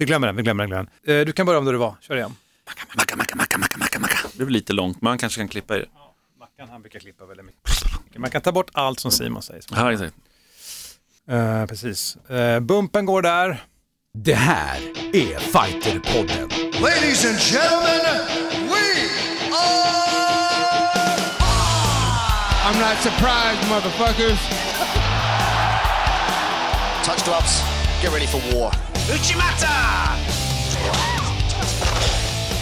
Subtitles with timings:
[0.00, 0.68] Vi glömmer den, vi glömmer den.
[0.70, 1.18] Glömmer den.
[1.20, 2.34] Eh, Du kan börja om där du var, kör igen.
[2.66, 4.18] Macka, macka, macka, macka, macka, macka.
[4.34, 5.86] Det blir lite långt, man kanske kan klippa i det.
[6.38, 8.18] Mackan han brukar klippa väldigt mycket.
[8.18, 9.62] Man kan ta bort allt som Simon säger.
[9.70, 10.14] Ja, exakt.
[11.30, 12.16] Eh, precis.
[12.16, 13.64] Eh, bumpen går där.
[14.14, 14.76] Det här
[15.12, 16.48] är Fighterpodden.
[16.82, 18.26] Ladies and gentlemen,
[18.68, 19.08] we
[19.52, 20.10] are.
[22.66, 24.40] I'm not surprised, motherfuckers.
[27.06, 27.79] Touch gloves.
[28.00, 28.70] Get ready for war.
[29.12, 30.16] Uchimata!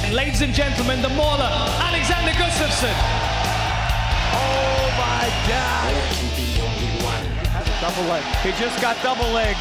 [0.04, 2.94] And ladies and gentlemen, the mauler, Alexander Gustafsson.
[4.34, 5.94] Oh my God!
[7.80, 8.24] Double leg.
[8.42, 9.56] He just got double leg.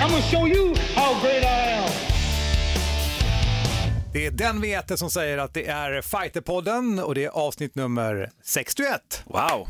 [0.00, 1.90] I'm gonna show you how great I am.
[4.12, 7.74] Det är den vi äter som säger att det är Fighterpodden och det är avsnitt
[7.74, 9.22] nummer 61.
[9.24, 9.68] Wow.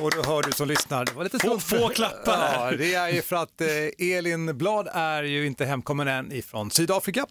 [0.00, 2.70] Och då hör du som lyssnar, det var lite Få- få klappar här.
[2.72, 3.68] Ja, det är ju för att eh,
[4.16, 7.26] Elin Blad är ju inte hemkommen än ifrån Sydafrika,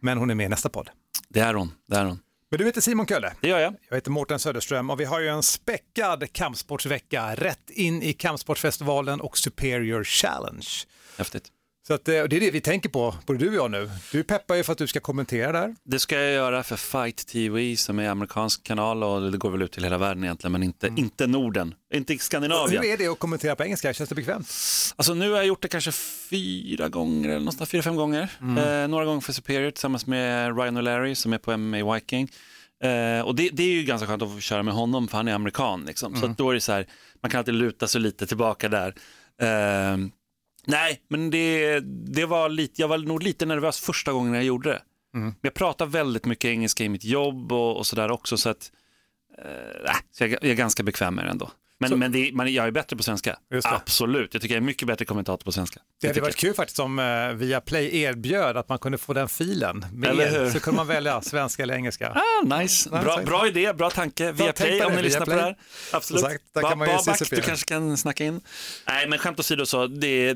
[0.00, 0.90] men hon är med i nästa podd.
[1.28, 2.18] Det är hon, det är hon.
[2.50, 3.32] Men du heter Simon Kölle.
[3.40, 3.74] Det gör jag.
[3.88, 9.20] Jag heter Mårten Söderström och vi har ju en späckad kampsportsvecka rätt in i kampsportsfestivalen
[9.20, 10.66] och Superior Challenge.
[11.18, 11.44] Häftigt.
[11.86, 13.90] Så att, eh, det är det vi tänker på, både du och jag nu.
[14.12, 15.74] Du peppar ju för att du ska kommentera där.
[15.84, 19.62] Det ska jag göra för Fight TV som är amerikansk kanal och det går väl
[19.62, 22.82] ut till hela världen egentligen, men inte, inte Norden, inte Skandinavien.
[22.82, 23.94] Hur är det att kommentera på engelska?
[23.94, 24.48] Känns det bekvämt?
[24.96, 25.92] Alltså nu har jag gjort det kanske
[26.30, 28.28] fyra gånger, eller någonstans fyra, fem gånger.
[28.40, 32.28] Eh, några gånger för Superior tillsammans med Ryan O'Leary som är på MMA Viking.
[32.84, 35.28] Eh, och det, det är ju ganska skönt att få köra med honom för han
[35.28, 35.84] är amerikan.
[35.86, 36.16] Liksom.
[36.16, 36.86] Så att då är det så här,
[37.22, 38.94] man kan alltid luta sig lite tillbaka där.
[39.42, 39.96] Eh,
[40.66, 41.80] nej, men det,
[42.14, 44.82] det var lite, jag var nog lite nervös första gången jag gjorde det.
[45.12, 48.72] Men jag pratar väldigt mycket engelska i mitt jobb och, och sådär också så att
[49.38, 51.50] eh, så jag, jag är ganska bekväm med det ändå.
[51.82, 53.36] Men, Så- men det, man, jag är bättre på svenska.
[53.64, 55.80] Absolut, jag tycker jag är mycket bättre kommentator på svenska.
[56.00, 59.86] Det hade varit kul faktiskt om eh, Viaplay erbjöd att man kunde få den filen
[59.92, 60.40] med Eller er.
[60.44, 60.50] hur?
[60.50, 62.12] Så kunde man välja svenska eller engelska.
[62.42, 62.90] Ah, nice.
[62.90, 64.32] Bra, bra idé, bra tanke.
[64.32, 65.38] Via tänk Play på om ni lyssnar på Viaplay.
[65.52, 65.56] det
[65.90, 65.96] här.
[65.96, 66.24] Absolut.
[66.24, 68.40] Exakt, där Ba- kan man ju Babak, du kanske kan snacka in.
[68.88, 70.34] Nej, men skämt åsido så, det,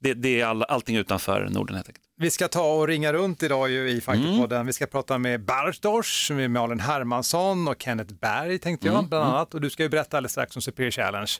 [0.00, 2.05] det, det är all, allting utanför Norden helt enkelt.
[2.18, 4.66] Vi ska ta och ringa runt idag ju i Fighterpodden.
[4.66, 9.54] Vi ska prata med Bartosz, med Malin Hermansson och Kenneth Berg tänkte jag bland annat.
[9.54, 11.30] Och du ska ju berätta alldeles strax om Superior Challenge.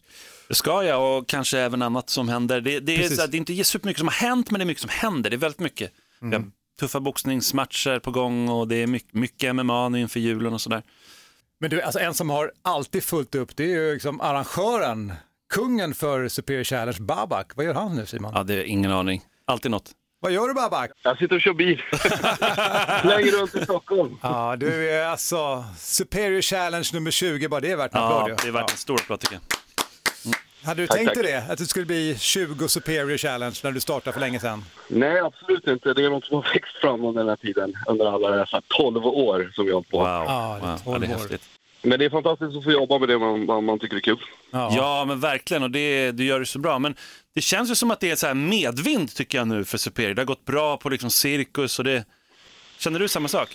[0.48, 2.60] Det ska jag och kanske även annat som händer.
[2.60, 4.80] Det, det, är, här, det är inte supermycket som har hänt, men det är mycket
[4.80, 5.30] som händer.
[5.30, 5.92] Det är väldigt mycket.
[6.20, 6.44] Vi har
[6.80, 10.82] tuffa boxningsmatcher på gång och det är mycket, mycket MMA nu inför julen och sådär.
[11.60, 15.12] Men du, alltså en som har alltid fullt upp, det är ju liksom arrangören,
[15.54, 17.56] kungen för Superior Challenge, Babak.
[17.56, 18.32] Vad gör han nu Simon?
[18.34, 19.22] Ja, det är ingen aning.
[19.44, 19.92] Alltid något.
[20.20, 20.90] Vad gör du Babak?
[21.02, 21.82] Jag sitter och kör bil.
[23.02, 24.18] Slänger runt i Stockholm.
[24.22, 28.28] Ja, du är alltså Superior Challenge nummer 20, bara det är värt en Ja, applåd.
[28.30, 28.34] ju.
[28.42, 29.42] det är värt en stor applåd tycker jag.
[30.68, 31.52] Hade du Tack, tänkt dig det?
[31.52, 34.64] Att det skulle bli 20 Superior Challenge när du startade för länge sedan?
[34.88, 35.94] Nej, absolut inte.
[35.94, 37.72] Det är något som har växt fram under den här tiden.
[37.86, 39.98] Under alla dessa 12 år som vi har hållit på.
[39.98, 40.78] Wow, Ja, det är wow.
[40.84, 41.42] 12 Ja, det är häftigt.
[41.86, 44.18] Men det är fantastiskt att få jobba med det man, man, man tycker är kul.
[44.50, 46.78] Ja, men verkligen och det, du gör det så bra.
[46.78, 46.94] Men
[47.34, 50.14] det känns ju som att det är så här medvind tycker jag nu för Superior.
[50.14, 52.04] Det har gått bra på liksom cirkus och det...
[52.78, 53.48] Känner du samma sak?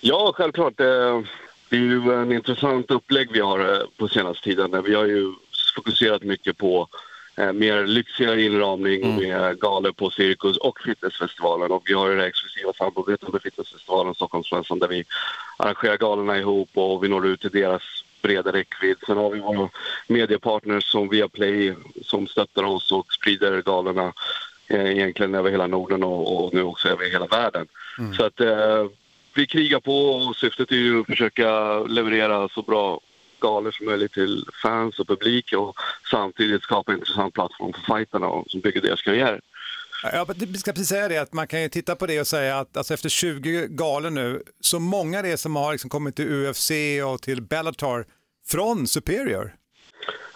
[0.00, 0.80] Ja, självklart.
[0.80, 1.20] Eh,
[1.68, 4.82] Det är ju en intressant upplägg vi har eh, på senaste tiden.
[4.84, 5.32] Vi har ju
[5.76, 6.88] fokuserat mycket på
[7.36, 11.70] eh, mer lyxigare inramning med galor på Cirkus och Fitnessfestivalen.
[11.70, 15.04] Och vi har ju det exklusiva samarbetet med Fitnessfestivalen Stockholmsmässan där vi
[15.56, 17.82] arrangerar galorna ihop och vi når ut till deras
[18.22, 18.96] breda räckvidd.
[19.06, 19.68] Sen har vi våra
[20.06, 24.12] mediepartners som Viaplay som stöttar oss och sprider galorna
[24.68, 27.66] eh, egentligen över hela Norden och, och nu också över hela världen.
[28.16, 28.86] Så att eh,
[29.34, 33.00] vi krigar på och syftet är ju att försöka leverera så bra
[33.46, 35.76] galor som möjligt till fans och publik och
[36.10, 39.40] samtidigt skapa en intressant plattform för fighterna och- som bygger deras karriär.
[40.12, 42.26] Ja, men vi ska precis säga det att man kan ju titta på det och
[42.26, 46.16] säga att alltså efter 20 galor nu, så många det är som har liksom kommit
[46.16, 46.70] till UFC
[47.06, 48.06] och till Bellator
[48.46, 49.54] från Superior.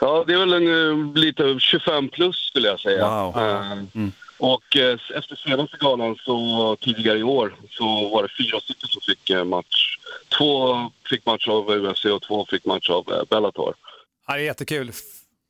[0.00, 0.68] Ja, det är väl en,
[1.08, 3.08] eh, lite 25 plus skulle jag säga.
[3.08, 3.42] Wow.
[3.42, 4.08] Eh,
[4.38, 9.00] Och eh, efter senaste galan så tidigare i år så var det fyra stycken som
[9.00, 9.98] fick eh, match.
[10.38, 10.76] Två
[11.10, 13.74] fick match av UFC och två fick match av eh, Bellator.
[14.26, 14.92] Ja, det är jättekul.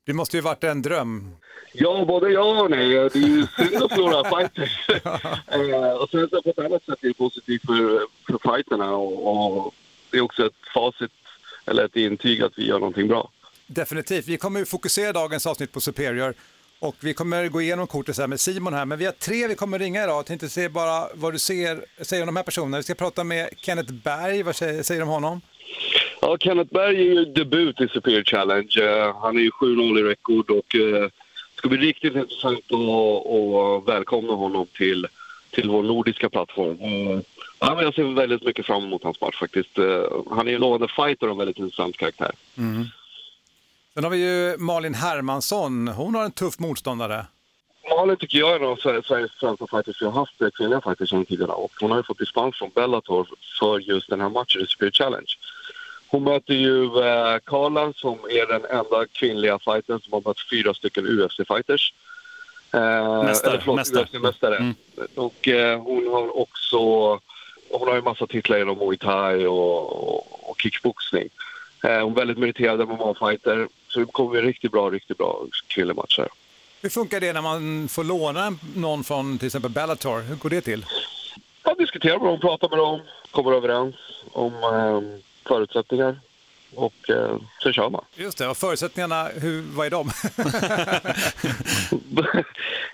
[0.06, 1.36] Det måste ju varit en dröm.
[1.72, 2.88] Ja, både ja och nej.
[2.88, 4.88] Det är ju synd att förlora fighters.
[5.46, 9.66] eh, och sen så på ett annat sätt är det positivt för, för fighterna och,
[9.66, 9.74] och
[10.10, 11.10] det är också ett facit
[11.66, 13.30] eller ett intyg att vi gör någonting bra.
[13.66, 14.26] Definitivt.
[14.28, 16.34] Vi kommer ju fokusera dagens avsnitt på Superior
[16.80, 19.48] och vi kommer gå igenom kortet så här med Simon här, men vi har tre
[19.48, 20.16] vi kommer ringa idag.
[20.18, 22.76] Jag tänkte se bara vad du ser, säger om de här personerna.
[22.76, 25.40] Vi ska prata med Kenneth Berg, vad säger, säger du om honom?
[26.20, 28.82] Ja, Kenneth Berg är ju debut i Superior Challenge.
[28.82, 31.10] Eh, han är ju 7-0 i rekord och eh, det
[31.54, 35.06] ska bli riktigt intressant att, välkomna honom till
[35.50, 36.78] till vår nordiska plattform.
[36.80, 37.22] Mm.
[37.58, 39.78] Ja, men jag ser väldigt mycket fram emot hans match faktiskt.
[39.78, 42.32] Eh, Han är ju en lovande fighter och en väldigt intressant karaktär.
[43.98, 45.88] Sen har vi ju Malin Hermansson.
[45.88, 47.26] Hon har en tuff motståndare.
[47.96, 50.02] Malin tycker jag är en av Sver- Sveriges främsta fighters.
[50.02, 52.70] Vi har haft eh, kvinnliga fighters genom tiderna och hon har ju fått dispens från
[52.74, 53.28] Bellator
[53.60, 55.26] för just den här matchen i Spirit Challenge.
[56.08, 60.74] Hon möter ju eh, Karla som är den enda kvinnliga fightern som har mött fyra
[60.74, 61.92] stycken UFC-fighters.
[62.72, 64.04] Eh, Mästare, eller förlåt, mästare.
[64.04, 64.56] UFC-mästare.
[64.56, 64.74] Mm.
[65.14, 66.78] Och eh, hon har också
[67.70, 71.28] hon har ju massa titlar inom muay thai och, och, och kickboxning.
[71.84, 73.68] Eh, hon är väldigt meriterad MMA-fighter.
[73.88, 76.28] Så det kommer bli riktigt bra, riktigt bra kvinnlig match här.
[76.82, 80.20] Hur funkar det när man får låna någon från till exempel Bellator?
[80.20, 80.86] Hur går det till?
[81.64, 83.00] Jag diskuterar med dem, pratar med dem,
[83.30, 83.94] kommer överens
[84.32, 85.00] om eh,
[85.48, 86.20] förutsättningar
[86.74, 88.04] och eh, sen kör man.
[88.14, 90.10] Just det, och förutsättningarna, hur, vad är de?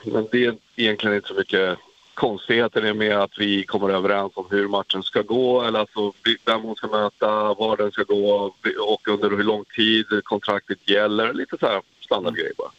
[0.33, 1.79] Det är egentligen inte så mycket
[2.15, 6.13] konstigheter det är med att vi kommer överens om hur matchen ska gå eller alltså
[6.47, 11.33] vem hon ska möta, var den ska gå och under hur lång tid kontraktet gäller.
[11.33, 12.71] Lite så här standardgrejer bara.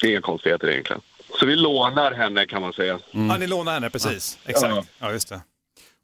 [0.00, 1.02] Det är inga konstigheter egentligen.
[1.40, 2.98] Så vi lånar henne kan man säga.
[3.10, 4.38] Ja, ni lånar henne, precis.
[4.46, 4.88] Exakt.
[4.98, 5.40] Ja, just det.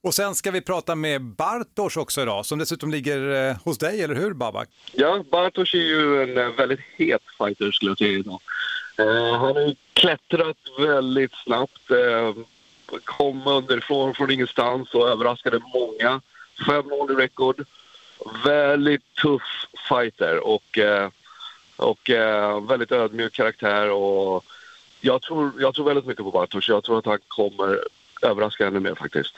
[0.03, 4.03] Och sen ska vi prata med Bartosz också idag, som dessutom ligger eh, hos dig,
[4.03, 4.69] eller hur Babak?
[4.93, 8.41] Ja, Bartosz är ju en eh, väldigt het fighter skulle jag säga idag.
[8.99, 11.91] Eh, han har ju klättrat väldigt snabbt.
[11.91, 12.45] Eh,
[13.05, 16.21] kom underifrån från ingenstans och överraskade många.
[16.67, 17.65] 5-0 i rekord.
[18.45, 21.11] Väldigt tuff fighter och, eh,
[21.77, 23.91] och eh, väldigt ödmjuk karaktär.
[23.91, 24.45] Och
[25.01, 26.69] jag, tror, jag tror väldigt mycket på Bartosz.
[26.69, 27.85] Jag tror att han kommer
[28.23, 29.35] överraska ännu mer faktiskt.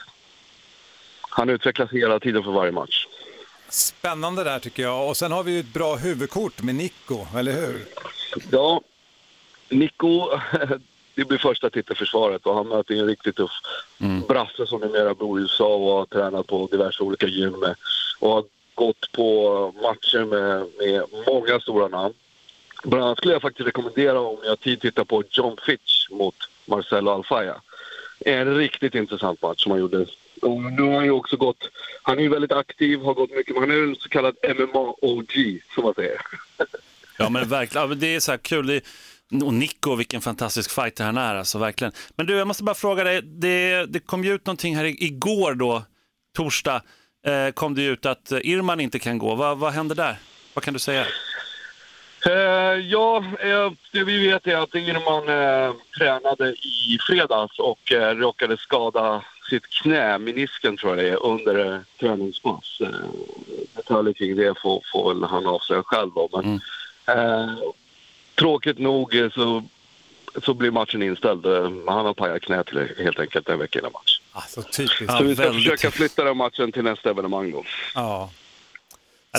[1.21, 3.07] Han utvecklas hela tiden för varje match.
[3.69, 5.09] Spännande där tycker jag.
[5.09, 7.85] Och sen har vi ju ett bra huvudkort med Nico, eller hur?
[8.51, 8.81] Ja,
[9.69, 10.29] Nico,
[11.15, 13.51] det blir första titelförsvaret och han möter en riktigt tuff
[14.27, 17.75] brasse som numera bor i USA och har tränat på diverse olika gym med,
[18.19, 18.43] och har
[18.75, 22.13] gått på matcher med, med många stora namn.
[22.83, 26.35] Bland annat skulle jag faktiskt rekommendera om ni har tid titta på John Fitch mot
[26.65, 27.55] Marcelo Alfaya.
[28.19, 30.05] En riktigt intressant match som han gjorde.
[30.41, 31.69] Och nu har han ju också gått,
[32.03, 35.61] han är ju väldigt aktiv, har gått mycket, men han är en så kallad MMA-OG
[35.75, 36.21] som man säger.
[37.17, 38.67] Ja men verkligen, det är så här kul.
[38.67, 38.81] Det,
[39.41, 41.93] och Nico, vilken fantastisk fighter han är, alltså verkligen.
[42.15, 45.53] Men du, jag måste bara fråga dig, det, det kom ju ut någonting här igår
[45.53, 45.83] då,
[46.37, 46.81] torsdag,
[47.25, 49.35] eh, kom det ut att Irman inte kan gå.
[49.35, 50.17] Vad, vad händer där?
[50.53, 51.05] Vad kan du säga?
[52.25, 58.15] Eh, ja, eh, det vi vet är att Irman eh, tränade i fredags och eh,
[58.15, 62.81] råkade skada sitt knä, menisken tror jag det är, under eh, träningspass.
[62.81, 63.09] Eh,
[63.75, 66.29] detaljer kring det får, får han avslöja själv då.
[66.33, 66.61] Men,
[67.17, 67.53] eh,
[68.35, 69.63] tråkigt nog eh, så,
[70.43, 71.45] så blir matchen inställd.
[71.45, 74.19] Eh, Han har pajat knät helt enkelt en vecka innan match.
[74.31, 75.03] Alltså typiskt.
[75.07, 77.63] Ja, så vi ska väldigt försöka flytta den matchen till nästa evenemang då.
[77.95, 78.31] Ja.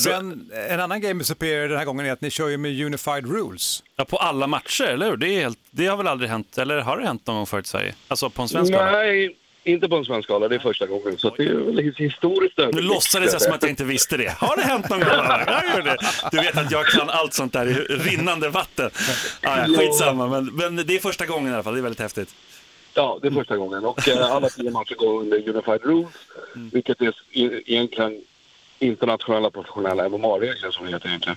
[0.02, 2.84] Sen, en annan game med Superior den här gången är att ni kör ju med
[2.86, 3.82] Unified Rules.
[3.96, 5.16] Ja, på alla matcher, eller hur?
[5.16, 7.64] Det, är helt, det har väl aldrig hänt, eller har det hänt någon gång förut
[7.64, 7.94] i Sverige?
[8.08, 8.72] Alltså på en svensk?
[8.72, 10.48] Nej, inte på en svensk skala.
[10.48, 11.18] Det är första gången.
[11.18, 14.30] Så det är väl his- historiskt Nu låtsades jag som att jag inte visste det.
[14.38, 15.08] Har det hänt någon gång?
[15.08, 15.96] Ja, jag gör det.
[16.32, 18.90] Du vet att jag kan allt sånt där i rinnande vatten.
[19.40, 21.74] Ja, ja, skitsamma, men, men det är första gången i alla fall.
[21.74, 22.34] Det är väldigt häftigt.
[22.94, 23.84] Ja, det är första gången.
[23.84, 26.08] Och eh, alla tio matcher går under Unified Rules,
[26.72, 28.20] vilket är e- egentligen
[28.78, 31.36] internationella professionella MMA-regler som det heter egentligen.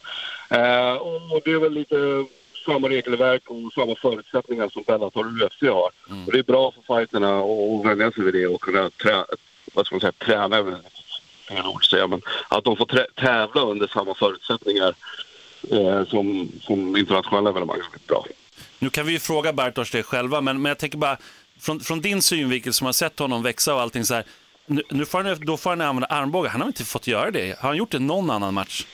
[0.50, 0.94] Eh,
[1.34, 2.26] och det är väl lite
[2.68, 5.92] samma regelverk och samma förutsättningar som Bellator och UFC har.
[6.26, 9.26] Och det är bra för fighterna att vänja sig vid det och kunna trä,
[9.74, 10.82] vad ska man säga, träna,
[11.48, 14.96] fel ord säga, men att de får trä, tävla under samma förutsättningar
[15.72, 18.26] eh, som, som internationella evenemang är bra.
[18.80, 21.18] Nu kan vi ju fråga Bartosz det själva, men, men jag tänker bara
[21.60, 24.24] från, från din synvinkel som har sett honom växa och allting så här.
[24.66, 26.50] Nu, nu får han, då får han använda armbågar.
[26.50, 27.60] Han har inte fått göra det.
[27.60, 28.86] Har han gjort det någon annan match?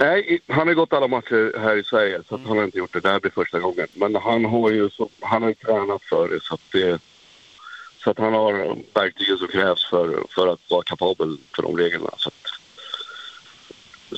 [0.00, 2.92] Nej, han har gått alla matcher här i Sverige så att han har inte gjort
[2.92, 3.00] det.
[3.00, 3.86] Det här blir första gången.
[3.94, 7.00] Men han har ju, så, han har tränat för det så att, det,
[8.04, 12.10] så att han har verktygen som krävs för, för att vara kapabel för de reglerna.
[12.16, 12.34] Så att,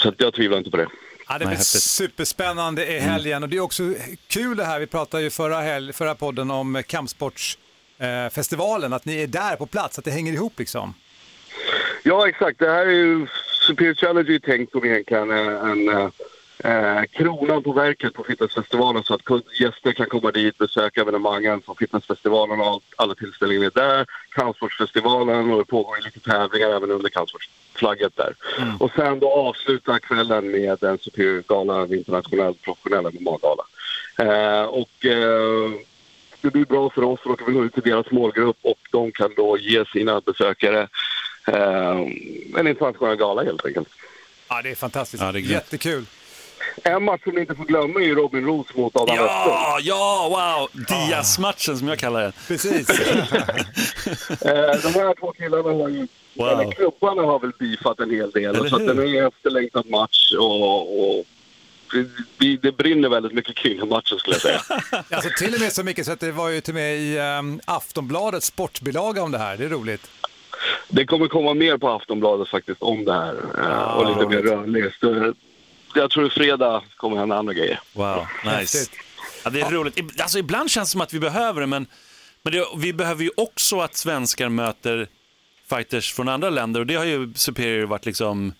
[0.00, 0.88] så att jag tvivlar inte på det.
[1.28, 3.82] Ja, det blir superspännande i helgen och det är också
[4.26, 9.26] kul det här, vi pratade ju förra, helg, förra podden om kampsportsfestivalen, att ni är
[9.26, 10.94] där på plats, att det hänger ihop liksom.
[12.02, 12.58] Ja, exakt.
[12.58, 13.26] Det här är ju...
[13.96, 16.10] Challenge är tänkt som egentligen en, en
[16.64, 19.20] eh, kronan på verket på fitnessfestivalen så att
[19.60, 24.06] gäster kan komma dit, besöka evenemangen som fitnessfestivalen och allt, alla tillställningar är där.
[24.30, 28.34] Kampsportsfestivalen och det pågår lite tävlingar även under kampsportsflagget där.
[28.78, 33.64] Och sen då avsluta kvällen med en Superior Gala, en internationell professionell MMA-gala.
[34.18, 35.70] Eh, och eh,
[36.40, 38.78] det blir bra för oss, för då kan vi nå ut till deras målgrupp och
[38.90, 40.86] de kan då ge sina besökare eh,
[41.46, 43.88] en internationell gala helt enkelt.
[44.48, 45.22] Ja, det är fantastiskt.
[45.22, 45.40] Ja, det är.
[45.40, 46.04] Jättekul.
[46.82, 49.16] En match som ni inte får glömma är ju Robin Roos mot Adam.
[49.16, 50.28] Ja, ja,
[50.72, 50.84] wow!
[50.88, 52.32] Diaz-matchen som jag kallar den.
[52.48, 52.88] Precis.
[54.40, 56.48] Eh, de här två killarna har ju, Wow.
[56.48, 58.56] eller klubbarna har väl beefat en hel del.
[58.56, 61.24] Eller så det är en efterlängtad match och, och
[62.38, 64.60] det, det brinner väldigt mycket kring matchen skulle jag säga.
[65.10, 67.18] alltså, till och med så mycket så att det var ju till och med i
[67.18, 69.56] um, Aftonbladets sportbilaga om det här.
[69.56, 70.10] Det är roligt.
[70.88, 75.00] Det kommer komma mer på Aftonbladet faktiskt om det här eh, och lite mer rörligt.
[75.00, 75.34] Så
[75.94, 77.80] Jag tror fredag kommer hända andra grejer.
[77.92, 78.90] Wow, nice.
[79.44, 80.20] Ja, det är roligt.
[80.20, 81.86] Alltså, ibland känns det som att vi behöver det, men,
[82.42, 85.08] men det, vi behöver ju också att svenskar möter
[85.70, 88.52] fighters från andra länder och det har ju Superior varit liksom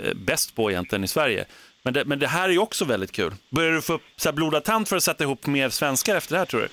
[0.00, 1.44] eh, bäst på egentligen i Sverige.
[1.82, 3.34] Men det, men det här är ju också väldigt kul.
[3.50, 6.34] Börjar du få upp så här blodad tand för att sätta ihop mer svenskar efter
[6.34, 6.68] det här tror du?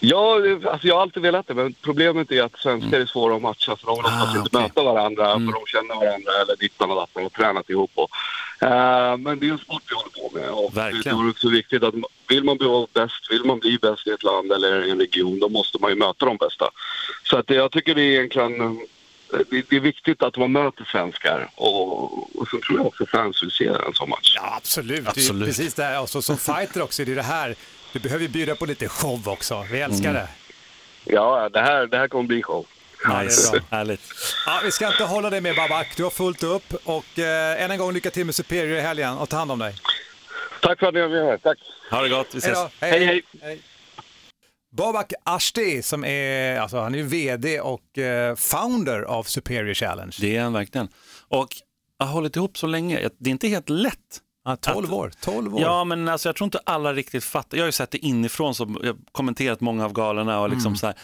[0.00, 0.36] Ja,
[0.70, 3.76] alltså jag har alltid velat det, men problemet är att svenskar är svåra att matcha
[3.76, 6.96] för de vill oftast Ah, inte möta varandra för de känner varandra eller dittan och
[6.96, 7.90] dattan och tränat ihop.
[7.94, 8.10] Och,
[8.62, 11.18] Eh, men det är en sport vi håller på med och Verkligen.
[11.18, 11.94] det är också viktigt att
[12.28, 15.40] vill man bli bäst, vill man bli bäst i ett land eller i en region,
[15.40, 16.70] då måste man ju möta de bästa.
[17.24, 19.38] Så att jag tycker det är egentligen eh,
[19.68, 23.50] det, är viktigt att man möter svenskar och, och så tror jag också fans vill
[23.50, 24.32] se en sån match.
[24.36, 25.04] Ja, absolut.
[25.04, 25.48] Det är Absolut.
[25.48, 25.96] precis det här.
[25.96, 27.54] Alltså, som fighter också, det är det här.
[27.92, 29.66] Du behöver ju bjuda på lite show också.
[29.70, 30.22] Vi älskar Mm.
[30.22, 30.28] det.
[31.12, 32.66] Ja, det här, det här kommer bli show.
[33.04, 33.60] Ja, Nice, bra.
[33.70, 34.00] härligt.
[34.46, 35.96] Ja, vi ska inte hålla dig med Babak.
[35.96, 39.18] Du har fullt upp och eh, än en gång lycka till med Superior i helgen
[39.18, 39.74] och ta hand om dig.
[40.62, 41.42] Tack för att ni var med.
[41.42, 41.58] Tack!
[41.90, 42.58] Ha det gott, vi Hej ses.
[42.58, 42.70] då.
[42.86, 43.60] Hej, hej.
[44.76, 50.16] Babak Ashti som är, alltså han är vd och eh, founder av Superior Challenge.
[50.20, 50.88] Det är han verkligen.
[51.28, 51.48] Och
[51.98, 53.08] jag har hållit ihop så länge.
[53.18, 54.20] Det är inte helt lätt.
[54.44, 55.12] Ja, 12 år.
[55.20, 55.60] 12 år.
[55.60, 57.56] Ja, men alltså, jag tror inte alla riktigt fattar.
[57.56, 60.76] Jag har ju sett det inifrån, så jag har kommenterat många av galorna och liksom
[60.76, 60.94] så här.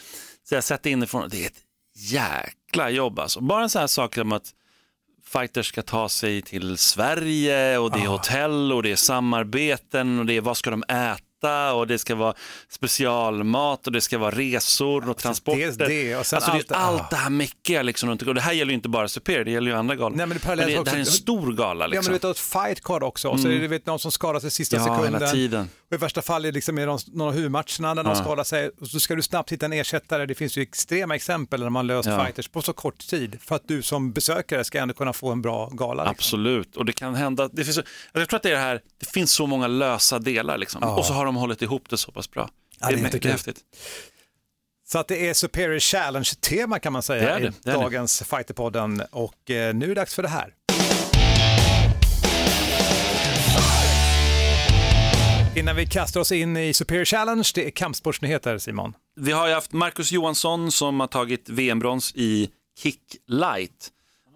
[0.49, 1.61] Så jag har sett det inifrån det är ett
[1.97, 3.40] jäkla jobb alltså.
[3.40, 4.54] Bara en sån här sak som att
[5.25, 10.26] fighters ska ta sig till Sverige och det är hotell och det är samarbeten och
[10.26, 11.23] det är vad ska de äta
[11.75, 12.35] och det ska vara
[12.71, 15.59] specialmat och det ska vara resor och transporter.
[15.61, 17.07] dels det och alltså, allt- det allt ah.
[17.11, 19.76] det här mäckiga liksom och det här gäller ju inte bara Super, det gäller ju
[19.76, 20.16] andra galor.
[20.16, 22.07] Nej, men det parallellt det, det också- här är en stor gala Ja, men liksom.
[22.07, 23.28] du vet, du har ett fight card också.
[23.28, 25.14] Och så är det du vet, någon som skadar sig sista Ja, sekunden.
[25.14, 25.71] hela tiden.
[25.90, 28.45] Och I värsta fall är det liksom i någon, någon av huvudmatcherna när någon skadar
[28.45, 30.26] sig och så ska du snabbt hitta en ersättare.
[30.26, 32.25] Det finns ju extrema exempel där man löst Ja.
[32.25, 35.42] fighters på så kort tid för att du som besökare ska ändå kunna få en
[35.42, 36.02] bra gala.
[36.02, 36.11] Liksom.
[36.11, 37.49] Absolut, och det kan hända.
[37.52, 37.76] Det finns,
[38.12, 40.83] jag tror att det är det här, det finns så många lösa delar liksom.
[40.83, 42.50] och så har de hållit ihop det så pass bra.
[42.80, 43.61] Ja, det är det, är häftigt.
[44.88, 49.02] Så att det är Superior Challenge-tema kan man säga Det det, i dagens Fighterpodden.
[49.11, 50.54] Och eh, nu är det dags för det här.
[55.58, 58.94] Innan vi kastar oss in i Superior Challenge, det är kampsportsnyheter Simon.
[59.16, 63.88] Vi har ju haft Marcus Johansson som har tagit VM-brons i Kick Light.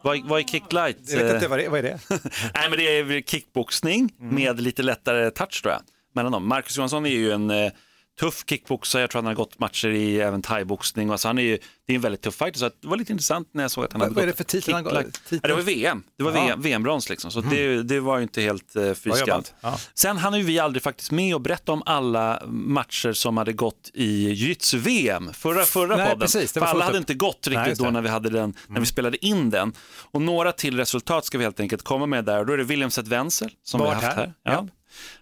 [0.02, 0.96] Vad, vad är Kick Light?
[1.08, 1.98] Jag vet inte vad det, vad är det?
[2.54, 5.82] Nej, men det är kickboxning med lite lättare touch tror jag.
[6.14, 6.48] Mellan dem.
[6.48, 7.72] Marcus Johansson är ju en eh,
[8.20, 11.10] tuff kickboxare, jag tror han har gått matcher i även thaiboxning.
[11.10, 13.48] Alltså han är ju, det är en väldigt tuff fighter, så det var lite intressant
[13.54, 15.40] när jag såg att han hade vad är gått det för titel han titel?
[15.42, 16.44] Ja, det var VM, det var Ja.
[16.46, 19.28] VM, VM-brons liksom, så det, det var ju inte helt eh, fy Bra skam.
[19.28, 19.54] jobbat.
[19.60, 19.78] Ja.
[19.94, 23.90] Sen hann ju vi aldrig faktiskt med att berätta om alla matcher som hade gått
[23.94, 26.20] i jiu-jitsu-VM förra, förra Nej, podden.
[26.20, 27.02] precis, För alla fullt hade upp.
[27.02, 27.84] inte gått Nej, riktigt just då.
[27.84, 27.94] Mm.
[27.94, 29.72] när vi, hade den, när vi spelade in den.
[30.10, 32.38] Och några till resultat ska vi helt enkelt komma med där.
[32.38, 34.16] Och Då är det William Seth Wenzel som vi har haft här.
[34.16, 34.32] här.
[34.42, 34.68] Ja.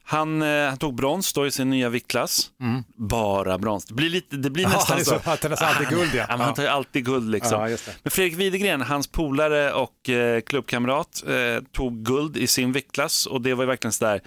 [0.05, 2.51] Han, eh, han tog brons då i sin nya viktklass.
[2.97, 3.85] Bara brons.
[3.85, 4.73] Det blir, lite, det blir Mm.
[4.73, 6.25] Ja, nästan han så- han tar alltid han- guld, ja.
[6.29, 7.71] men Han tar alltid guld liksom.
[7.71, 7.77] Ja.
[8.03, 13.41] Men Fredrik Widegren, hans polare och eh, klubbkamrat, eh, tog guld i sin viktklass och
[13.41, 14.21] det var ju verkligen sådär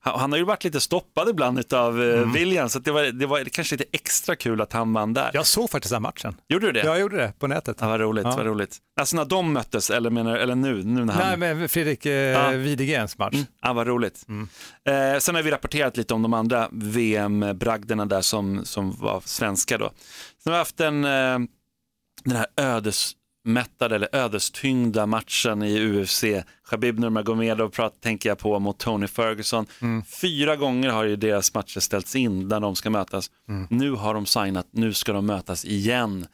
[0.00, 2.32] han, han har ju varit lite stoppad ibland av eh, Mm.
[2.32, 5.30] William, så det, var, det var kanske lite extra kul att han vann där.
[5.34, 6.36] Jag såg faktiskt den matchen.
[6.48, 6.84] Gjorde du det?
[6.84, 7.76] Jag gjorde det på nätet.
[7.80, 8.36] Ja, vad roligt, Ja.
[8.36, 8.76] vad roligt.
[9.00, 11.40] Alltså när de möttes, eller, menar, eller nu, nu när han...
[11.40, 12.50] Nej, men Fredrik eh, Ja.
[12.50, 13.36] Widegrens match.
[13.62, 14.26] Ja, vad roligt.
[14.88, 19.78] Eh, sen har vi rapporterat lite om de andra VM-bragderna där som, som var svenska
[19.78, 19.90] då.
[20.42, 21.38] Sen har vi haft en, eh,
[22.24, 22.46] den här
[23.48, 26.24] ödesmättade eller ödestyngda matchen i UFC.
[26.70, 29.66] Khabib Nurmagomedov tänker jag på mot Tony Ferguson.
[30.20, 33.30] Fyra gånger har ju deras matcher ställts in där de ska mötas.
[33.70, 36.26] Nu har de signat, nu ska de mötas igen.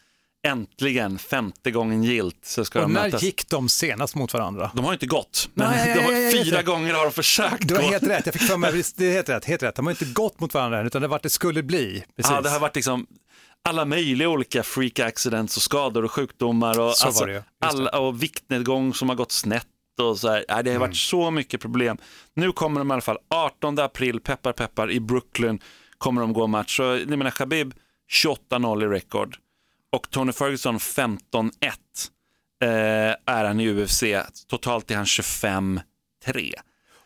[0.46, 3.22] Äntligen, femte gången gilt så ska Och de när mötas.
[3.22, 4.70] gick de senast mot varandra?
[4.74, 7.82] De har inte gått, men Nej, de har, fyra gånger har de försökt Du har
[7.82, 9.74] helt rätt, jag fick för mig, det är helt rätt, helt rätt.
[9.74, 12.04] De har inte gått mot varandra utan det har varit det skulle bli.
[12.16, 12.32] Precis.
[12.32, 13.06] Ja, det har varit liksom
[13.68, 18.94] alla möjliga olika freak accidents och skador och sjukdomar och, Så alltså, alla, och viktnedgång
[18.94, 19.66] som har gått snett
[20.00, 20.44] och så här.
[20.48, 20.80] Det har Mm.
[20.80, 21.96] varit så mycket problem.
[22.34, 25.58] Nu kommer de i alla fall 18 april, peppar peppar, i Brooklyn.
[25.98, 26.76] kommer de gå match.
[26.76, 27.74] Så, jag menar, Khabib
[28.12, 29.36] 28-0 i rekord
[29.92, 31.50] och Tony Ferguson 15-1
[32.62, 32.68] eh,
[33.26, 34.02] är han i UFC.
[34.48, 35.82] Totalt är han 25-3.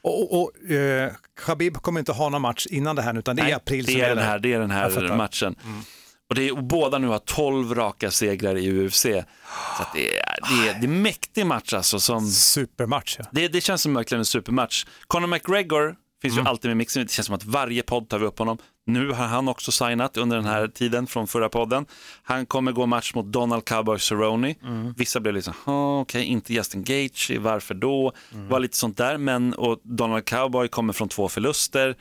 [0.02, 1.12] Och, och, eh,
[1.46, 3.92] Khabib kommer inte ha någon match innan det här utan det är Nej, april det
[3.92, 4.22] som är den gäller.
[4.22, 5.46] här, det är den här fattar.
[5.46, 5.82] Mm.
[6.28, 9.02] Och, det är, och båda nu har 12 raka segrar i UFC.
[9.02, 12.00] Så det, är, det, är, det är mäktig match alltså.
[12.00, 13.16] Som, Supermatch.
[13.18, 13.24] Ja.
[13.32, 14.86] det, det känns som verkligen en supermatch.
[15.06, 16.44] Conor McGregor finns Mm.
[16.44, 17.02] ju alltid med mixen.
[17.06, 18.58] Det känns som att varje podd tar vi upp honom.
[18.86, 21.86] Nu har han också signat under den här tiden från förra podden.
[22.22, 24.54] Han kommer gå match mot Donald Cowboy Cerrone.
[24.62, 24.94] Mm.
[24.96, 28.12] Vissa blev liksom, "Ah, okej, inte Justin Gage, varför då?
[28.34, 28.48] Mm.
[28.48, 31.96] var lite sånt där, men och Donald Cowboy kommer från två förluster.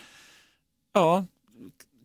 [0.93, 1.25] Ja,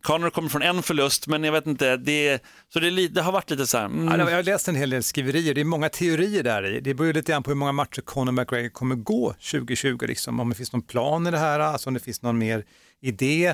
[0.03, 2.43] Conor kommer från en förlust, men jag vet inte, det,
[2.73, 4.89] så det, det har varit lite så här, mm, Ja, jag har läst en hel
[4.89, 6.79] del skriverier, det är många teorier där i.
[6.79, 10.39] Det beror lite grann på hur många matcher Conor McGregor kommer gå 2020, liksom.
[10.39, 12.63] om det finns någon plan i det här, alltså om det finns någon mer
[13.01, 13.45] idé.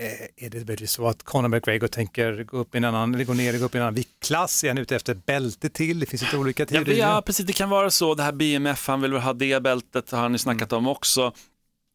[0.00, 3.24] Eh, är det väl så att Conor McGregor tänker gå upp i en annan, eller
[3.24, 4.64] gå ner och gå upp i en annan viktklass?
[4.64, 6.00] Är han ute efter ett bälte till?
[6.00, 6.98] Det finns lite olika Ja, teorier.
[6.98, 7.46] ja, precis.
[7.46, 8.14] Det kan vara så.
[8.14, 11.32] Det här BMF, han vill väl ha det bältet, har han ju snackat om också.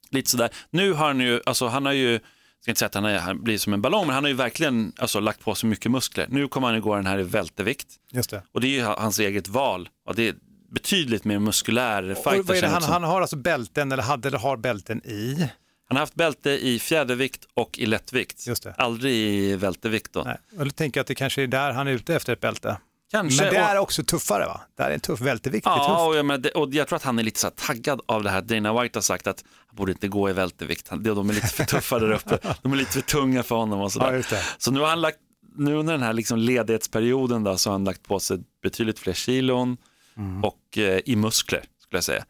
[0.10, 0.50] Lite sådär.
[0.70, 2.20] Nu har han ju, alltså han har ju,
[2.64, 4.36] ska inte säga att han, är, han blir som en ballong, men han har ju
[4.36, 6.28] verkligen alltså, lagt på sig mycket muskler.
[6.30, 8.44] Nu kommer han gå den här i vältevikt Just det.
[8.52, 9.90] och det är ju hans eget val.
[10.06, 10.36] Och det är
[10.72, 12.44] betydligt mer muskulär fighter.
[12.44, 15.50] vad är det han, han har alltså bälten, eller hade eller har bälten i?
[15.88, 18.48] han har haft bälte i fjädervikt och i lättvikt.
[18.48, 18.74] Just det.
[18.78, 20.24] Aldrig i vältevikt då.
[20.26, 20.38] Nej.
[20.60, 22.78] Och då tänker jag att det kanske är där han är ute efter ett bälte.
[23.14, 23.44] Kanske.
[23.44, 24.62] Men det är också tuffare va?
[24.78, 25.66] Det är en tuff vältevikt.
[25.66, 28.24] Ja, och jag, det, och jag tror att han är lite så här taggad av
[28.24, 28.42] det här.
[28.42, 30.90] Dana White har sagt att han borde inte gå i vältevikt.
[31.00, 32.40] De är lite för tuffa där uppe.
[32.62, 34.12] De är lite för tunga för honom och Ja, sådär.
[34.30, 34.44] det.
[34.58, 35.18] Så nu har han lagt,
[35.56, 39.14] nu under den här liksom ledighetsperioden då, så har han lagt på sig betydligt fler
[39.14, 39.78] kilon
[40.18, 40.44] Mm.
[40.44, 42.26] och eh, i muskler skulle jag säga.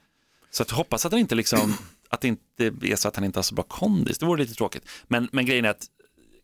[0.52, 1.74] Så att jag hoppas att han inte liksom,
[2.10, 4.18] att det inte är så att han inte har så bra kondis.
[4.18, 4.84] Det vore lite tråkigt.
[5.08, 5.86] Men, men grejen är att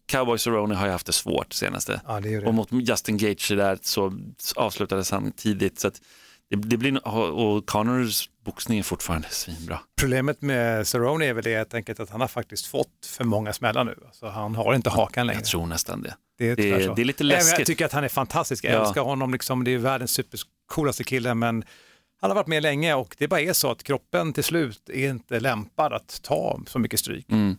[0.10, 2.02] Cowboy Cerrone har ju haft det svårt senaste.
[2.08, 2.48] Ja, det det.
[2.48, 4.14] Och mot Justin Gage där så
[4.56, 5.80] avslutades han tidigt.
[5.80, 6.02] Så att
[6.50, 9.80] det, det blir, och och Connors boxning är fortfarande svinbra.
[10.02, 13.84] Problemet med Cerrone är väl det enkelt att han har faktiskt fått för många smällar
[13.84, 13.96] nu.
[14.08, 15.40] Alltså, han har inte hakan längre.
[15.40, 16.16] Jag tror nästan det.
[16.38, 16.94] det, är det- så.
[16.94, 17.68] det är lite Även Jag läskigt.
[17.68, 18.64] tycker att han är fantastisk.
[18.66, 18.82] Jag Ja.
[18.86, 19.32] älskar honom.
[19.34, 19.64] Liksom.
[19.64, 21.34] Det är världens supercoolaste kille.
[21.34, 21.64] Men
[22.22, 25.10] han har varit med länge och det bara är så att kroppen till slut är
[25.10, 27.26] inte lämpad att ta så mycket stryk.
[27.32, 27.58] Mm.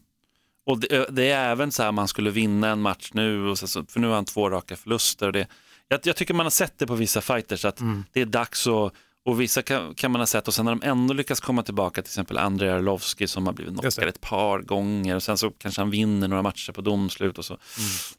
[0.67, 3.67] Och det, det är även så här man skulle vinna en match nu, och så,
[3.89, 5.27] för nu har han två raka förluster.
[5.27, 5.47] Och det,
[5.89, 8.05] jag, jag tycker man har sett det på vissa fighters att Mm.
[8.13, 8.93] det är dags att
[9.25, 12.03] och vissa kan, kan man ha sett och sen när de ändå lyckas komma tillbaka,
[12.03, 15.81] till exempel Andrei Arlovski som har blivit knockad ett par gånger och sen så kanske
[15.81, 17.59] han vinner några matcher på domslut och så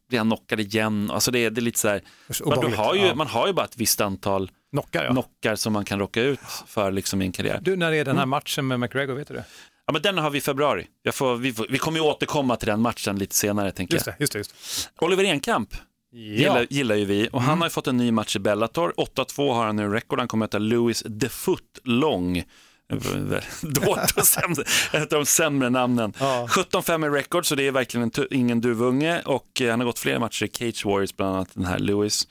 [0.08, 1.10] blir han knockad igen.
[1.10, 3.14] Alltså det, är- det är lite så här, Så man, har ju, Ja.
[3.14, 5.10] man har ju bara ett visst antal Knockar, ja.
[5.10, 7.58] knockar som man kan rocka ut för liksom i en karriär.
[7.62, 8.04] Du, när är Mm.
[8.04, 9.44] den här matchen med McGregor, vet du det?
[9.86, 10.86] Ja, men den har vi i februari.
[11.02, 14.04] Jag får, vi, får, vi kommer ju återkomma till den matchen lite senare tänker Just
[14.04, 14.38] det, just det.
[14.38, 14.50] Just
[14.98, 15.04] det.
[15.04, 15.74] Oliver Enkamp
[16.12, 18.94] gillar, gillar ju vi och han har ju fått en ny match i Bellator.
[18.96, 20.18] 8-2 har han nu rekord.
[20.18, 22.44] Han kommer att möta Louis The Foot Long.
[23.62, 26.12] Dåligt och sämre, ett av de sämre namnen.
[26.18, 26.46] Ja.
[26.50, 29.22] 17-5 i rekord, så det är verkligen ingen duvunge.
[29.24, 32.28] Och eh, han har gått flera matcher i Cage Warriors, bland annat den här Louis.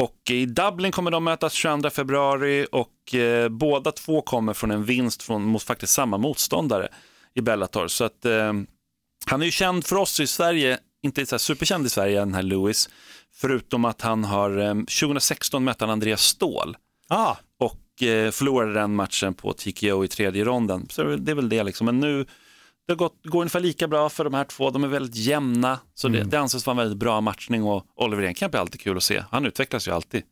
[0.00, 4.84] Och i Dublin kommer de mötas 22 februari och eh, båda två kommer från en
[4.84, 6.88] vinst från, mot faktiskt samma motståndare
[7.34, 7.88] i Bellator.
[7.88, 8.52] Så att eh,
[9.26, 12.42] han är ju känd för oss i Sverige, inte så superkänd i Sverige den här
[12.42, 12.88] Lewis,
[13.34, 16.76] förutom att han har, eh, 2016 mötte han Andreas Ståhl
[17.08, 20.86] Ah, och eh, förlorade den matchen på TKO i tredje ronden.
[20.90, 22.26] Så det är väl det liksom, men nu
[22.86, 25.78] det har gått, går ungefär lika bra för de här två, de är väldigt jämna,
[25.94, 28.96] så det, det anses vara en väldigt bra matchning och Oliver Enkamp är alltid kul
[28.96, 30.22] att se, han utvecklas ju alltid.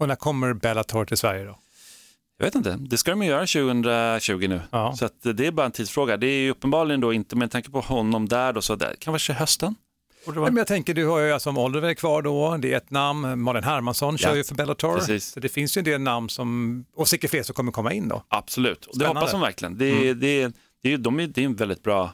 [0.00, 1.58] och när kommer Bellator till Sverige då?
[2.38, 4.60] Jag vet inte, det ska de ju göra 2020 nu.
[4.70, 4.96] Ja.
[4.96, 6.16] Så det är bara en tidsfråga.
[6.16, 9.32] Det är ju uppenbarligen då inte, med tanke på honom där då, så det kanske
[9.32, 9.74] hösten?
[10.26, 13.64] Men jag tänker, du har ju alltså Oliver kvar då, det är ett namn, Malin
[13.64, 14.96] Hermansson kör Ja, ju för Bellator.
[14.98, 15.24] precis.
[15.26, 18.08] Så det finns ju en del namn som, och säkert fler som kommer komma in
[18.08, 18.22] då.
[18.28, 19.78] Absolut, och det hoppas de verkligen.
[19.78, 22.12] Det, är- det, är- det, är- de är, det är en väldigt bra,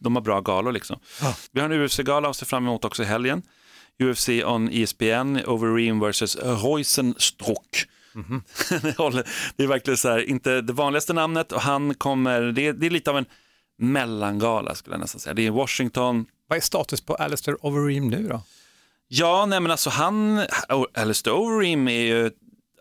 [0.00, 0.98] de har bra galor liksom.
[1.20, 1.34] Ja.
[1.52, 3.42] Vi har en UFC-gala att se fram emot också i helgen.
[4.02, 6.36] UFC on ESPN, Overeem vs.
[6.36, 7.86] Reusenstruck.
[8.14, 8.42] Mhm.
[9.56, 12.86] det är verkligen så här, inte det vanligaste namnet och han kommer, det är, det
[12.86, 13.24] är lite av en
[13.78, 15.34] mellangala skulle jag nästan säga.
[15.34, 18.42] Det är Washington, Vad är status på Alistair Overeem nu då?
[19.08, 20.46] Ja, nej men alltså han,
[20.94, 22.30] Alistair Overeem är ju,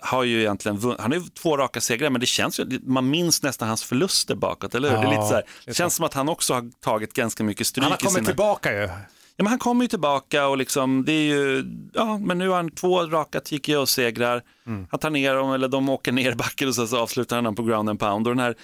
[0.01, 3.09] har ju egentligen vunnit, han har ju två raka segrar, men det känns ju, man
[3.09, 4.97] minns nästan hans förluster bakåt, eller hur?
[4.97, 7.43] det är Ja, lite så här, det känns som att han också har tagit ganska
[7.43, 8.25] mycket stryk Han har kommit sina...
[8.25, 8.89] tillbaka ju.
[9.35, 12.55] Ja, men han kommer ju tillbaka och liksom, det är ju, ja, men nu har
[12.55, 14.41] han två raka TKO-segrar.
[14.67, 14.87] Mm.
[14.91, 17.43] Han tar ner dem, eller de åker ner i backen och så, så avslutar han
[17.43, 18.27] dem på ground and pound.
[18.27, 18.55] Och den här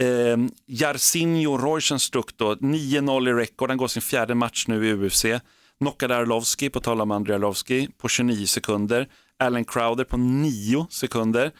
[0.00, 5.24] eh, Jarsinho Roisenstruck då, 9-0 i rekord, han går sin fjärde match nu i UFC.
[5.78, 9.08] knockade Arlovski, på tal om Andrei Arlovski, på 29 sekunder.
[9.38, 11.50] Alan Crowder på 9 sekunder.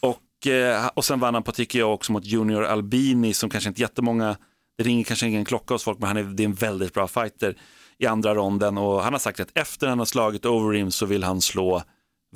[0.00, 3.80] Och, eh, och sen vann han på TKO också mot Junior Albini som kanske inte
[3.80, 4.36] jättemånga,
[4.78, 7.08] det ringer kanske ingen klocka hos folk men han är, det är en väldigt bra
[7.08, 7.56] fighter
[7.98, 11.24] i andra ronden och han har sagt att efter han har slagit Overeem så vill
[11.24, 11.82] han slå,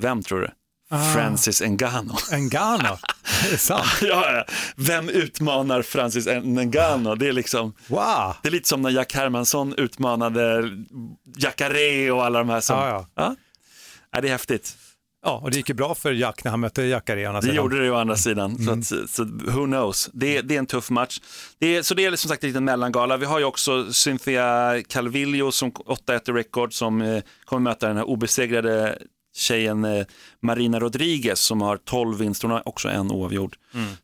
[0.01, 0.49] vem tror du?
[1.13, 2.15] Francis Ngannou.
[2.31, 2.97] Ngannou,
[3.43, 3.85] det är sant.
[4.01, 4.43] ja, ja.
[4.75, 7.15] Vem utmanar Francis Ngannou?
[7.15, 8.33] Det är liksom, Wow!
[8.41, 10.63] det är lite som när Jack Hermansson utmanade
[11.37, 13.05] Jacare och alla de här som, Ja, ja.
[13.15, 13.35] Ja.
[14.11, 14.77] Ja, det är häftigt.
[15.23, 17.25] Ja, och det gick ju bra för Jack när han mötte Jacare.
[17.25, 20.09] å andra Det gjorde det å andra sidan, så, att, så who knows.
[20.13, 21.21] Det, det är en tuff match.
[21.59, 23.17] Det är, så det är som sagt en liten mellangala.
[23.17, 27.97] Vi har ju också Cynthia Calvillo som 8-1 i record som eh, kommer möta den
[27.97, 28.97] här obesegrade
[29.33, 30.05] tjejen eh,
[30.41, 33.55] Marina Rodriguez som har 12 vinster, hon har också en oavgjord.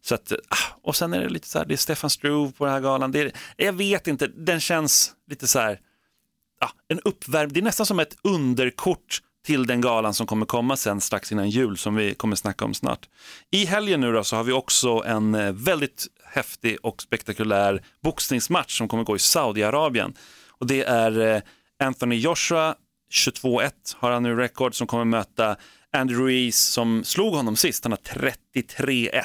[0.02, 2.66] Så att, ah, och sen är det lite så här, det är Stefan Struve på
[2.66, 3.12] den här galan.
[3.12, 5.80] Det är, jag vet inte, den känns lite så här,
[6.60, 10.78] ja, en uppvärmd, det är nästan som ett underkort till den galan som kommer komma
[10.78, 13.10] sen strax innan jul som vi kommer snacka om snart.
[13.52, 18.78] I helgen nu då så har vi också en eh, väldigt häftig och spektakulär boxningsmatch
[18.78, 20.14] som kommer gå i Saudiarabien.
[20.60, 21.42] Och det är eh,
[21.84, 22.76] Anthony Joshua,
[23.14, 25.56] 22-1 har han nu rekord, som kommer möta
[25.98, 28.32] Andrew Ruiz som slog honom sist, han har
[28.80, 29.22] 33-1.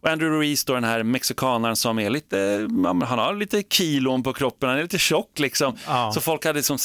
[0.00, 4.32] Och Andrew Ruiz då den här mexikanaren som är lite, han har lite kilon på
[4.32, 5.76] kroppen, han är lite tjock liksom.
[5.86, 6.12] Ja.
[6.14, 6.78] Så folk hade liksom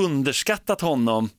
[0.00, 1.30] underskattat honom.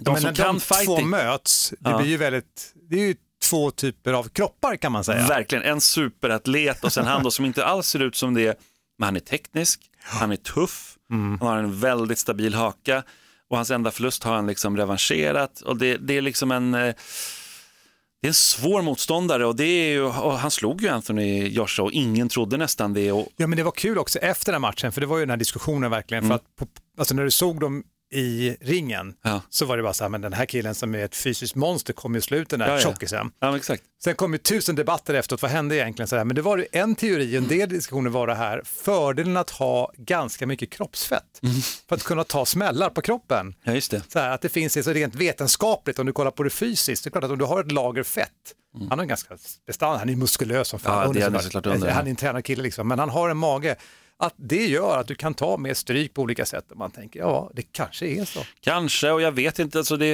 [0.00, 1.08] De Men som när kan de två fighting.
[1.08, 1.98] möts, det Ja.
[1.98, 5.26] blir ju väldigt, det är ju två typer av kroppar kan man säga.
[5.28, 8.58] Verkligen, en superatlet och sen han då som inte alls ser ut som det,
[8.98, 11.38] men han är teknisk, han är tuff, Mm.
[11.40, 13.02] han har en väldigt stabil haka
[13.50, 16.94] och hans enda förlust har han liksom revanscherat och det, det är liksom en eh,
[18.20, 21.92] det är en svår motståndare och, det är ju, han slog ju Anthony Joshua och
[21.92, 23.12] ingen trodde nästan det.
[23.12, 25.30] Och, Ja men det var kul också efter den matchen, för det var ju den
[25.30, 26.28] här diskussionen verkligen, Mm.
[26.28, 26.66] för att på,
[26.98, 29.40] alltså när du såg dem i ringen ja.
[29.50, 31.92] så var det bara så här, men den här killen som är ett fysiskt monster
[31.92, 32.80] kommer ju slå ut den där Ja, ja.
[32.80, 33.30] tjockisen.
[33.40, 33.82] ja, men exakt.
[34.04, 36.08] Sen kom ju tusen debatter efteråt, vad hände egentligen?
[36.08, 39.36] Så här, men det var ju en teori, en del diskussioner var det här, fördelen
[39.36, 41.54] att ha ganska mycket kroppsfett Mm.
[41.88, 43.54] för att kunna ta smällar på kroppen.
[43.64, 44.02] Ja, just det.
[44.12, 47.04] Så här, att det finns det så rent vetenskapligt, om du kollar på det fysiskt,
[47.04, 48.28] det är klart att om du har ett lager fett,
[48.78, 51.06] han har en ganska bestand, han är muskulös som fan, Mm.
[51.06, 52.10] Ja, det är Under han såklart under, han är ja.
[52.10, 53.76] en tränad kille liksom, men han har en mage,
[54.18, 57.20] att det gör att du kan ta mer stryk på olika sätt och man tänker,
[57.20, 58.40] ja det kanske är så.
[58.60, 60.12] Kanske, och jag vet inte, alltså det,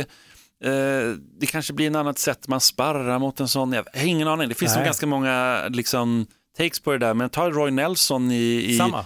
[0.64, 4.29] eh, det kanske blir en annat sätt man sparrar mot en sån, jag har ingen
[4.29, 4.49] aning.
[4.49, 4.79] Det finns Nej.
[4.79, 6.27] nog ganska många liksom,
[6.59, 9.05] takes på det där, men ta Roy Nelson i, i Samma.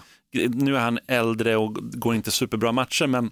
[0.49, 3.31] nu är han äldre och går inte superbra matcher, men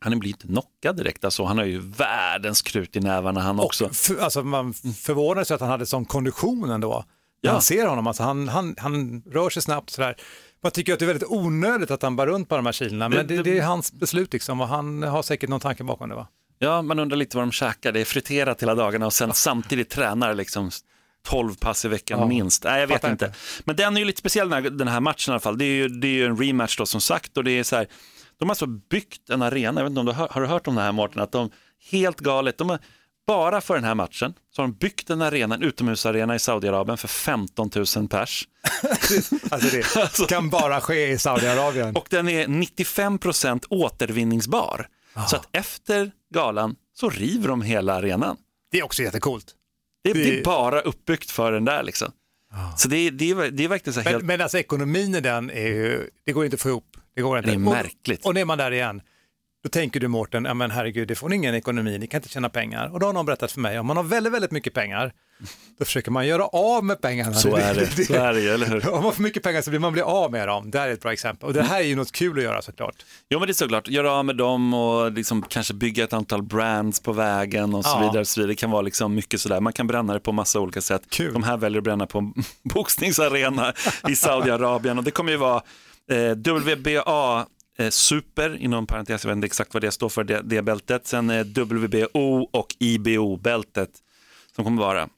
[0.00, 1.24] han blir inte knockad direkt.
[1.24, 3.84] Alltså, han har ju världens krut i nävarna han också.
[3.84, 7.04] Och för, alltså, man förvånades att han hade sån kondition ändå.
[7.40, 7.52] Ja.
[7.52, 10.16] Man ser honom, alltså, han, han, han rör sig snabbt sådär.
[10.62, 13.08] Man tycker att det är väldigt onödigt att han bär runt på de här kilorna,
[13.08, 16.08] men Det- det, det- är hans beslut liksom och han har säkert någon tanke bakom
[16.08, 16.28] det va?
[16.58, 17.92] Ja, man undrar lite vad de käkar.
[17.92, 20.70] Det är friterat hela dagarna och sen samtidigt tränar liksom
[21.26, 22.64] 12 pass i veckan Ja, minst.
[22.64, 23.24] Nej, jag vet inte.
[23.26, 23.38] inte.
[23.64, 25.58] Men den är ju lite speciell den här, den här matchen i alla fall.
[25.58, 27.76] Det är ju, det är ju en rematch då som sagt och det är så
[27.76, 27.86] här,
[28.38, 30.66] de har alltså byggt en arena, jag vet inte om du har, har du hört
[30.66, 31.50] om det här Mårten, att de
[31.90, 32.78] helt galet, de har,
[33.28, 36.98] bara för den här matchen så har de byggt en arena, en utomhusarena i Saudiarabien
[36.98, 38.48] för 15 000 pers.
[39.50, 41.96] Alltså det kan bara ske i Saudiarabien.
[41.96, 44.88] Och den är 95% återvinningsbar.
[45.28, 48.36] Så att efter galan så river de hela arenan.
[48.70, 49.54] Det är också jättecoolt.
[50.04, 52.12] Det, Det- det är bara uppbyggt för den där liksom.
[52.76, 54.24] Så det, är- det, är, det är verkligen så Men, helt...
[54.24, 56.96] men alltså ekonomin i den är ju, det går inte att få ihop.
[57.14, 57.50] Det går inte.
[57.50, 58.20] Det är märkligt.
[58.20, 59.00] Och, och när man där igen,
[59.62, 62.28] då tänker du Mårten, ja men herregud, det får ni ingen ekonomi, ni kan inte
[62.28, 62.92] tjäna pengar.
[62.92, 65.12] Och då har någon berättat för mig, om man har väldigt, väldigt mycket pengar,
[65.78, 67.34] då försöker man göra av med pengarna.
[67.34, 68.88] Så är det, så är det eller hur?
[68.94, 70.70] Om man får mycket pengar så vill man bli av med dem.
[70.70, 71.46] Det här är ett bra exempel.
[71.46, 72.94] Och det här är ju något kul att göra såklart.
[73.30, 76.42] Jo men det är såklart, göra av med dem och liksom kanske bygga ett antal
[76.42, 78.08] brands på vägen och så Ja.
[78.08, 78.24] vidare.
[78.24, 78.52] Så vidare.
[78.52, 81.02] Det kan vara liksom mycket sådär, man kan bränna det på massa olika sätt.
[81.10, 81.32] Kul.
[81.32, 82.34] De här väljer att bränna på en
[82.74, 83.72] boxningsarena
[84.08, 85.62] i Saudiarabien och det kommer ju vara
[86.10, 87.46] eh, WBA
[87.90, 91.06] Super, inom parentes, jag vet inte exakt vad det står för, det, det bältet.
[91.06, 93.90] Sen eh, WBO och IBO-bältet
[94.54, 95.08] som kommer vara.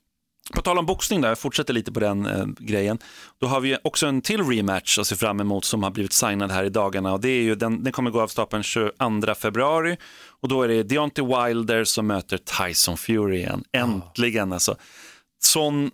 [0.55, 2.99] På tal om boxning, där, jag fortsätter lite på den eh, grejen.
[3.40, 6.51] Då har vi också en till rematch att se fram emot som har blivit signad
[6.51, 7.12] här i dagarna.
[7.12, 9.96] Och det är ju, den, den kommer gå av stapeln 22 februari.
[10.40, 13.64] Och då är det Deontay Wilder som möter Tyson Fury igen.
[13.73, 14.77] Äntligen alltså.
[15.42, 15.90] Sån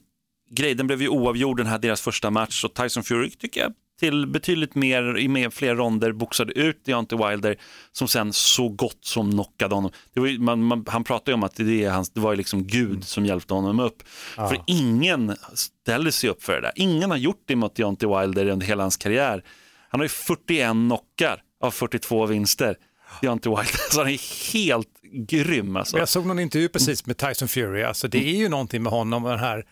[0.51, 2.65] grej, den blev ju oavgjord den här deras första match.
[2.65, 7.19] Och Tyson Fury tycker jag till betydligt mer, i mer, fler ronder boxade ut Deontay
[7.19, 7.57] Wilder
[7.93, 9.91] som sen så gott som knockade honom.
[10.15, 12.37] Det var ju, man, man, han pratade ju om att det, är hans, det var
[12.37, 14.03] liksom Gud som hjälpte honom upp.
[14.35, 16.73] För ingen ställer sig upp för det där.
[16.77, 19.43] Ingen har gjort det mot Deontay Wilder under hela hans karriär.
[19.89, 22.77] Han har ju 41 knockar av 42 vinster.
[23.21, 23.91] Deontay Wilder.
[23.91, 25.99] Så han är helt grym alltså.
[25.99, 29.25] Jag såg någon intervju precis med Tyson Fury, alltså det är ju någonting med honom
[29.25, 29.65] och den här,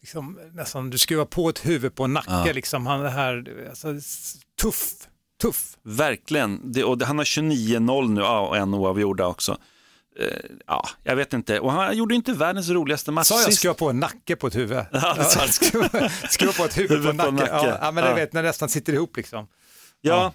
[0.00, 3.88] liksom, nästan, du skruvar på ett huvud på en nacke, liksom, han det här, alltså,
[4.60, 4.92] tuff,
[5.42, 5.76] tuff.
[5.82, 6.72] Verkligen.
[6.72, 9.56] Det, och det, han har 29-0 nu ja, och en oavgjorda också.
[10.20, 10.26] Eh,
[10.66, 11.60] ja, jag vet inte.
[11.60, 13.58] Och han gjorde inte världens roligaste match Sa jag sist.
[13.58, 14.84] skruva på en nacke på ett huvud?
[14.92, 15.48] Ja, det sa du.
[16.28, 17.30] skruva, på ett huvud, på en nacke.
[17.30, 17.46] nacke.
[17.52, 18.16] Ja, ja, men det Ja.
[18.16, 19.46] vet när det nästan sitter ihop liksom.
[20.00, 20.32] Ja.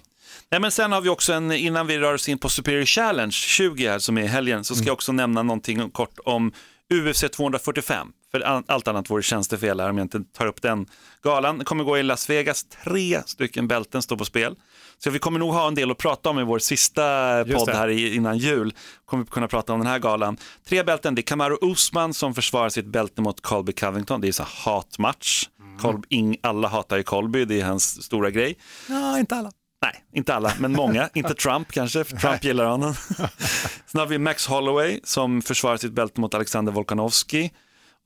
[0.50, 3.32] Nej, men sen har vi också en, innan vi rör oss in på Superior Challenge
[3.32, 4.86] 20 här som är i helgen, så ska Mm.
[4.86, 6.52] jag också nämna någonting kort om
[6.94, 8.08] UFC 245.
[8.32, 10.86] För all- allt annat vore tjänstefel här om jag inte tar upp den
[11.22, 11.64] galan.
[11.64, 14.56] Kommer gå i Las Vegas, tre stycken bälten står på spel.
[14.98, 17.02] Så vi kommer nog ha en del att prata om i vår sista
[17.44, 18.74] podd här innan jul.
[19.04, 20.36] Kommer vi kunna prata om den här galan.
[20.68, 24.20] Tre bälten, det är Kamaru Usman som försvarar sitt bälte mot Colby Covington.
[24.20, 25.48] Det är så hatmatch.
[25.60, 25.78] Mm.
[25.78, 28.58] Colby, alla hatar ju Colby, det är hans stora grej.
[28.88, 29.50] Ja, inte alla.
[29.82, 31.08] Nej, inte alla, men många.
[31.14, 32.94] inte Trump kanske, för Trump gillar honom.
[33.86, 37.50] sen har vi Max Holloway som försvarar sitt bälte mot Alexander Volkanovski.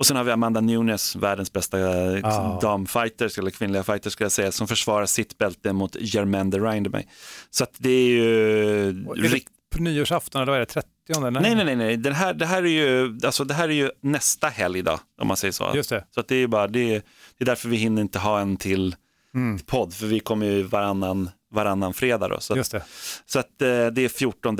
[0.01, 2.61] Och sen har vi Amanda Nunes, världens bästa eh, Ah.
[2.61, 7.05] damfighter, eller kvinnliga fighter ska jag säga, som försvarar sitt bälte mot Germaine Reindemey.
[7.51, 8.89] Så att det är ju...
[8.89, 9.41] Är det
[9.77, 10.89] på nyårsafton, eller vad är det, 30?
[11.21, 11.97] Nej, Nej, nej, nej.
[11.97, 15.29] Den här, det, här är ju, alltså, det här är ju nästa helg då, om
[15.29, 15.73] man säger så.
[15.75, 16.05] Just det.
[16.15, 17.03] Så att det är bara, det är,
[17.39, 18.97] det är därför vi hinner inte ha en till
[19.35, 19.59] Mm.
[19.59, 22.41] podd, för vi kommer ju varannan, varannan fredag då.
[22.41, 22.83] Så Just det.
[23.27, 24.57] så att eh, det är 14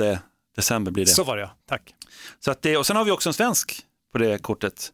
[0.55, 1.09] december blir det.
[1.11, 1.23] Så Så.
[1.23, 1.93] var det ja, tack.
[2.47, 2.77] att det.
[2.77, 4.89] Och sen har vi också en svensk på det kortet.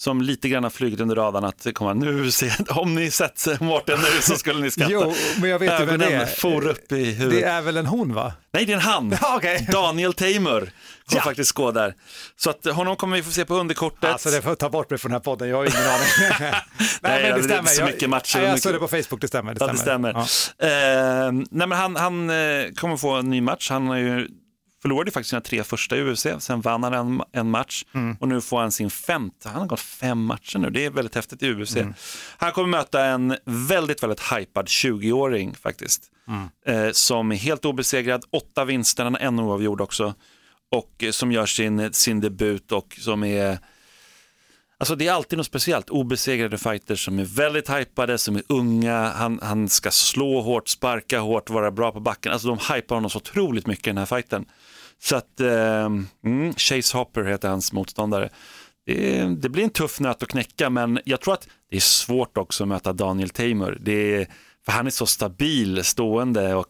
[0.00, 3.60] Som lite grann har flugit under radarn att det kommer, nu ser, om ni sett
[3.60, 4.90] Mårten nu så skulle ni skratta.
[4.92, 6.26] Jo, men jag vet ju vem det är.
[6.26, 7.40] for upp i huvudet.
[7.42, 8.32] Det är väl en hon va?
[8.52, 9.16] Nej, det är en han.
[9.36, 9.68] Okej.
[9.72, 10.72] Daniel Tamer kommer
[11.10, 11.20] Ja.
[11.20, 11.94] faktiskt gå där.
[12.36, 14.10] Så att honom kommer vi få se på underkortet.
[14.10, 16.06] Alltså det får ta bort mig från den här podden, jag har ingen aning.
[16.40, 16.52] Nej,
[17.02, 18.88] Nej, men det är så Jag- mycket matcher och Nej, jag mycket- såg det på
[18.88, 19.54] Facebook, det stämmer.
[19.54, 20.12] Det Ja, det stämmer.
[20.12, 20.66] Ja.
[20.66, 22.36] Eh, nej, men han han eh,
[22.76, 23.70] kommer få en ny match.
[23.70, 24.28] Han har ju
[24.82, 28.16] förlorade faktiskt sina tre första i UFC, sen vann han en, en match Mm.
[28.20, 29.48] och nu får han sin femte.
[29.48, 31.76] Han har gått fem matcher nu, det är väldigt häftigt i UFC.
[31.76, 31.94] Mm.
[32.38, 36.48] Han kommer möta en väldigt, väldigt hypad 20-åring faktiskt, Mm.
[36.86, 40.14] eh, som är helt obesegrad, åtta vinster, han har en oavgjord också
[40.70, 43.58] och eh, som gör sin, sin debut och som är
[44.80, 49.08] Alltså det är alltid något speciellt, obesegrade fighters som är väldigt hypade, som är unga,
[49.08, 52.32] han, han ska slå hårt, sparka hårt, vara bra på backen.
[52.32, 54.44] Alltså de hypar honom så otroligt mycket i den här fighten.
[55.02, 55.84] Så att, eh,
[56.24, 58.30] mm, Chase Hopper heter hans motståndare.
[58.86, 62.38] Det, det blir en tuff nöt att knäcka, men jag tror att det är svårt
[62.38, 63.78] också att möta Daniel Tamer.
[63.80, 64.26] Det är,
[64.64, 66.68] för han är så stabil stående och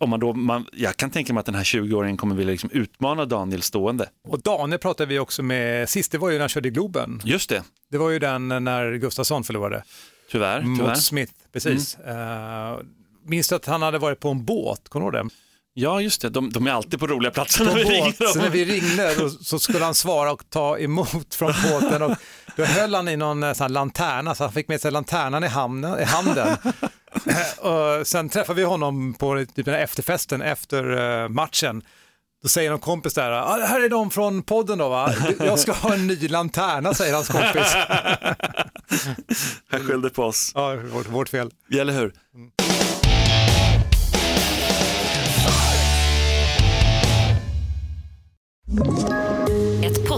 [0.00, 2.70] om man då, man, jag kan tänka mig att den här 20-åringen kommer vilja liksom
[2.70, 4.08] utmana Daniel stående.
[4.28, 7.20] Och Daniel pratade vi också med sist, det var ju när han körde i Globen.
[7.24, 9.84] Just det, Det var ju den när Gustafsson förlorade
[10.30, 10.60] tyvärr.
[10.60, 10.88] tyvärr.
[10.88, 11.96] mot Smith, precis.
[12.08, 12.84] Uh,
[13.26, 15.34] minns du att han hade varit på en båt, kommer du ihåg det?
[15.76, 16.28] Ja, just det.
[16.28, 18.52] De, de är alltid på roliga platser På när vi båt, ringer så när dem.
[18.52, 22.16] vi ringde så skulle han svara och ta emot från båten och
[22.56, 25.48] då höll han i någon eh, sån lanterna så han fick med sig lanternan i,
[25.48, 26.56] hamnen, i handen.
[27.26, 31.82] Eh, och sen träffade vi honom på typ den här efterfesten efter eh, matchen.
[32.42, 35.14] Då säger någon kompis där, ah, det här är de från podden då va?
[35.38, 37.74] Jag ska ha en ny lanterna säger hans kompis.
[39.70, 40.52] Han skyllde på oss.
[40.54, 41.50] Ja, vårt, vårt fel.
[41.80, 42.12] Eller hur?
[48.78, 49.23] Ett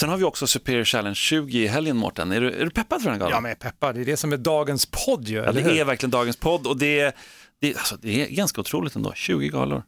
[0.00, 2.32] Sen har vi också Superior Challenge 20 i helgen, Mårten.
[2.32, 3.42] Är du, är du peppad för den här Ja galan?
[3.42, 5.72] men peppad, det är det som är dagens podd ju, Ja, det hur?
[5.72, 7.12] är verkligen dagens podd och det är,
[7.60, 9.12] det, är- alltså, det är ganska otroligt ändå.
[9.14, 9.82] 20 galor.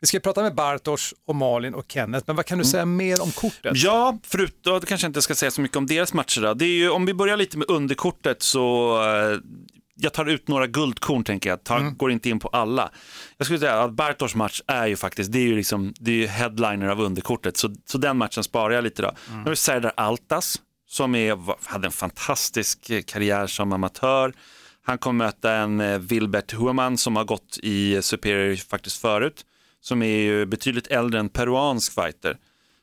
[0.00, 3.22] Vi ska prata med Bartosz och Malin och Kenneth, men vad kan du säga mer
[3.22, 3.72] om kortet?
[3.74, 6.40] Ja, förutom, då kanske jag inte ska säga så mycket om deras matcher.
[6.40, 6.54] Då.
[6.54, 9.38] Det är ju, om vi börjar lite med underkortet så eh,
[10.02, 12.90] jag tar ut några guldkorn tänker jag, tar, går inte in på alla.
[13.36, 16.16] Jag skulle säga att Bartosz match är ju faktiskt, det är ju liksom, det är
[16.16, 19.08] ju headliner av underkortet, så, så den matchen sparar jag lite då.
[19.08, 19.38] Mm.
[19.38, 21.38] Nu har vi Serdar Altas som är,
[21.70, 24.32] hade en fantastisk eh, karriär som amatör.
[24.84, 29.44] Han kommer möta en eh, Wilbert Huaman som har gått i Superior faktiskt förut,
[29.80, 32.36] som är ju betydligt äldre än peruansk fighter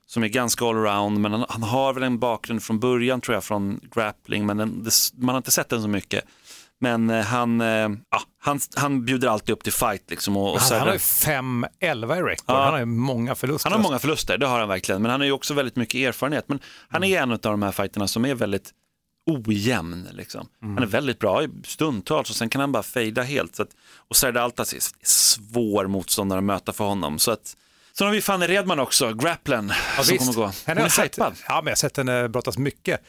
[0.09, 3.43] som är ganska allround, men han, han har väl en bakgrund från början tror jag
[3.43, 6.23] från grappling, men den, det, man har inte sett den så mycket.
[6.81, 7.67] Men eh, han, eh,
[8.09, 10.09] ja, han, han bjuder alltid upp till fight.
[10.09, 12.43] Liksom, och, och Han, han har ju 5-11 i rekord.
[12.47, 12.63] Ja.
[12.63, 13.69] Han har ju många förluster.
[13.69, 15.01] han har många förluster, det har han verkligen.
[15.01, 16.45] Men han har ju också väldigt mycket erfarenhet.
[16.47, 18.71] Men han är en av de här fighterna som är väldigt
[19.31, 20.07] ojämn.
[20.11, 20.47] Liksom.
[20.61, 23.55] Han är väldigt bra i stundtals och sen kan han bara fejda helt.
[23.55, 23.69] Så att,
[24.09, 27.19] och Serdar Altas är svår motståndare att möta för honom.
[27.19, 27.55] Så att,
[27.97, 30.25] Sen har vi Fanny Redman också, grapplen, Ja, som visst.
[30.25, 30.53] kommer gå.
[30.65, 33.01] Hon är jag sett, ja, men jag har sett henne brottas mycket.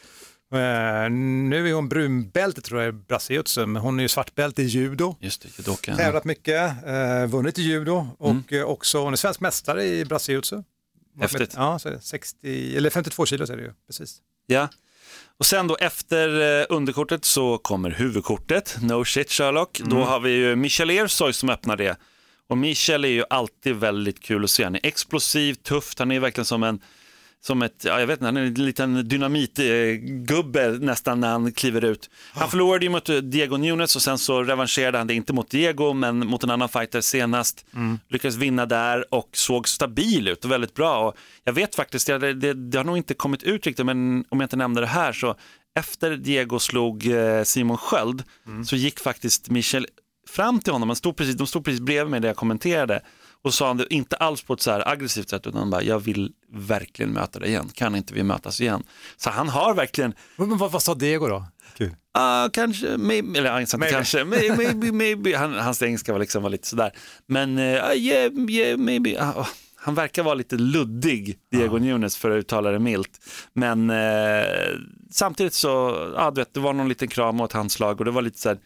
[0.51, 4.65] Eh, nu är hon brunbälte tror jag i brasiliutsu, men hon är ju svartbälte i
[4.65, 5.15] judo.
[5.19, 5.95] Just det, judoka.
[5.95, 10.55] Tävlat mycket, eh, vunnit i judo och eh, också, hon är svensk mästare i brasiliutsu.
[10.55, 10.65] Mm.
[11.19, 11.53] Häftigt.
[11.55, 14.17] Ja, så är det 60, eller 52 kilo är det ju, precis.
[14.47, 14.69] Ja.
[15.37, 16.27] Och sen då efter
[16.71, 19.79] underkortet så kommer huvudkortet, No shit Sherlock.
[19.79, 19.89] Mm.
[19.89, 21.97] Då har vi ju Michel Ersoy som öppnar det.
[22.47, 24.63] Och Michel är ju alltid väldigt kul att se.
[24.63, 26.79] Han är explosiv, tufft, han är verkligen som en
[27.43, 31.85] som ett, ja, jag vet inte, han är en liten dynamitgubbe nästan när han kliver
[31.85, 32.09] ut.
[32.33, 35.93] Han förlorade ju mot Diego Nunes och sen så revanscherade han det, inte mot Diego
[35.93, 37.65] men mot en annan fighter senast.
[38.09, 41.07] Lyckades vinna där och såg stabil ut och väldigt bra.
[41.07, 44.39] Och jag vet faktiskt, det, det, det har nog inte kommit ut riktigt, men om
[44.39, 45.35] jag inte nämnde det här så
[45.79, 48.23] efter Diego slog eh, Simon Sköld
[48.65, 49.87] så gick faktiskt Michel
[50.27, 53.01] fram till honom, han stod precis, de stod precis bredvid mig där jag kommenterade
[53.43, 55.99] och sa han det inte alls på ett så här aggressivt sätt utan bara, jag
[55.99, 58.83] vill verkligen möta dig igen, kan inte vi mötas igen?
[59.17, 61.45] Så han har verkligen, Men vad, vad sa Diego då?
[61.77, 61.95] Kul.
[62.11, 63.91] ah, kanske, maybe, eller han Maybe.
[63.93, 65.37] kanske, maybe, maybe, maybe.
[65.37, 66.91] Han, hans engelska var liksom var lite sådär,
[67.27, 67.63] men uh,
[67.95, 69.17] yeah, yeah, maybe.
[69.19, 69.47] Ah.
[69.75, 73.19] han verkar vara lite luddig, Diego Nunes, för att uttala det milt.
[73.53, 74.45] Men eh,
[75.11, 75.69] samtidigt så,
[76.15, 78.39] ja, du vet, det var någon liten kram och ett handslag och det var lite
[78.39, 78.57] så här,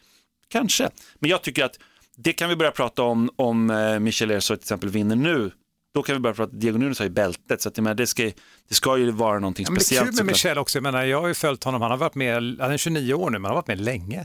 [0.49, 0.89] kanske.
[1.19, 1.79] Men jag tycker att
[2.17, 5.51] det kan vi börja prata om om eh, Michel Ersoy till exempel vinner nu.
[5.93, 8.23] Då kan vi börja prata, Diego Nunes har ju bältet, så att, menar, det, ska,
[8.69, 10.09] det ska ju vara någonting Ja, men det är speciellt.
[10.09, 10.25] kul med.
[10.25, 12.77] Michel också, jag, menar, jag har ju följt honom, han har varit med, han är
[12.77, 14.17] 29 år nu, men han har varit med länge.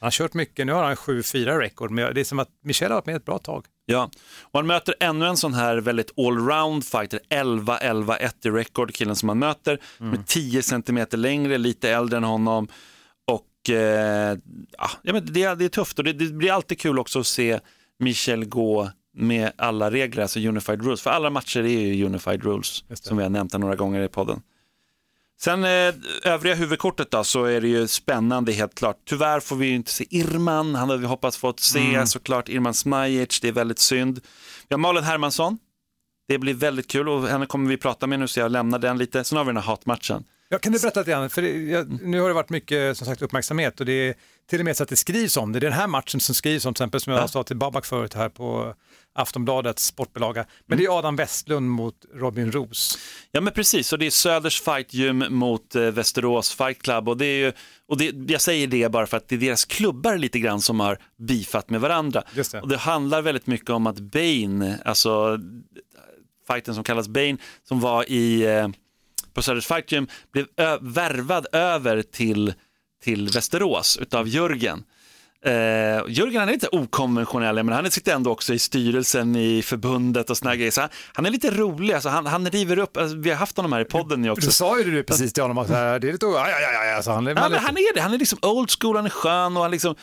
[0.00, 2.90] Han har kört mycket, nu har han 7-4 rekord, men det är som att Michel
[2.90, 3.64] har varit med ett bra tag.
[3.86, 4.10] Ja,
[4.42, 9.28] och han möter ännu en sån här väldigt allround fighter, 11-11-1 i record, killen som
[9.28, 12.68] han möter, med 10 centimeter längre, lite äldre än honom.
[13.68, 14.38] Och eh,
[14.78, 17.20] ja, ja, men det, är- det är tufft och det, det blir alltid kul också
[17.20, 17.60] att se
[17.98, 22.84] Michel gå med alla regler, alltså unified rules, för alla matcher är ju unified rules,
[22.94, 24.42] som vi har nämnt några gånger i podden.
[25.40, 28.96] Sen eh, övriga huvudkortet då, så är det ju spännande helt klart.
[29.08, 32.74] Tyvärr får vi ju inte se Irman, han hade vi hoppats fått se såklart Irman
[32.74, 34.20] Smajic, det är väldigt synd.
[34.68, 35.58] Vi har Malin Hermansson,
[36.28, 38.98] det blir väldigt kul och henne kommer vi prata med nu så jag lämnar den
[38.98, 39.24] lite.
[39.24, 40.24] Sen har vi den här hatmatchen.
[40.50, 43.22] Ja, kan du berätta lite grann, för jag, nu har det varit mycket som sagt
[43.22, 44.14] uppmärksamhet och det är
[44.50, 45.60] till och med så att det skrivs om det.
[45.60, 47.28] Det är den här matchen som skrivs om, till exempel som jag Ja.
[47.28, 48.74] sa till Babak förut här på
[49.14, 50.46] Aftonbladets sportbilaga.
[50.66, 52.98] Men det är Adam Westlund mot Robin Roos.
[53.32, 57.16] Ja men precis, och det är Söders Fight Gym mot eh, Västerås Fight Club och
[57.16, 57.52] det är ju,
[57.88, 60.80] och det, jag säger det bara för att det är deras klubbar lite grann som
[60.80, 62.22] har beefat med varandra.
[62.34, 62.60] Just det.
[62.60, 65.38] Och det handlar väldigt mycket om att Bane, alltså
[66.46, 67.36] fighten som kallas Bane,
[67.68, 68.68] som var i, eh,
[69.38, 70.46] på Söders Fight Gym, blev
[70.80, 72.54] värvad över till,
[73.04, 74.84] till Västerås utav Jörgen.
[75.44, 75.52] Eh,
[76.08, 80.36] Jörgen han är lite okonventionell, men han sitter ändå också i styrelsen i förbundet och
[80.36, 80.70] såna här grejer.
[80.70, 83.56] Så han, han är lite rolig, alltså, han, han river upp, alltså, vi har haft
[83.56, 84.46] honom här i podden nu också.
[84.46, 86.96] Du sa ju det precis till honom, att det är lite, ja, ja, ja, ja,
[86.96, 89.10] alltså, han är, Ja, men han är det, han är liksom old school, han är
[89.10, 89.94] skön och han, liksom,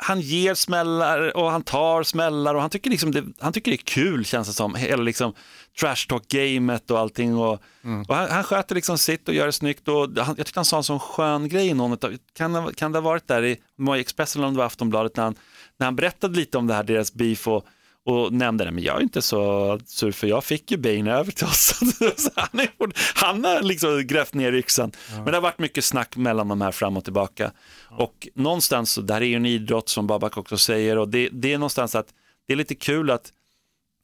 [0.00, 3.74] han, ger smällar och han tar smällar och han tycker, liksom det, han tycker det
[3.74, 5.32] är kul känns det som, hela liksom
[5.80, 7.62] trash talk-gamet och allting och,
[8.08, 10.64] och han, han sköter liksom sitt och gör det snyggt och han, jag tyckte han
[10.64, 13.42] sa en sån skön grej i någon utav, kan, det- kan det ha varit där
[13.42, 13.56] i
[13.98, 15.34] Expressen eller om det var Aftonbladet när han,
[15.76, 17.64] när han berättade lite om det här, deras beef och
[18.04, 21.32] och nämnde det, men jag är inte så sur för jag fick ju Bane över
[21.32, 21.80] till oss.
[22.36, 22.68] Han, är,
[23.14, 24.92] han har liksom grävt ner yxan.
[25.14, 27.52] Men det har varit mycket snack mellan de här fram och tillbaka.
[27.90, 31.28] Och någonstans, så- det här är ju en idrott som Babak också säger och det,
[31.32, 32.06] det är någonstans att
[32.46, 33.32] det är lite kul att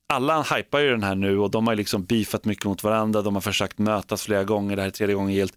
[0.09, 3.35] alla hypar ju den här nu och de har liksom beefat mycket mot varandra, de
[3.35, 5.55] har försökt mötas flera gånger, det här är tredje gången gilt.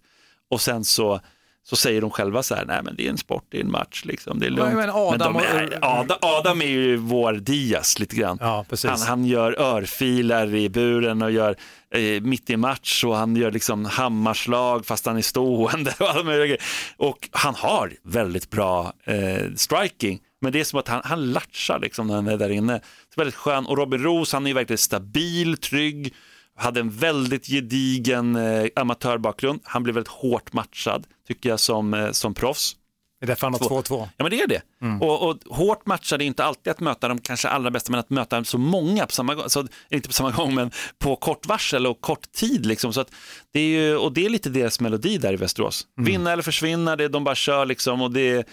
[0.50, 1.20] Och sen så,
[1.62, 3.70] så säger de själva så här, nej men det är en sport, det är en
[3.70, 4.74] match, liksom, det är lugnt.
[4.74, 8.38] men Adam de är, Adam, Adam är ju vår Diaz lite grann.
[8.40, 8.64] Ja.
[8.84, 11.56] Han, han gör örfilar i buren och gör
[11.94, 16.22] eh, mitt i match och han gör liksom hammarslag fast han är stående och alla
[16.22, 16.62] möjliga grejer.
[16.96, 20.20] Och han har väldigt bra eh, striking.
[20.40, 22.80] Men det är som att han, han latchar liksom när han är där inne.
[23.14, 23.66] Så väldigt skön.
[23.66, 26.14] Och Robin Roos, han är ju verkligen stabil, trygg,
[26.60, 29.60] hade en väldigt gedigen eh, amatörbakgrund.
[29.64, 32.76] Han blev väldigt hårt matchad, tycker jag, som, eh, som proffs.
[33.20, 34.08] Det är därför han har 2-2.
[34.16, 34.62] Ja men det är det.
[35.00, 38.10] Och, och hårt matchade är inte alltid att möta de kanske allra bästa, men att
[38.10, 41.86] möta så många på samma gång, så, inte på samma gång, men på kort varsel
[41.86, 42.66] och kort tid.
[42.66, 42.92] Liksom.
[42.92, 43.10] Så att
[43.52, 45.86] det är ju, och det är lite deras melodi där i Västerås.
[45.96, 48.48] Vinna eller försvinna, det, de bara kör liksom och det,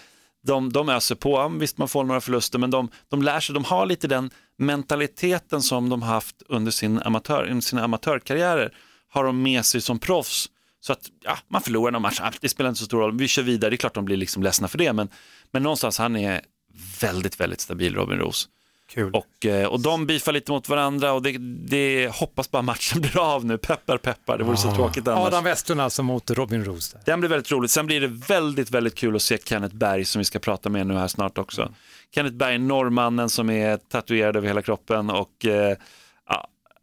[0.46, 3.64] de, de öser på, visst man får några förluster, men de, de lär sig, de
[3.64, 8.74] har lite den mentaliteten som de haft under sin amatör, sina amatörkarriärer,
[9.08, 10.50] har de med sig som proffs.
[10.80, 13.42] Så att ja, man förlorar någon match, det spelar inte så stor roll, vi kör
[13.42, 15.08] vidare, det är klart de blir liksom ledsna för det, men,
[15.50, 16.40] men någonstans han är
[17.00, 18.48] väldigt, väldigt stabil Robin Roos.
[18.88, 19.14] Kul.
[19.14, 23.18] Och, eh, och de beefar lite mot varandra och det, det hoppas bara matchen blir
[23.34, 25.26] av nu, peppar peppar, det vore så tråkigt annars.
[25.26, 26.96] Adam Westlund alltså mot Robin Roos.
[27.04, 27.70] Den blir väldigt roligt.
[27.70, 30.86] Sen blir det väldigt, väldigt kul att se Kenneth Berg som vi ska prata med
[30.86, 31.72] nu här snart också.
[32.14, 35.76] Kenneth Berg, norrmannen som är tatuerad över hela kroppen och eh,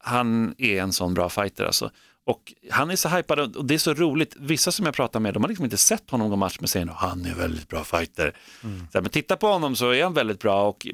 [0.06, 1.92] han är en sån bra fighter alltså.
[2.26, 4.36] Och han är så hypad och det är så roligt.
[4.40, 6.88] Vissa som jag pratar med, de har liksom inte sett honom gå match med säger
[6.88, 8.36] att han är en väldigt bra fighter.
[8.62, 10.88] Så här, men titta på honom så är han väldigt bra och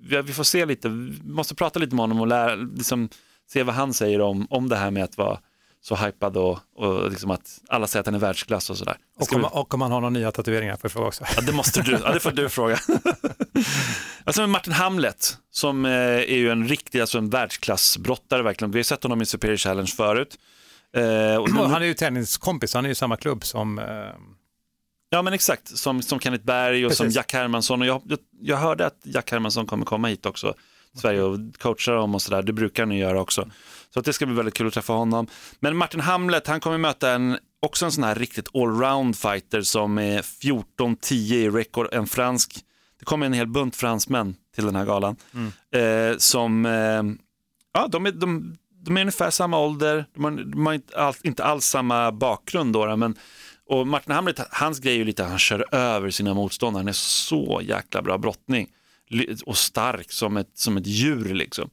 [0.00, 3.08] vi får se lite, vi måste prata lite med honom och lära, liksom,
[3.50, 5.38] se vad han säger om, om det här med att vara
[5.80, 8.96] så hypad och, och liksom att alla säger att han är världsklass och sådär.
[9.20, 11.24] Och om, och om han har några nya tatueringar får jag fråga också.
[11.36, 12.78] Ja, det måste du, ja, det får du fråga.
[14.24, 18.70] alltså Martin Hamlet, som eh, är ju en riktig, alltså en världsklassbrottare verkligen.
[18.70, 20.38] Vi har sett honom i Superior Challenge förut.
[20.96, 23.78] Eh, och, han är ju tenniskompis, han är ju samma klubb som...
[23.78, 23.84] Eh,
[25.10, 27.16] ja men exakt, som, som Kenneth Berg och som Precis.
[27.16, 27.80] Jack Hermansson.
[27.80, 30.54] Och jag, jag, jag hörde att Jack Hermansson kommer komma hit också,
[30.94, 32.42] Sverige och coacha dem och sådär.
[32.42, 33.50] Det brukar han ju göra också.
[33.94, 35.26] Så att det ska bli väldigt kul att träffa honom.
[35.60, 39.98] Men Martin Hamlet, han kommer möta en, också en sån här riktigt allround fighter som
[39.98, 42.64] är 14-10 i rekord, en fransk.
[42.98, 45.16] Det kommer en hel bunt fransmän till den här galan.
[45.74, 47.02] Eh, som, eh,
[47.72, 51.14] ja de är, de, de är ungefär samma ålder, de har, de har inte, all,
[51.22, 53.14] inte alls samma bakgrund då, men
[53.68, 56.80] och Martin Hamlet, hans grej är ju lite att han kör över sina motståndare.
[56.80, 58.68] Han är så jäkla bra brottning
[59.46, 61.70] och stark som ett, som ett djur liksom.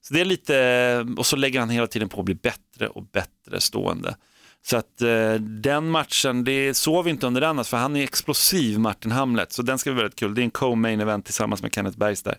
[0.00, 3.02] Så det är lite, och så lägger han hela tiden på att bli bättre och
[3.02, 4.16] bättre stående.
[4.62, 8.78] Så att eh, den matchen, det sov vi inte under den, för han är explosiv
[8.78, 9.52] Martin Hamlet.
[9.52, 10.34] Så den ska bli väldigt kul.
[10.34, 12.38] Det är en co-main event tillsammans med Kenneth Bergs där.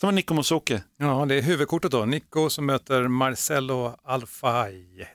[0.00, 0.82] Som var Nico Mosoke.
[0.98, 2.04] ja, det är huvudkortet då.
[2.04, 5.06] Nico som möter Marcelo Alfai.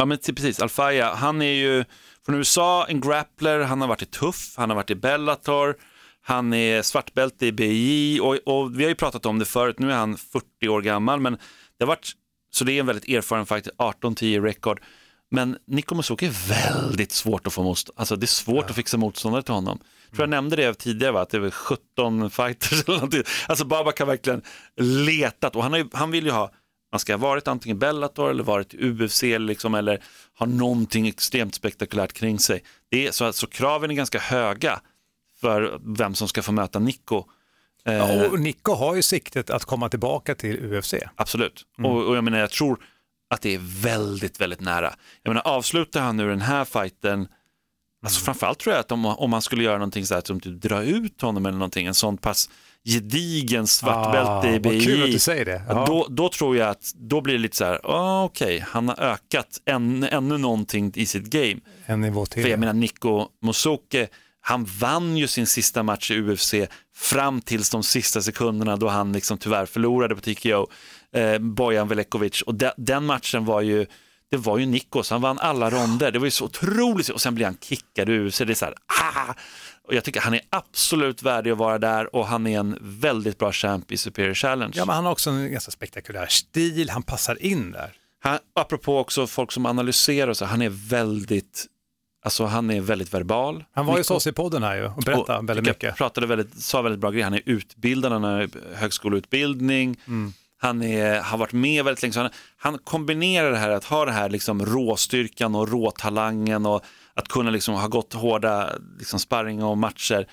[0.00, 1.84] Ja men precis, Alfaya, han är ju
[2.26, 5.76] från USA, en grappler, han har varit i Tuff, han har varit i Bellator,
[6.22, 9.92] han är svartbälte i BI och, och vi har ju pratat om det förut, nu
[9.92, 12.12] är han 40 år gammal, men det har varit,
[12.50, 14.80] så det är en väläldigt erfaren fighter, 18-10 rekord.
[15.30, 18.96] Men Nico Musoke är väldigt svårt att få motstånd, alltså det är svårt att fixa
[18.96, 19.78] motståndare till honom.
[20.08, 21.20] Jag tror jag nämnde det tidigare, va?
[21.20, 23.22] att det är väl 17 fighters eller någonting.
[23.48, 24.42] Alltså Babak har verkligen
[25.06, 26.50] letat och han, har ju, han vill ju ha
[26.92, 30.02] man ska ha varit antingen Bellator eller varit i UFC liksom, eller
[30.38, 32.62] ha någonting extremt spektakulärt kring sig.
[32.88, 34.80] Det är, så, så kraven är ganska höga
[35.40, 37.24] för vem som ska få möta Nico.
[37.84, 40.94] Eh, Ja, och Nico har ju siktet att komma tillbaka till UFC.
[41.14, 41.66] Absolut.
[41.78, 42.78] Och, och jag menar, jag tror
[43.30, 44.94] att det är väldigt, väldigt nära.
[45.22, 47.28] Jag menar, avslutar han nu den här fighten,
[48.02, 50.62] alltså framförallt tror jag att om, om man skulle göra någonting så här som typ
[50.62, 52.50] dra ut honom eller någonting, en sån pass
[52.88, 54.84] gedigen svartbälte Ah, i vad BI.
[54.84, 55.62] kul att du säger det.
[55.68, 55.84] Ja.
[55.86, 59.00] Då, då tror jag att då blir det lite så här, ah, okej, han har
[59.00, 61.60] ökat än, ännu någonting i sitt game.
[61.86, 62.42] En nivå till.
[62.42, 64.08] För jag menar Nico Mosoke,
[64.40, 66.54] han vann ju sin sista match i UFC
[66.96, 70.66] fram tills de sista sekunderna då han liksom tyvärr förlorade på TKO,
[71.16, 72.42] eh, Bojan Velekovic.
[72.42, 73.86] Och de, den matchen var ju,
[74.30, 76.10] det var ju Nikos, han vann alla ronder.
[76.10, 78.38] Det var ju så otroligt, och sen blir han kickad ur UFC.
[78.38, 79.34] Det är så här, ah!
[79.90, 83.38] Och jag tycker han är absolut värdig att vara där och han är en väldigt
[83.38, 84.72] bra champ i Superior Challenge.
[84.76, 87.92] Ja, men han har också en ganska spektakulär stil, han passar in där.
[88.22, 91.66] Han, apropå också folk som analyserar så, han är väldigt,
[92.24, 93.64] alltså han är väldigt verbal.
[93.72, 95.96] Han var ju hos oss i podden här ju och berättade och väldigt mycket.
[95.96, 97.24] Pratade väldigt, sa väldigt bra grejer.
[97.24, 100.32] Han är utbildad, han har högskoleutbildning, Mm.
[100.60, 102.18] han är, har varit med väldigt länge.
[102.18, 106.84] Han, han kombinerar det här att ha det här liksom råstyrkan och råtalangen och
[107.20, 110.26] att kunna liksom ha gått hårda liksom sparring och matcher.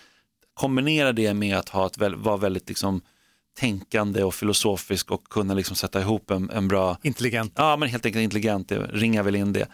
[0.53, 3.01] Kombinera det med att ha ett, vara väldigt liksom
[3.59, 7.53] tänkande och filosofisk och kunna liksom sätta ihop en, en bra Intelligent.
[7.55, 9.67] Ja, men helt enkelt intelligent, det ringar väl in det.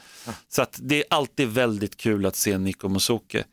[0.50, 3.44] Så att det är alltid väldigt kul att se Nico Musoke.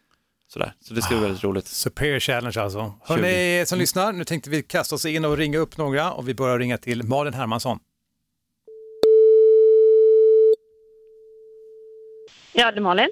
[0.53, 0.75] Sådär.
[0.81, 1.67] Så det ska bli väldigt roligt.
[1.67, 2.95] Superior Challenge alltså.
[3.03, 6.35] Hörrni som lyssnar, nu tänkte vi kasta oss in och ringa upp några och vi
[6.35, 7.79] börjar ringa till Malin Hermansson.
[12.53, 13.09] Ja, det är Malin.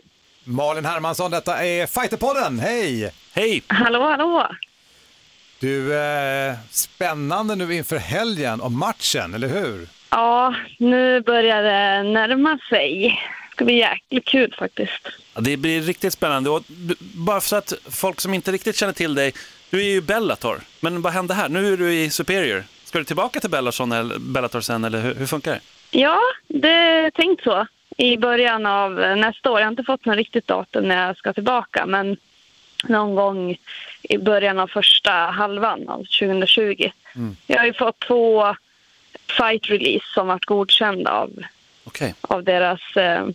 [0.51, 3.12] Malin Hermansson, detta är Fighterpodden, hej!
[3.32, 3.62] Hej!
[3.66, 4.49] Hallå, hallå.
[5.61, 9.88] Du, eh, spännande nu inför helgen och matchen, eller hur?
[10.11, 13.03] Ja, nu börjar det närma sig.
[13.49, 15.09] Det ska bli jäkligt kul faktiskt.
[15.34, 16.51] Ja, det blir riktigt spännande.
[16.51, 16.62] Och
[17.14, 19.32] bara så att folk som inte riktigt känner till dig,
[19.70, 20.61] du är ju Bellator.
[20.80, 21.49] Men vad hände här?
[21.49, 22.64] Nu är du i Superior.
[22.84, 25.61] Ska du tillbaka till Bellator sen, eller hur, hur funkar det?
[25.99, 27.66] Ja, det är tänkt så.
[28.01, 29.61] I början av nästa år.
[29.61, 32.16] Jag har inte fått något riktigt datum när jag ska tillbaka, men
[32.84, 33.59] någon gång
[34.03, 36.90] i början av första halvan av 2020.
[37.46, 38.55] Jag har ju fått två
[39.36, 41.30] fight release som varit godkända av,
[41.84, 42.14] Okej.
[42.20, 43.26] av deras eh,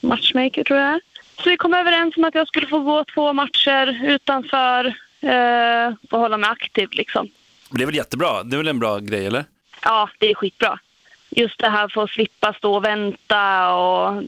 [0.00, 1.00] matchmaker tror jag.
[1.42, 4.86] Så vi kom överens om att jag skulle få gå två matcher utanför
[5.20, 7.28] eh, och hålla mig aktiv liksom.
[7.70, 8.42] Men Det är väl jättebra?
[8.42, 9.44] Det är väl en bra grej, eller?
[9.82, 10.78] Ja, det är skitbra.
[11.30, 14.22] Just det här för att slippa stå och vänta och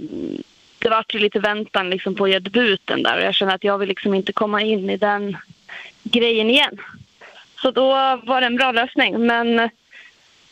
[0.78, 3.64] det vart ju lite väntan liksom på att göra debuten där och jag kände att
[3.64, 5.36] jag vill liksom inte komma in i den
[6.02, 6.78] grejen igen.
[7.62, 7.88] Så då
[8.24, 9.56] var det en bra lösning men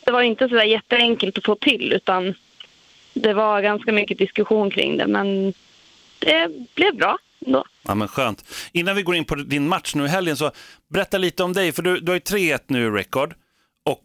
[0.05, 2.33] det var inte så där jätteenkelt att få till utan
[3.13, 5.53] det var ganska mycket diskussion kring det men
[6.19, 7.65] det blev bra ändå.
[7.83, 8.45] Ja, men skönt.
[8.71, 10.51] Innan vi går in på din match nu i helgen, så
[10.87, 13.33] berätta lite om dig, för du, du har ju 3-1 nu i record
[13.85, 14.03] och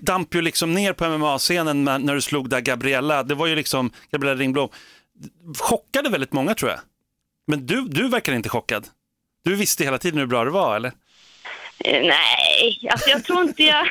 [0.00, 3.22] damp ju liksom ner på MMA-scenen när du slog där Gabriella.
[3.22, 4.68] Det var ju liksom Gabriella Ringblom.
[5.58, 6.80] Chockade väldigt många tror jag.
[7.46, 8.86] Men du, du verkar inte chockad.
[9.44, 10.92] Du visste hela tiden hur bra det var, eller?
[11.84, 13.86] Eh, Nej, alltså jag tror inte jag...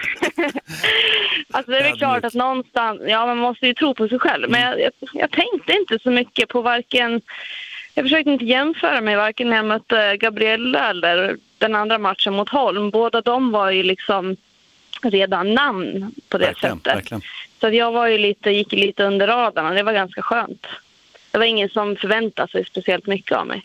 [1.51, 4.49] alltså det är väl klart att någonstans, ja man måste ju tro på sig själv.
[4.49, 7.21] Men jag, jag, jag tänkte inte så mycket på varken...
[7.93, 12.49] Jag försökte inte jämföra mig varken när jag mötte Gabriella eller den andra matchen mot
[12.49, 12.89] Holm.
[12.89, 14.37] Båda de var ju liksom
[15.01, 16.95] redan namn på det Verkligen, sättet.
[16.95, 17.21] verkligen.
[17.59, 20.65] Så att jag var ju lite, gick lite under radarn och det var ganska skönt.
[21.31, 23.61] Det var ingen som förväntade sig speciellt mycket av mig.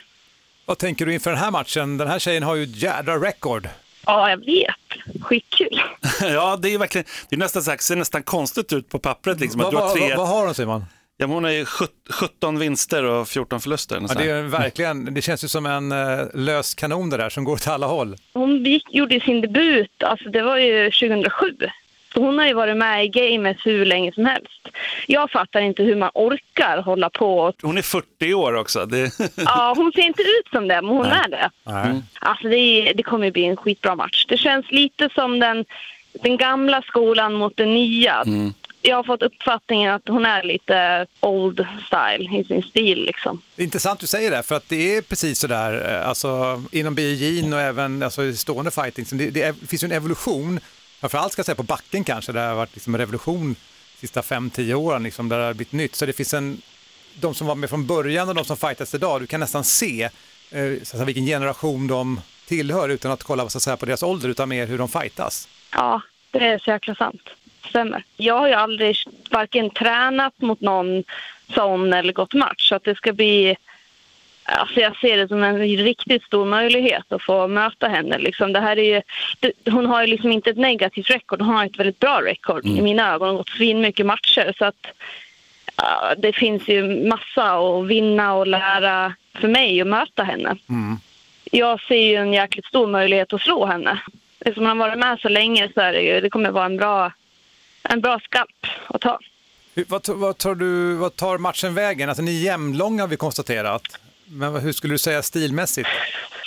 [0.64, 1.97] Vad tänker du inför den här matchen?
[1.99, 3.68] Den här tjejen har ju ett jädra record.
[4.07, 5.22] Ja, jag vet.
[5.22, 5.80] Skitkul.
[6.20, 9.41] ja, det är verkligen, det är nästan så här, ser nästan konstigt ut på pappret.
[9.41, 10.85] Liksom, att Vad, du har tre, vad, vad har hon Simon?
[11.17, 14.01] Ja, hon har ju sjut- 17 vinster och 14 förluster.
[14.09, 17.45] Ja, det, är verkligen, det känns ju som en uh, lös kanon det där som
[17.45, 18.17] går åt alla håll.
[18.33, 21.57] Hon gick, gjorde sin debut, alltså det var ju 2007.
[22.15, 24.69] Så hon har ju varit med i gamet hur länge som helst.
[25.07, 27.53] Jag fattar inte hur man orkar hålla på.
[27.62, 28.87] Hon är 40 år också.
[28.87, 29.11] Det...
[29.37, 31.21] Ja, hon ser inte ut som det, men hon Nej.
[31.25, 31.51] är det.
[31.65, 32.03] Nej.
[32.19, 34.27] Alltså det, det kommer ju bli en skitbra match.
[34.29, 35.65] Det känns lite som den,
[36.23, 38.25] den gamla skolan mot den nya.
[38.87, 43.43] Jag har fått uppfattningen att hon är lite old style i sin stil liksom.
[43.57, 46.95] Det är intressant du säger det, för att det är precis sådär, eh, alltså inom
[46.95, 49.93] biologin och även alltså, i stående fighting, så det, det, är, det finns ju en
[49.93, 50.61] evolution,
[51.01, 53.55] framförallt ska jag säga på backen kanske, där det har varit liksom en revolution
[53.95, 55.95] de sista 5-10 åren, liksom, där det har blivit nytt.
[55.95, 56.62] Så det finns en,
[57.20, 60.03] de som var med från början och de som fightas idag, du kan nästan se
[60.51, 64.28] eh, så vilken generation de tillhör utan att kolla så att säga, på deras ålder,
[64.28, 65.49] utan mer hur de fightas.
[65.72, 67.22] Ja, det är så jäkla sant.
[67.69, 68.05] Stämmer.
[68.17, 68.97] Jag har ju aldrig
[69.31, 71.05] varken tränat mot någon
[71.55, 72.69] sån eller gått match.
[72.69, 73.57] Så att det ska bli...
[74.47, 78.19] Alltså jag ser det som en riktigt stor möjlighet att få möta henne.
[78.19, 79.03] Liksom det här är ju,
[79.41, 82.67] det, hon har ju liksom inte ett negativt record, hon har ett väldigt bra record
[82.67, 83.29] i mina ögon.
[83.29, 84.55] Hon har gått svin mycket matcher.
[84.59, 84.87] Så att,
[85.77, 90.57] ja, det finns ju massa att vinna och lära för mig att möta henne.
[91.51, 94.01] Jag ser ju en jäkligt stor möjlighet att slå henne.
[94.41, 96.77] Eftersom hon har varit med så länge så är det ju, det kommer vara en
[96.77, 97.12] bra,
[97.89, 99.18] en bra skalp att ta.
[99.74, 102.09] Hur, vad, vad, tar du, vad tar matchen vägen?
[102.09, 103.82] Alltså ni är jämnlånga har vi konstaterat,
[104.26, 105.89] men hur skulle du säga stilmässigt?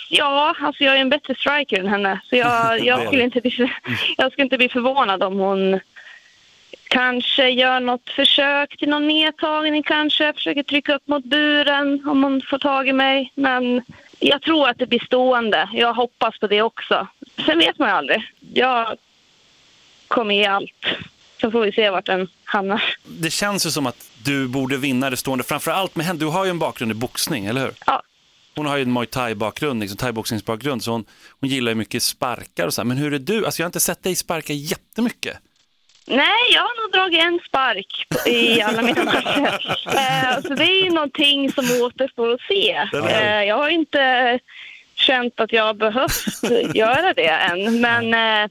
[0.09, 2.21] Ja, alltså jag är en bättre striker än henne.
[2.29, 3.79] Så jag, jag, skulle inte bli, för-
[4.17, 5.79] jag skulle inte bli förvånad om hon
[6.88, 10.33] kanske gör något försök till någon nedtagning kanske.
[10.33, 13.31] Försöker trycka upp mot buren om hon får tag i mig.
[13.35, 13.81] Men
[14.19, 15.69] jag tror att det blir stående.
[15.73, 17.07] Jag hoppas på det också.
[17.45, 18.31] Sen vet man ju aldrig.
[18.53, 18.97] Jag
[20.07, 20.85] kommer ge allt.
[21.41, 22.83] Så får vi se vart den hamnar.
[23.03, 26.19] det känns ju som att du borde vinna det stående, framför allt med henne.
[26.19, 27.73] Du har ju en bakgrund i boxning, eller hur?
[27.85, 28.01] Ja.
[28.55, 31.05] Hon har ju en muay thai-bakgrund, liksom thaiboxningsbakgrund, så hon,
[31.39, 32.85] hon gillar ju mycket sparkar och så här.
[32.85, 33.45] Men hur är du?
[33.45, 35.38] Alltså jag har inte sett dig sparka jättemycket.
[36.09, 39.77] Nej, jag har nog dragit en spark i alla mina matcher.
[39.88, 42.71] Eh, Så det är ju någonting som återstår att se.
[43.13, 44.39] Eh, Jag har inte
[44.95, 47.81] känt att jag har behövt göra det än.
[47.81, 48.13] Men
[48.43, 48.49] eh,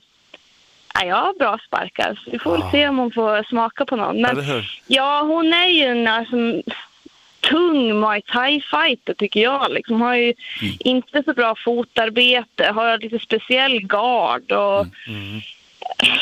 [1.01, 2.21] ja, jag har bra sparkar.
[2.25, 4.21] Så vi får väl se om hon får smaka på någon.
[4.21, 4.37] Men
[4.87, 6.37] ja, hon är ju en alltså,
[7.41, 9.73] tung muay thai-fighter tycker jag.
[9.73, 10.35] Liksom, har ju
[10.79, 14.87] inte så bra fotarbete, har lite speciell gard och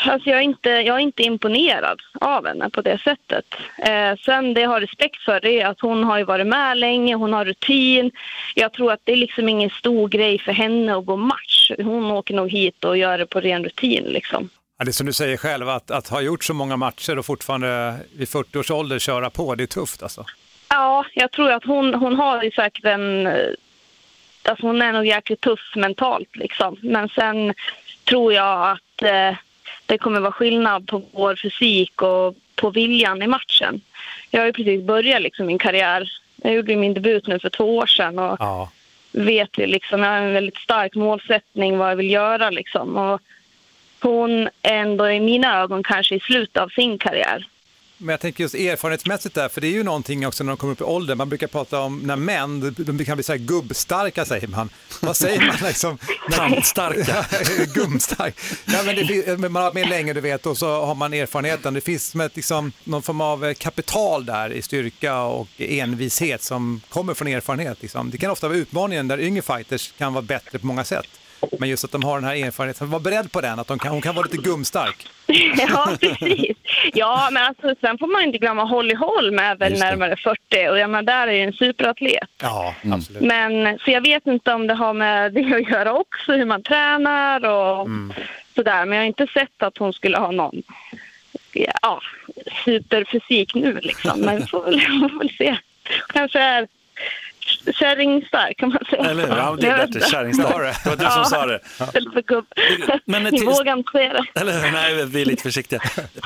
[0.05, 3.45] Alltså jag, är inte, jag är inte imponerad av henne på det sättet.
[3.77, 6.77] Eh, sen det jag har respekt för det är att hon har ju varit med
[6.77, 8.11] länge, hon har rutin.
[8.55, 11.71] Jag tror att det är liksom ingen stor grej för henne att gå match.
[11.77, 14.49] Hon åker nog hit och gör det på ren rutin liksom.
[14.77, 17.25] Ja, det är som du säger själv, att, att ha gjort så många matcher och
[17.25, 20.25] fortfarande vid 40 års ålder köra på, det är tufft alltså.
[20.69, 23.27] Ja, jag tror att hon, hon har ju säkert en...
[23.27, 23.33] eh,
[24.47, 26.77] Alltså hon är nog jäkligt tuff mentalt liksom.
[26.81, 27.53] Men sen
[28.03, 29.37] tror jag att eh,
[29.85, 33.81] det kommer vara skillnad på vår fysik och på viljan i matchen.
[34.29, 36.09] Jag har ju precis börjat liksom min karriär.
[36.35, 38.69] Jag gjorde min debut nu för två år sedan och Ja.
[39.11, 42.95] vet ju liksom, jag har en väldigt stark målsättning vad jag vill göra liksom.
[42.97, 43.21] Och
[44.05, 47.47] hon ändå i mina ögon kanske i slutet av sin karriär.
[47.97, 50.73] Men jag tänker just erfarenhetsmässigt där, för det är ju någonting också när de kommer
[50.73, 51.17] upp i åldern.
[51.17, 54.69] Man brukar prata om när män, de kan bli så här gubbstarka säger man.
[55.01, 55.97] Vad säger man liksom?
[56.31, 57.25] Tandstarka.
[57.73, 58.35] Gummstark.
[58.65, 61.73] Ja, men det, man har varit med länge du vet och så har man erfarenheten.
[61.73, 66.43] Det finns som ett, liksom, någon form av eh, kapital där i styrka och envishet
[66.43, 67.81] som kommer från erfarenhet.
[67.81, 68.11] Liksom.
[68.11, 71.07] Det kan ofta vara utmaningen där yngre fighters kan vara bättre på många sätt.
[71.59, 73.91] Men just att de har den här erfarenheten, var beredd på den, att de kan,
[73.91, 75.07] hon kan vara lite gummstark.
[75.67, 76.57] ja, precis.
[76.93, 80.79] Ja, men alltså, sen får man inte glömma Holly Holm är väl närmare 40 och
[80.79, 82.29] jag menar, där är ju en superatlet.
[82.41, 83.21] Ja, absolut.
[83.21, 86.63] Men så jag vet inte om det har med det att göra också, hur man
[86.63, 87.87] tränar och
[88.55, 88.85] sådär.
[88.85, 90.63] Men jag har inte sett att hon skulle ha någon
[91.81, 92.01] ja,
[92.65, 94.19] superfysik nu liksom.
[94.25, 94.79] Men vi får väl,
[95.09, 95.57] får väl se.
[96.13, 96.67] Kanske är
[97.75, 99.03] kärringstark kan man säga.
[99.03, 99.35] Eller hur?
[99.37, 99.99] Ja, det är bättre.
[100.09, 100.83] Kärringstark.
[100.83, 101.25] Det var du som Ja.
[101.25, 101.59] sa det.
[102.27, 102.45] Gubb.
[103.05, 104.39] Men Ni till- vågar inte säga det.
[104.41, 104.71] Eller hur?
[104.71, 105.79] Nej, vi är lite försiktiga.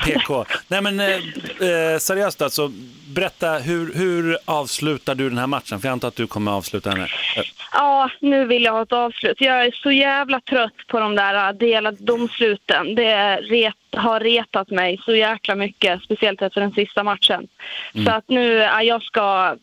[0.06, 0.44] PK.
[0.68, 2.70] Nej, men eh, eh, seriöst alltså.
[3.14, 5.80] Berätta, hur, hur avslutar du den här matchen?
[5.80, 7.04] För jag antar att du kommer avsluta henne.
[7.36, 9.40] Eh, Ja, nu vill jag ha ett avslut.
[9.40, 12.94] Jag är så jävla trött på de där äh, delade domsluten.
[12.94, 17.46] Det ret, har retat mig så jäkla mycket, speciellt efter den sista matchen.
[17.94, 18.06] Mm.
[18.06, 19.56] Så att nu, ja, jag ska...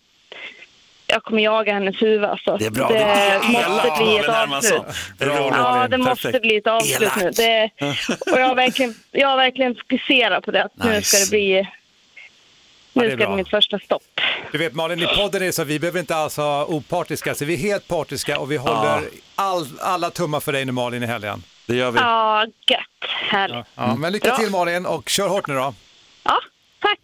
[1.07, 2.57] Jag kommer jaga hennes huvud alltså.
[2.57, 2.87] Det är bra.
[2.89, 4.81] Det är måste bli ett avslut.
[5.17, 5.53] Det roligt.
[5.57, 6.41] Ja, det måste Perfekt.
[6.41, 7.31] bli ett avslut nu.
[7.31, 7.69] Det,
[8.31, 10.63] och jag har verkligen, jag har verkligen fokuserat på det.
[10.63, 11.17] Att Nu Nice.
[11.17, 11.57] ska det bli...
[12.93, 14.03] Ja, Nu det ska det bli mitt första stopp.
[14.51, 17.35] Du vet Malin, i podden är det så att vi behöver inte alls vara opartiska,
[17.35, 19.01] så vi är helt partiska och vi håller
[19.35, 21.43] all, alla tummar för dig nu Malin i helgen.
[21.65, 21.99] Det gör vi.
[21.99, 22.81] Ja, gött.
[23.29, 23.65] Härligt.
[23.75, 24.37] Ja, men lycka Bra.
[24.37, 25.73] till Malin och kör hårt nu då.
[26.23, 26.39] Ja,
[26.81, 26.99] tack.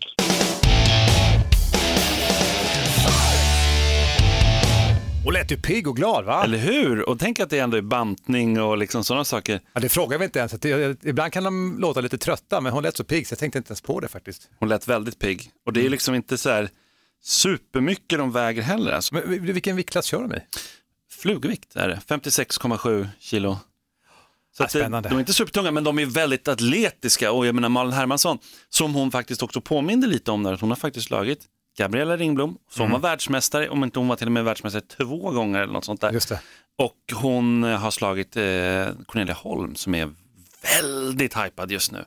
[5.25, 6.43] Och lät ju pigg och glad va?
[6.43, 7.09] Eller hur?
[7.09, 9.61] Och tänk att det ändå är bantning och liksom sådana saker.
[9.73, 10.51] Ja, det frågar vi inte ens.
[10.51, 13.57] Det, ibland kan de låta lite trötta, men hon lät så pigg så jag tänkte
[13.57, 14.49] inte ens på det faktiskt.
[14.59, 15.51] Hon lät väldigt pigg.
[15.65, 16.69] Och det är liksom inte så här
[17.23, 18.91] supermycket de väger heller.
[18.91, 19.15] Alltså.
[19.15, 20.39] Men vilken viktklass kör de i?
[21.11, 23.57] Flugvikt är det, 56,7 kilo.
[24.57, 27.31] Så Ja, det, de är inte supertunga, men de är väldigt atletiska.
[27.31, 28.37] Och jag menar Malin Hermansson,
[28.69, 31.47] som hon faktiskt också påminde lite om där, att hon har faktiskt slagit
[31.77, 35.61] Gabriella Ringblom, som var världsmästare, om inte hon var till och med världsmästare två gånger
[35.61, 36.11] eller något sånt där.
[36.11, 36.39] Just det.
[36.77, 38.43] Och hon eh, har slagit eh,
[39.05, 40.09] Cornelia Holm som är
[40.81, 42.05] väldigt hypad just nu.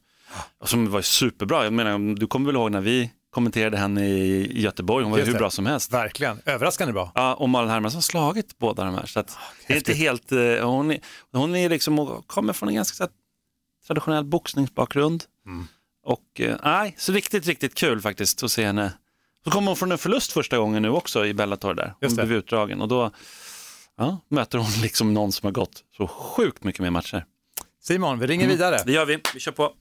[0.58, 1.64] Och som var superbra.
[1.64, 5.34] Jag menar, du kommer väl ihåg när vi kommenterade henne i Göteborg, hon var hur
[5.34, 5.92] bra som helst.
[5.92, 7.12] Verkligen, överraskande bra.
[7.14, 9.06] Ja, och Malin Hermansson har slagit båda de här.
[9.06, 10.98] Så att det är inte helt, eh, hon, är,
[11.32, 13.10] hon är liksom, kommer från en ganska här,
[13.86, 15.24] traditionell boxningsbakgrund.
[15.46, 15.66] Mm.
[16.04, 18.92] Och eh, nej, så riktigt, riktigt kul faktiskt att se henne.
[19.46, 21.94] Så kommer hon från en förlust första gången nu också i Bellator där.
[22.00, 23.10] Hon blev utdragen och då
[23.96, 27.24] ja, möter hon liksom någon som har gått så sjukt mycket mer matcher.
[27.82, 28.78] Simon, vi ringer vidare.
[28.86, 29.72] Det gör vi, vi kör på.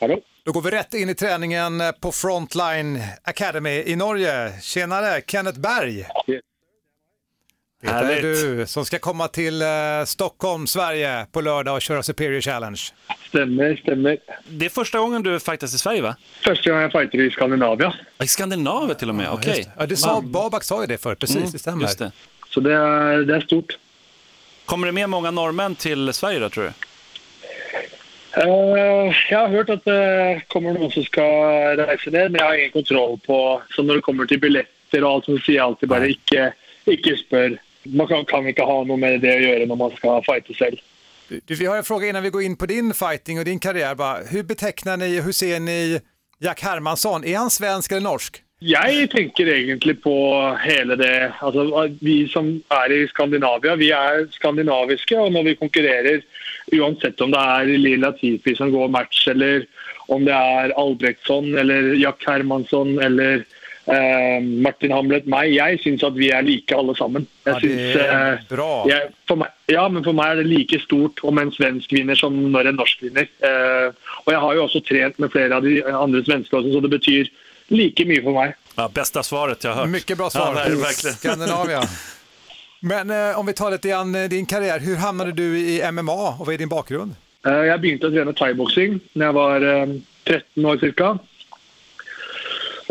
[0.00, 0.18] Hallå?
[0.44, 4.60] Då går vi rätt in i träningen på Frontline Academy i Norge.
[4.60, 6.06] Tjenare, Kenneth Berg.
[7.84, 8.22] Det är Härligt.
[8.22, 9.68] du som ska komma till eh,
[10.06, 12.80] Stockholm, Sverige på lördag och köra Superior Challenge.
[13.28, 14.18] Stämmer, stämmer.
[14.48, 16.16] Det är första gången du fightas i Sverige va?
[16.40, 17.92] Första gången jag fighter i Skandinavien.
[18.22, 19.62] I Skandinavien till och med, okej.
[19.64, 19.70] Det.
[19.78, 21.82] Ja, det sa, Babak sa ju det förut, precis, Mm, det stämmer.
[21.82, 22.12] Just det.
[22.48, 23.78] Så det är, det är stort.
[24.64, 26.70] Kommer det med många norrmän till Sverige då tror du?
[28.42, 31.22] Eh, jag har hört att det kommer någon som ska
[31.76, 35.10] resa ner, men jag har ingen kontroll på Så när det kommer till biljetter och
[35.10, 36.52] allt så säger jag alltid bara inte,
[36.84, 37.58] inte spör.
[37.84, 40.76] Man kan, kan inte ha något med det att göra när man ska fighta själv.
[41.28, 43.94] Du, vi har en fråga innan vi går in på din fighting och din karriär.
[43.94, 46.00] Bara, hur betecknar ni, hur ser ni
[46.38, 47.24] Jack Hermansson?
[47.24, 48.44] Är han svensk eller norsk?
[48.64, 50.14] Jeg tenker egentlig på
[50.62, 55.18] hele det altså Vi som er i Skandinavia, vi er skandinaviske.
[55.18, 56.22] Og når vi konkurrerer,
[56.72, 59.66] uansett om det er Lila Tipi som går match, eller
[60.08, 63.44] om det er Albrektsson eller Jack Hermansson eller
[64.64, 67.26] Martin Hamlet meg, jeg syns at vi er like alle sammen.
[67.44, 68.84] Jeg Ja, det synes, är eh, bra.
[68.88, 72.32] jeg, meg, ja, men for meg er det like stort om en svensk vinner som
[72.52, 73.28] når en norsk vinner.
[73.44, 73.92] Eh,
[74.24, 76.90] og jeg har jo også trent med flere av de andre svenske også, så det
[76.96, 77.28] betyr
[77.70, 78.54] like mye for meg.
[78.76, 79.90] Ja, bästa svaret jag har hört.
[79.90, 80.54] Mycket bra svar.
[80.56, 81.16] Ja, ver- verkligen.
[81.16, 81.82] Skandinavien.
[82.80, 86.12] Men eh, om vi tar lite grann eh, din karriär, hur hamnade du i MMA
[86.38, 87.14] och vad är din bakgrund?
[87.46, 89.86] Eh, Jeg begynte å trene thaiboksing da jeg var eh,
[90.24, 91.18] 13 år ca.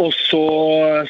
[0.02, 0.46] Og så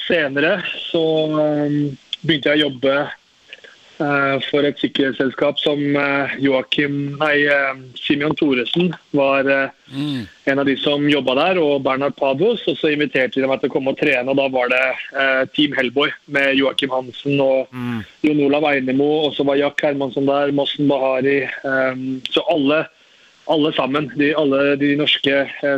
[0.03, 0.57] senere
[0.89, 1.03] så
[1.39, 1.75] eh,
[2.23, 8.91] begynte jeg å jobbe eh, for et sikkerhetsselskap som eh, Joakim, nei, eh, Simeon Thoresen
[9.15, 9.69] var eh,
[10.51, 12.65] en av de som jobba der, og Bernhard Pavos.
[12.67, 14.83] Og så inviterte de meg til å komme og trene, og da var det
[15.55, 17.71] Team Hellboy med Joakim Hansen og
[18.25, 21.43] Jon Olav Einemo, og så var Jack Hermansson der, Mossen Bahari.
[22.33, 22.83] så alle
[23.51, 25.33] alle sammen, de, alle de norske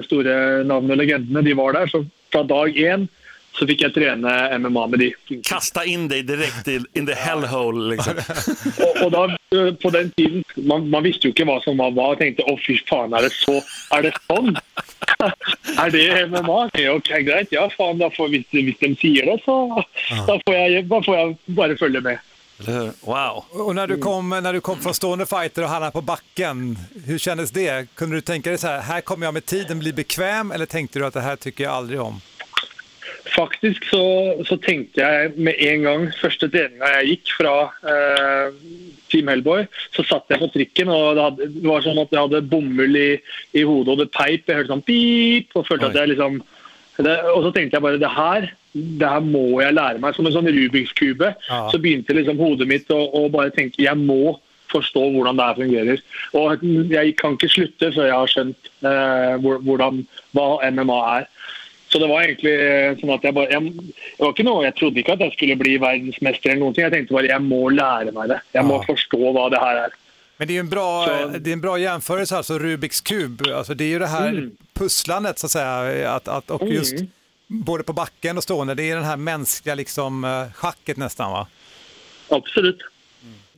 [0.06, 0.34] store
[0.70, 1.89] navnene og legendene, de var der.
[1.89, 2.03] Så
[2.36, 3.08] fra dag én
[3.56, 5.08] så fikk jeg trene MMA med de.
[5.48, 8.20] Kasta in dig direkt i, in the hellhole liksom.
[8.84, 9.22] Og, og da,
[9.56, 12.10] eh, på den tiden, man, man visste jo ikke hva som var hva.
[12.12, 13.56] og tenkte å fy faen, er det så,
[13.96, 14.52] er det sånn?
[15.80, 16.60] er det MMA?
[16.84, 19.62] Ja, Ok, greit, ja faen, da får, hvis de sier det, så
[20.28, 22.35] da får, jeg, da får jeg bare følge med.
[23.01, 23.45] Wow.
[23.49, 27.18] Och när du kom, när du kom från stående fighter och hamnade på backen, hur
[27.18, 27.95] kändes det?
[27.95, 30.99] Kunde du tänka dig så här, här kommer jag med tiden bli bekväm eller tänkte
[30.99, 32.22] du att det här tycker jag aldrig om?
[33.36, 37.53] Faktisk så, så tenkte jeg med en gang første treninga jeg gikk fra
[37.91, 38.51] eh,
[39.12, 42.22] Team Hellboy, så satt jeg på trikken, og det, hadde, det var sånn at jeg
[42.22, 43.10] hadde bomull i,
[43.58, 44.45] i hodet og det peip.
[44.45, 46.39] Jeg hørte sånn pip, og følte at jeg liksom
[47.01, 50.16] det, Og så tenkte jeg bare det her, det her må jeg lære meg.
[50.18, 51.30] Som en sånn Rubiks kube.
[51.50, 51.62] Ja.
[51.72, 54.36] Så begynte liksom hodet mitt å, å bare tenke jeg må
[54.74, 56.02] forstå hvordan det her fungerer.
[56.36, 60.02] Og jeg kan ikke slutte før jeg har skjønt eh, hvor- hvordan,
[60.36, 61.28] hva MMA er.
[61.88, 64.76] Så det var egentlig eh, sånn at jeg bare jeg, det var ikke noe, jeg
[64.76, 66.84] trodde ikke at jeg skulle bli verdensmester eller noen ting.
[66.90, 68.40] Jeg tenkte bare jeg må lære meg det.
[68.58, 69.96] Jeg må forstå hva det her er.
[70.38, 70.88] Men det är en bra,
[71.40, 73.42] det är en bra jämförelse, alltså Rubiks kub.
[73.54, 74.52] Alltså det är ju det här Mm.
[74.74, 77.08] pusslandet så att säga, att, att, och just Mm.
[77.48, 81.48] Både på backen och stående, det är den här mänskliga liksom, eh, schacket nästan va?
[82.30, 82.78] Absolut.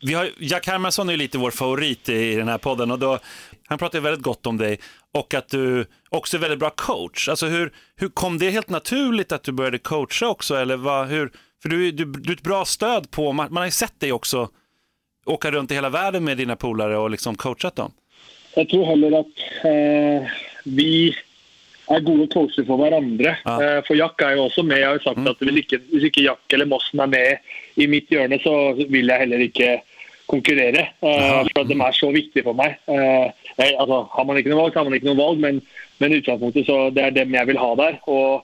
[0.02, 3.00] Vi har, Jack Hermansson är ju lite vår favorit i, i den här podden och
[3.00, 3.20] då,
[3.68, 4.80] han pratar ju väldigt gott om dig
[5.14, 7.30] och att du också är väldigt bra coach.
[7.30, 10.56] Alltså hur, hur kom det helt naturligt att du började coacha också?
[10.56, 11.32] Eller vad, hur,
[11.62, 14.12] för du, du, du är ett bra stöd på, man, man har ju sett dig
[14.12, 14.50] också
[15.26, 17.92] åka runt i hela världen med dina polare och liksom coachat dem.
[18.58, 19.36] Jeg tror heller at
[19.66, 20.30] eh,
[20.64, 21.14] vi
[21.96, 23.36] er gode coacher for hverandre.
[23.48, 24.82] Eh, for Jack er jo også med.
[24.82, 27.88] Jeg har jo sagt at hvis ikke, hvis ikke Jack eller Mossen er med i
[27.90, 29.78] mitt hjørne, så vil jeg heller ikke
[30.28, 30.90] konkurrere.
[31.00, 32.76] Eh, for at de er så viktige for meg.
[32.92, 35.62] Eh, jeg, altså, har man ikke noe valg, så har man ikke noe valg, men,
[36.04, 37.98] men utgangspunktet så det er dem jeg vil ha der.
[38.12, 38.44] Og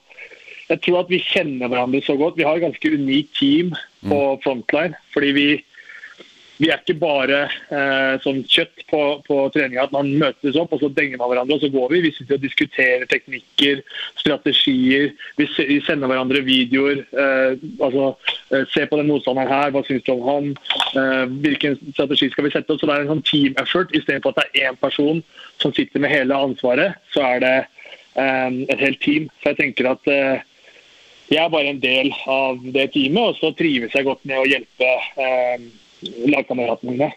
[0.70, 2.40] jeg tror at vi kjenner hverandre så godt.
[2.40, 3.74] Vi har et ganske unikt team
[4.08, 4.96] på frontline.
[5.12, 5.48] fordi vi
[6.58, 10.80] vi är inte bara eh, som kött på, på träningen, att man möts upp och
[10.80, 12.00] så dänger man varandra och så går vi.
[12.00, 13.82] Vi sitter och diskuterar tekniker,
[14.16, 15.12] strategier.
[15.36, 17.04] Vi, vi sänder varandra videor.
[17.12, 18.16] Eh, alltså,
[18.50, 20.56] eh, Se på den motståndaren här, vad syns du om han?
[21.04, 22.78] Eh, vilken strategi ska vi sätta?
[22.78, 25.22] Så Det är en sån team effort Istället för att det är en person
[25.56, 26.92] som sitter med hela ansvaret.
[27.14, 27.66] Så är det
[28.14, 29.28] eh, ett helt team.
[29.42, 30.36] Så jag tänker att eh,
[31.28, 34.50] jag är bara en del av det teamet, och så trivs jag gott med att
[34.50, 34.84] hjälpa
[35.16, 35.60] eh,
[36.82, 37.12] mine.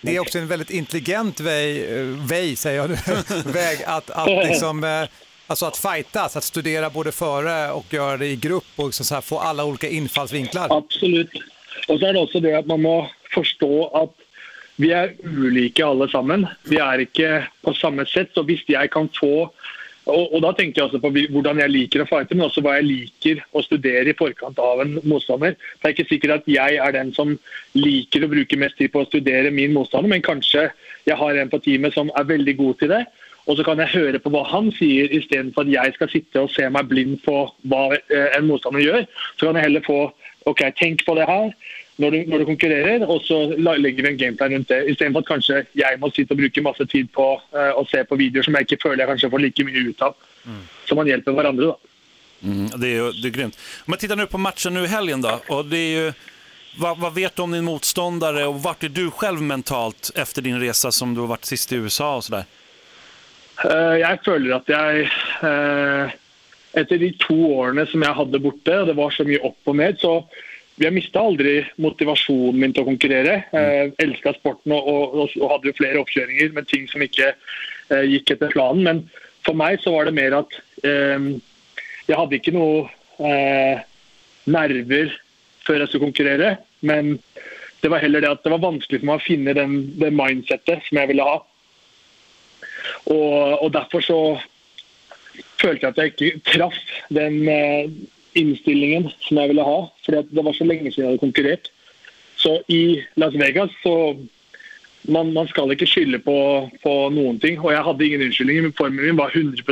[0.00, 1.84] Det är också en väldigt intelligent väg,
[2.28, 2.96] väg säger jag nu,
[3.52, 5.08] väg att, att, liksom, eh,
[5.46, 9.14] alltså att fightas, att studera både före och göra det i grupp och liksom så
[9.14, 10.78] här få alla olika infallsvinklar.
[10.78, 11.30] Absolutt.
[11.88, 12.96] Og så er det også det at man må
[13.34, 13.72] forstå
[14.02, 14.12] at
[14.80, 16.46] vi er ulike alle sammen.
[16.68, 18.32] Vi er ikke på samme sett.
[18.34, 19.50] Så hvis jeg kan få
[20.10, 22.46] og, og da tenker jeg også alltså på hur hvordan jeg liker å fighte, men
[22.48, 25.56] også hva jeg liker å studere i forkant av en motstander.
[25.78, 27.36] Det er ikke sikkert at jeg er den som
[27.78, 30.68] liker å bruke mest tid på å studere min motstander, men kanskje
[31.06, 33.04] jeg har en på teamet som er veldig god til det.
[33.48, 36.52] Og så kan jeg høre på hva han sier, istedenfor at jeg skal sitte og
[36.54, 39.06] se meg blind på hva eh, en motstander gjør.
[39.38, 40.00] Så kan jeg heller få
[40.48, 41.50] OK, tenk på det her
[42.00, 44.80] når du, når du konkurrerer, og så legger vi en gameplan rundt det.
[44.92, 48.18] Istedenfor at kanskje jeg må sitte og bruke masse tid på eh, å se på
[48.20, 50.18] videoer som jeg ikke føler jeg kanskje får like mye ut av.
[50.88, 51.90] Så man hjelper hverandre, da.
[52.42, 53.58] Mm, det, är ju, det är grymt.
[53.84, 56.12] Om man tittar nu på matchen nu i helgen då, och det är ju,
[56.78, 60.60] vad, vad vet du om din motståndare och vart är du själv mentalt efter din
[60.60, 62.44] resa som du har varit sist i USA och sådär?
[63.64, 65.10] Eh, Jeg føler at jeg
[65.44, 66.12] eh,
[66.80, 69.76] Etter de to årene som jeg hadde borte, og det var så mye opp og
[69.76, 70.12] ned, så
[70.80, 73.40] jeg mista aldri motivasjonen min til å konkurrere.
[73.52, 78.34] Jeg elska sporten og, og, og hadde flere oppkjøringer med ting som ikke eh, gikk
[78.36, 78.86] etter planen.
[78.86, 79.02] Men
[79.46, 80.56] for meg så var det mer at
[80.86, 81.28] eh,
[82.08, 82.86] jeg hadde ikke noe
[83.20, 83.82] eh,
[84.50, 85.12] nerver
[85.66, 86.54] før jeg skulle konkurrere.
[86.80, 87.18] Men
[87.80, 90.86] det var heller det at det var vanskelig for meg å finne den, det mindsettet
[90.86, 91.36] som jeg ville ha.
[93.12, 94.20] Og, og derfor så
[95.60, 96.80] følte jeg at jeg ikke traff
[97.12, 97.92] den eh,
[98.32, 99.92] inställningen som jag ville ha.
[100.02, 101.70] för det var så länge sedan jag hade konkurrerat.
[102.36, 104.16] Så i Las Vegas så
[105.02, 107.60] man, man ska inte skylla på, på någonting.
[107.60, 108.62] Och jag hade ingen unnskyldninger.
[108.62, 109.62] men Formen min var 100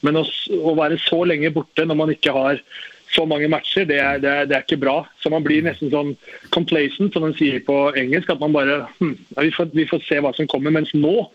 [0.00, 2.62] Men att, att vara så länge borta när man inte har
[3.10, 5.06] så många matcher, det är det, är, det är inte bra.
[5.22, 6.16] Så man blir nästan sån
[6.48, 9.98] complacent, som man säger på engelska, att man bara, hm, ja, vi, får, vi får
[9.98, 10.70] se vad som kommer.
[10.70, 11.26] Men nu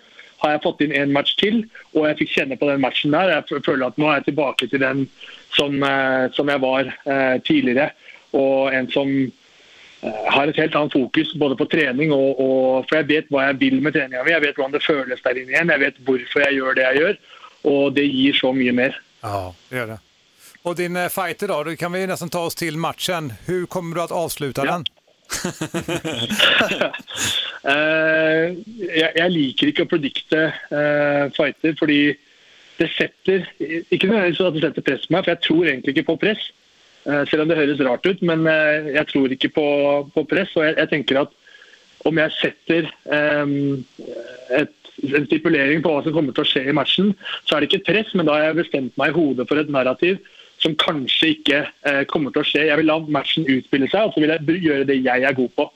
[0.44, 1.64] har jeg fått inn en match til,
[1.94, 3.32] og jeg fikk kjenne på den matchen der.
[3.38, 5.06] Jeg føler at nå er jeg tilbake til den
[5.56, 7.90] som, eh, som jeg var eh, tidligere.
[8.36, 13.00] Og en som eh, har et helt annet fokus både på trening og, og For
[13.00, 15.56] jeg vet hva jeg vil med treninga mi, jeg vet hvordan det føles der inne
[15.56, 17.22] igjen, jeg vet hvorfor jeg gjør det jeg gjør.
[17.66, 19.00] Og det gir så mye mer.
[19.24, 20.00] Ja, det gör det.
[20.66, 23.34] Och din eh, fighter då, då kan vi nästan ta oss till matchen.
[23.46, 24.86] Hur kommer du att avsluta den?
[27.66, 28.48] Uh,
[29.02, 32.00] jeg, jeg liker ikke å predikte uh, fighter, fordi
[32.76, 33.46] det setter
[33.94, 36.48] Ikke nødvendigvis at det setter press på meg, for jeg tror egentlig ikke på press.
[37.06, 39.68] Uh, selv om det høres rart ut, men eh, jeg tror ikke på,
[40.16, 40.56] på press.
[40.58, 41.36] Og jeg, jeg tenker at
[42.06, 42.88] om jeg setter
[43.42, 43.86] um,
[44.54, 44.74] et,
[45.06, 47.14] en stipulering på hva som kommer til å skje i matchen,
[47.46, 49.62] så er det ikke et press, men da har jeg bestemt meg i hodet for
[49.62, 50.20] et narrativ
[50.58, 52.66] som kanskje ikke eh, kommer til å skje.
[52.68, 55.34] Jeg vil la matchen utspille seg, og så vil jeg br- gjøre det jeg er
[55.34, 55.70] god på.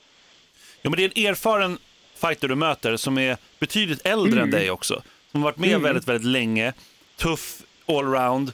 [0.82, 1.78] Ja, men det är en erfaren
[2.20, 5.02] fighter du möter som är betydligt äldre än dig också.
[5.32, 5.82] Som har varit med Mm.
[5.82, 6.72] väldigt, väldigt länge.
[7.16, 8.52] Tuff allround.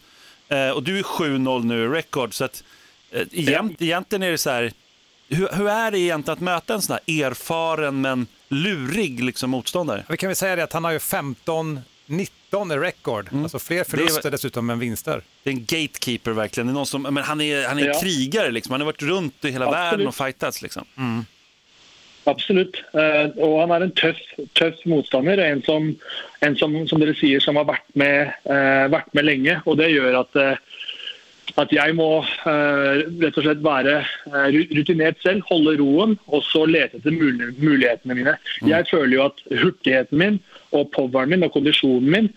[0.48, 2.34] Eh, och du är 7-0 nu i record.
[2.34, 2.64] Så att,
[3.12, 4.72] eh, egent, egentligen är det så här,
[5.28, 10.04] hur, hur är det egentligen att möta en sån här erfaren men lurig liksom, motståndare?
[10.08, 12.30] Vi kan väl säga det att han har ju 15, 19
[12.64, 13.28] i record.
[13.42, 15.20] Alltså fler förluster dessutom än vinster.
[15.42, 16.66] Det är en gatekeeper verkligen.
[16.66, 18.00] Det är någon som, men han är, han är Ja.
[18.02, 18.72] krigare, liksom.
[18.72, 19.92] han har varit runt i hela Absolut.
[19.92, 20.62] världen och fightats.
[20.62, 20.84] Liksom.
[22.26, 22.76] Absolutt.
[22.94, 24.18] Eh, og han er en tøff,
[24.58, 25.38] tøff motstander.
[25.38, 25.92] En som,
[26.42, 29.60] en som, som dere sier, som har vært med, eh, vært med lenge.
[29.66, 30.56] Og det gjør at, eh,
[31.62, 33.94] at jeg må eh, rett og slett være
[34.56, 38.34] ru- rutinert selv, holde roen og så lete etter mul mulighetene mine.
[38.66, 40.40] Jeg føler jo at hurtigheten min
[40.74, 42.32] og poweren min og kondisjonen min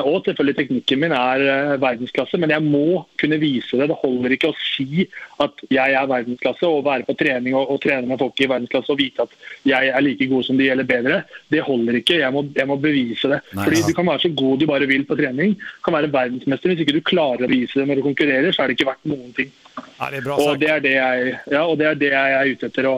[0.00, 3.90] og selvfølgelig teknikken min er eh, verdensklasse, men jeg må kunne vise det.
[3.90, 5.04] Det holder ikke å si
[5.44, 8.94] at jeg er verdensklasse og være på trening og, og trene med folk i verdensklasse
[8.94, 9.36] og vite at
[9.68, 11.20] jeg er like god som de eller bedre.
[11.52, 12.20] Det holder ikke.
[12.22, 13.42] Jeg må, jeg må bevise det.
[13.52, 13.84] Nei, Fordi.
[13.88, 16.72] Du kan være så god du bare vil på trening, kan være verdensmester.
[16.72, 19.10] Hvis ikke du klarer å bevise det når du konkurrerer, så er det ikke verdt
[19.12, 19.52] noen ting.
[19.98, 22.68] Ja, det Og det er det jeg, ja, og det er det jeg er ute
[22.70, 22.94] etter å,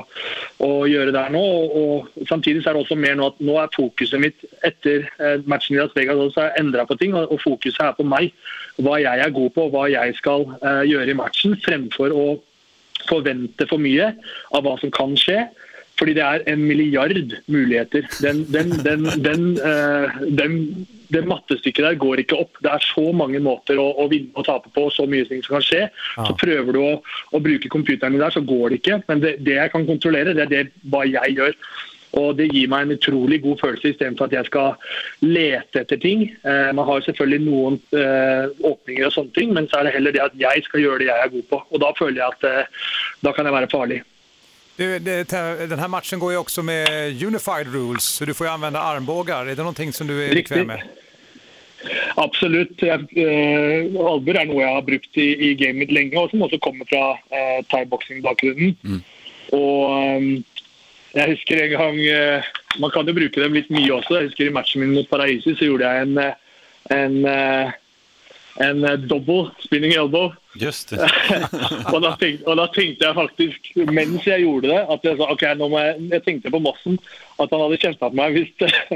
[0.65, 1.41] å gjøre der nå.
[1.41, 5.41] Og, og Samtidig er det også mer nå at nå er fokuset mitt etter eh,
[5.49, 7.17] matchen i Las Vegas også endra på ting.
[7.17, 8.31] Og, og fokuset er på meg.
[8.81, 11.59] Hva jeg er god på, hva jeg skal eh, gjøre i matchen.
[11.65, 12.29] Fremfor å
[13.09, 14.13] forvente for mye
[14.55, 15.45] av hva som kan skje.
[16.01, 18.07] Fordi det er en milliard muligheter.
[18.25, 19.43] Den, den, den, den,
[20.39, 20.55] den,
[21.13, 22.57] det mattestykket der går ikke opp.
[22.65, 25.59] Det er så mange måter å, å vinne og tape på, så mye ting som
[25.59, 25.83] kan skje.
[26.17, 26.95] Så prøver du å,
[27.37, 29.01] å bruke computeren din der, så går det ikke.
[29.11, 31.59] Men det, det jeg kan kontrollere, det er det, hva jeg gjør.
[32.13, 34.73] Og Det gir meg en utrolig god følelse istedenfor at jeg skal
[35.23, 36.25] lete etter ting.
[36.45, 40.13] Eh, man har selvfølgelig noen eh, åpninger, og sånne ting, men så er det heller
[40.17, 41.61] det at jeg skal gjøre det jeg er god på.
[41.71, 42.65] Og Da føler jeg at eh,
[43.23, 44.01] da kan jeg være farlig.
[44.81, 45.29] Du, det,
[45.71, 46.89] den här matchen går ju också med
[47.23, 49.47] unified rules, så du får ju använda armbågar.
[49.47, 50.57] Är det någonting som du är Riktig.
[50.57, 50.83] bekväm med?
[52.17, 52.83] Absolutt.
[52.83, 56.43] Jeg, eh, albuer er noe jeg har brukt i, i gamet mitt lenge, og som
[56.45, 59.01] også kommer fra eh, thaiboksing-bakgrunnen.
[59.57, 60.27] Og eh,
[61.15, 62.49] jeg husker en gang eh,
[62.79, 64.17] Man kan jo bruke dem litt mye også.
[64.17, 66.35] Jeg husker I matchen min mot Paraisi så gjorde jeg en, eh,
[66.95, 67.73] en, eh,
[68.57, 70.33] en eh, double spinning elbow.
[70.59, 70.99] Just det.
[71.93, 75.29] og, da tenkte, og da tenkte jeg faktisk, mens jeg gjorde det, at jeg sa
[75.31, 76.99] ok, nå må jeg, jeg tenkte på Mossen
[77.41, 78.51] at han hadde kjefta på meg hvis,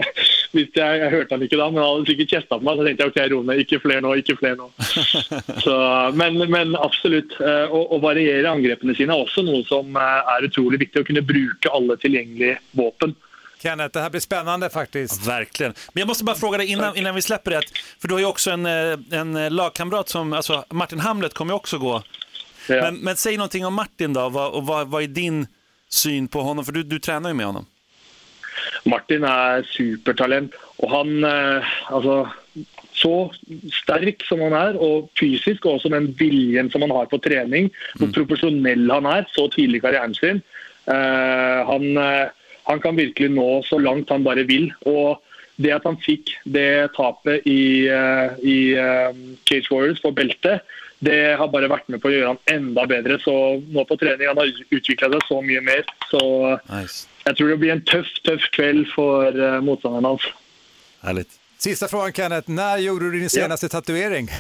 [0.55, 2.81] hvis jeg, jeg hørte han ikke da, men han hadde sikkert kjefta på meg.
[2.81, 4.71] Så tenkte jeg ok, ro ned, ikke flere nå, ikke flere nå.
[5.65, 5.77] Så,
[6.19, 7.39] men, men absolutt.
[7.41, 11.05] eh, Å, å variere angrepene sine er også noe som eh, er utrolig viktig.
[11.05, 13.15] Å kunne bruke alle tilgjengelige våpen.
[13.65, 15.27] Kenneth, det här blir spännande faktiskt.
[15.27, 15.75] Verkligen.
[15.93, 17.63] Men jag måste bara fråga dig innan, innan vi släpper det,
[18.01, 21.57] för du har ju också en, eh, en lagkamrat som, alltså Martin Hamlet kommer ju
[21.57, 22.03] också gå.
[22.69, 22.83] Ja.
[22.83, 25.47] Men, men säg någonting om Martin då, vad, och vad, vad är din
[25.89, 26.65] syn på honom?
[26.65, 27.67] För du, du tränar ju med honom.
[28.85, 30.55] Martin er supertalent.
[30.79, 32.25] Og han eh, altså,
[32.95, 33.11] Så
[33.75, 37.67] sterk som han er, og fysisk, og også den viljen som han har på trening,
[37.99, 40.39] hvor profesjonell han er så tidlig i karrieren sin.
[40.87, 42.31] Eh, han, eh,
[42.65, 44.73] han kan virkelig nå så langt han bare vil.
[44.87, 45.23] og
[45.57, 49.15] det at han fikk det tapet i, eh, i eh,
[49.47, 50.65] Cage Warriors for beltet,
[51.05, 53.19] det har bare vært med på å gjøre han enda bedre.
[53.23, 55.85] Så nå på trening han har utvikla seg så mye mer.
[56.11, 56.21] Så
[56.71, 57.07] Nice.
[57.27, 60.25] jeg tror det blir en tøff, tøff kveld for uh, motstanderen hans.
[61.05, 61.41] Härligt.
[61.59, 64.27] Sista frågan Kenneth, när gjorde du din senaste tatuering?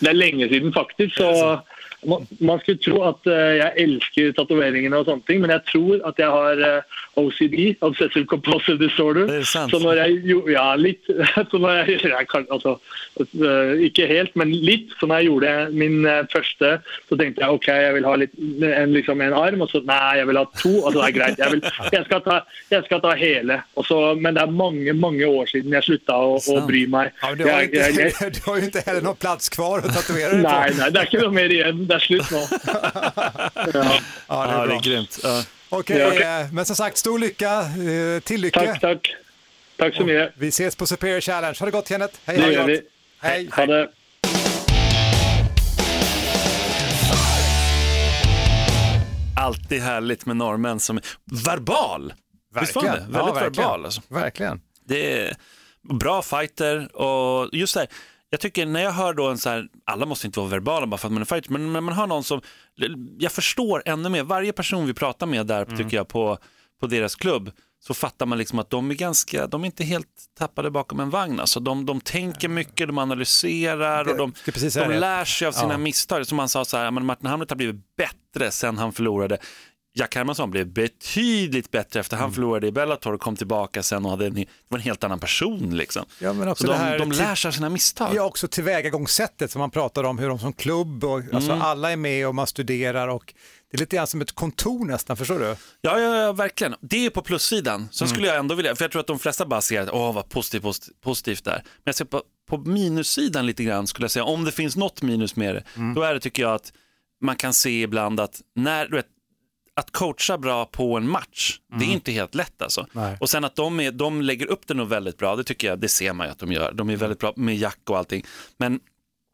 [0.00, 1.16] det er lenge siden, faktisk.
[1.16, 1.60] Så
[2.06, 6.18] Man, skulle tro at eh, jeg elsker tatoveringene og sånne ting, men jeg tror at
[6.20, 9.26] jeg har eh, OCD, Obsessive Compulsive Disorder.
[9.30, 9.70] Det er sant.
[9.72, 10.74] Så når jeg jo, Ja.
[11.50, 12.76] Så når jeg, jeg kan, altså,
[13.20, 14.90] eh, ikke helt, men litt.
[15.00, 16.70] Så når jeg gjorde min første,
[17.08, 18.34] så tenkte jeg OK, jeg vil ha litt,
[18.64, 19.62] en, liksom en arm.
[19.64, 20.72] Og så nei, jeg vil ha to.
[20.86, 21.38] Altså, det greit.
[21.38, 21.62] Jeg, vil,
[21.94, 22.38] jeg, skal, ta,
[22.74, 23.60] jeg skal ta hele.
[23.78, 27.12] Og så, men det er mange, mange år siden jeg slutta å, å bry meg.
[27.22, 29.94] Ja, du, har jeg- inte, jeg- du har ju inte heller någon plats kvar att
[29.94, 30.50] tatuera dig på.
[30.50, 31.84] Nei, nei, det ikke noe mer igjen.
[31.94, 32.40] Det er slutt nå.
[32.74, 32.90] Ja.
[33.54, 35.18] Ja, det är Ja, det är grymt.
[35.22, 35.42] Ja.
[35.68, 36.40] Okej, Ja.
[36.40, 38.60] eh, men som sagt, stor lycka, eh, till lycka.
[38.60, 39.14] Takk, takk.
[39.78, 40.32] Takk så mye.
[40.36, 41.56] Vi ses på Superior Challenge.
[41.58, 42.14] Ha det gott Kenneth.
[42.24, 42.68] Hej, Det det gott.
[42.68, 42.80] vi.
[43.20, 43.48] Hej.
[43.56, 43.88] Ha det.
[49.36, 51.04] Alltid härligt med norrmän som är
[51.44, 52.14] verbal.
[52.54, 52.66] Var det?
[52.66, 52.94] Verkligen.
[52.94, 53.52] Väldigt Ja, verkligen.
[53.52, 53.84] verbal.
[53.84, 54.00] Alltså.
[54.08, 54.60] Verkligen.
[54.88, 55.36] Det är
[55.82, 57.88] bra fighter och just så här,
[58.34, 60.98] jag tycker när jag hör då en så här, alla måste inte vara verbala bara
[60.98, 62.40] för att man är fighter, men när man hör någon som,
[63.18, 65.76] jag förstår ännu mer, varje person vi pratar med där Mm.
[65.76, 66.38] tycker jag på,
[66.80, 67.50] på deras klubb,
[67.86, 70.06] så fattar man liksom att de är ganska, de är inte helt
[70.38, 71.40] tappade bakom en vagn.
[71.40, 74.32] Alltså de, de tänker mycket, de analyserar och de,
[74.88, 75.78] de lär sig av sina Ja.
[75.78, 76.26] misstag.
[76.26, 79.38] Som man sa så här, men Martin Hamlet har blivit bättre sen han förlorade.
[79.96, 82.22] Jack Hermansson blev betydligt bättre efter Mm.
[82.22, 85.18] han förlorade i Bellator och kom tillbaka sen och hade en, var en helt annan
[85.20, 85.76] person.
[85.76, 86.04] Liksom.
[86.18, 88.14] Ja, men också så de, här de lär sig sina misstag.
[88.14, 91.62] Ja, också tillvägagångssättet som man pratar om, hur de som klubb och alltså Mm.
[91.62, 93.34] alla är med och man studerar och
[93.70, 95.44] det är lite grann som ett kontor nästan, förstår du?
[95.80, 96.74] Ja, ja, ja, verkligen.
[96.80, 97.88] Det är på plussidan.
[97.92, 98.14] Sen Mm.
[98.14, 100.28] skulle jag ändå vilja, för jag tror att de flesta bara ser att åh vad
[100.28, 101.54] positivt, positivt, positivt där.
[101.64, 105.02] Men jag ser på, på minussidan lite grann skulle jag säga, om det finns något
[105.02, 105.94] minus med det, Mm.
[105.94, 106.72] då är det tycker jag att
[107.20, 109.06] man kan se ibland att när, du vet,
[109.76, 112.80] att coacha bra på en match, det är inte helt lätt alltså.
[112.80, 113.08] Mm.
[113.08, 113.16] Nej.
[113.20, 115.78] Och sen att de, är, de lägger upp det nog väldigt bra, det tycker jag,
[115.78, 116.72] det ser man ju att de gör.
[116.72, 118.24] De är väldigt bra med Jack och allting.
[118.56, 118.72] Men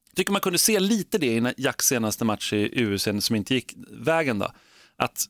[0.08, 3.54] jag tycker man kunde se lite det i Jacks senaste match i UFC som inte
[3.54, 4.52] gick vägen då.
[4.96, 5.26] Att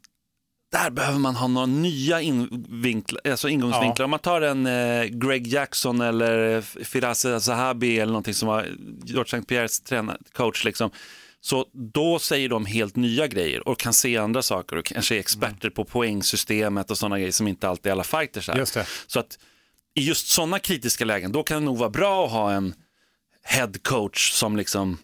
[0.72, 4.02] där behöver man ha några nya invinklar, alltså ingångsvinklar.
[4.02, 4.04] Ja.
[4.04, 8.66] Om man tar en eh, Greg Jackson eller Firas Zahabi eller någonting som var
[9.04, 9.42] George St.
[9.42, 9.82] Pierres
[10.32, 10.90] coach, liksom,
[11.40, 15.18] så då säger de helt nya grejer och kan se andra saker och kanske är
[15.18, 18.54] experter på poängsystemet och sådana grejer som inte alltid alla fighters är.
[19.06, 19.38] Så att
[19.94, 22.74] i just sådana kritiska lägen, då kan det nog vara bra att ha en
[23.42, 24.98] head coach som liksom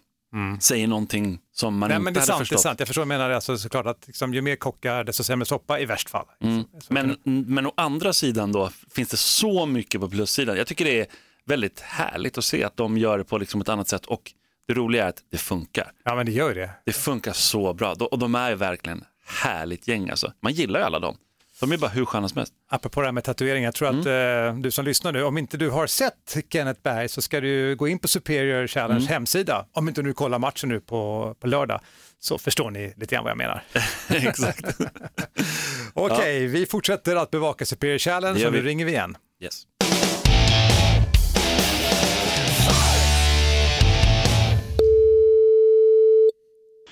[0.59, 2.61] säger någonting som man Nej, inte men det är hade sant, det är förstått.
[2.61, 2.79] sant.
[2.79, 5.79] Jag förstår vad du menar, alltså, såklart att liksom, ju mer kockar desto sämre soppa
[5.79, 6.25] i värst fall.
[6.41, 6.63] Mm.
[6.89, 10.57] Men, men å andra sidan då finns det så mycket på plussidan.
[10.57, 11.07] Jag tycker det är
[11.45, 14.33] väldigt härligt att se att de gör det på liksom ett annat sätt och
[14.67, 15.91] det roliga är att det funkar.
[16.05, 16.69] Ja, men det gör det.
[16.85, 19.03] Det funkar så bra och de är verkligen
[19.43, 20.33] härligt gäng alltså.
[20.41, 21.17] Man gillar ju alla dem.
[21.59, 22.53] De är bara hur sköna som helst.
[22.69, 24.55] Apropå det här med tatueringar, jag tror att Mm.
[24.57, 27.75] eh, du som lyssnar nu, om inte du har sett Kenneth Berg så ska du
[27.75, 29.13] gå in på Superior Challenge Mm.
[29.13, 31.81] hemsida, om inte du kollar matchen nu på, på lördag,
[32.19, 33.63] så förstår ni lite grann vad jag menar.
[34.09, 34.65] Exakt.
[35.93, 39.17] Okej, vi fortsätter att bevaka Superior Challenge och nu ringer vi igen.
[39.43, 39.63] Yes.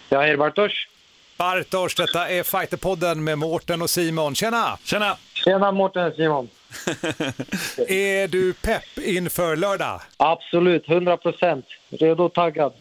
[0.09, 0.87] Ja, hej Bartosz.
[1.37, 4.35] Bartosz, detta är Fighterpodden med Mårten och Simon.
[4.35, 4.77] Tjena!
[4.83, 5.17] Tjena!
[5.33, 6.49] Tjena Mårten Simon.
[7.87, 10.01] Är du pepp inför lördag?
[10.17, 11.65] Absolut, 100 procent.
[11.89, 12.73] Redo och taggad.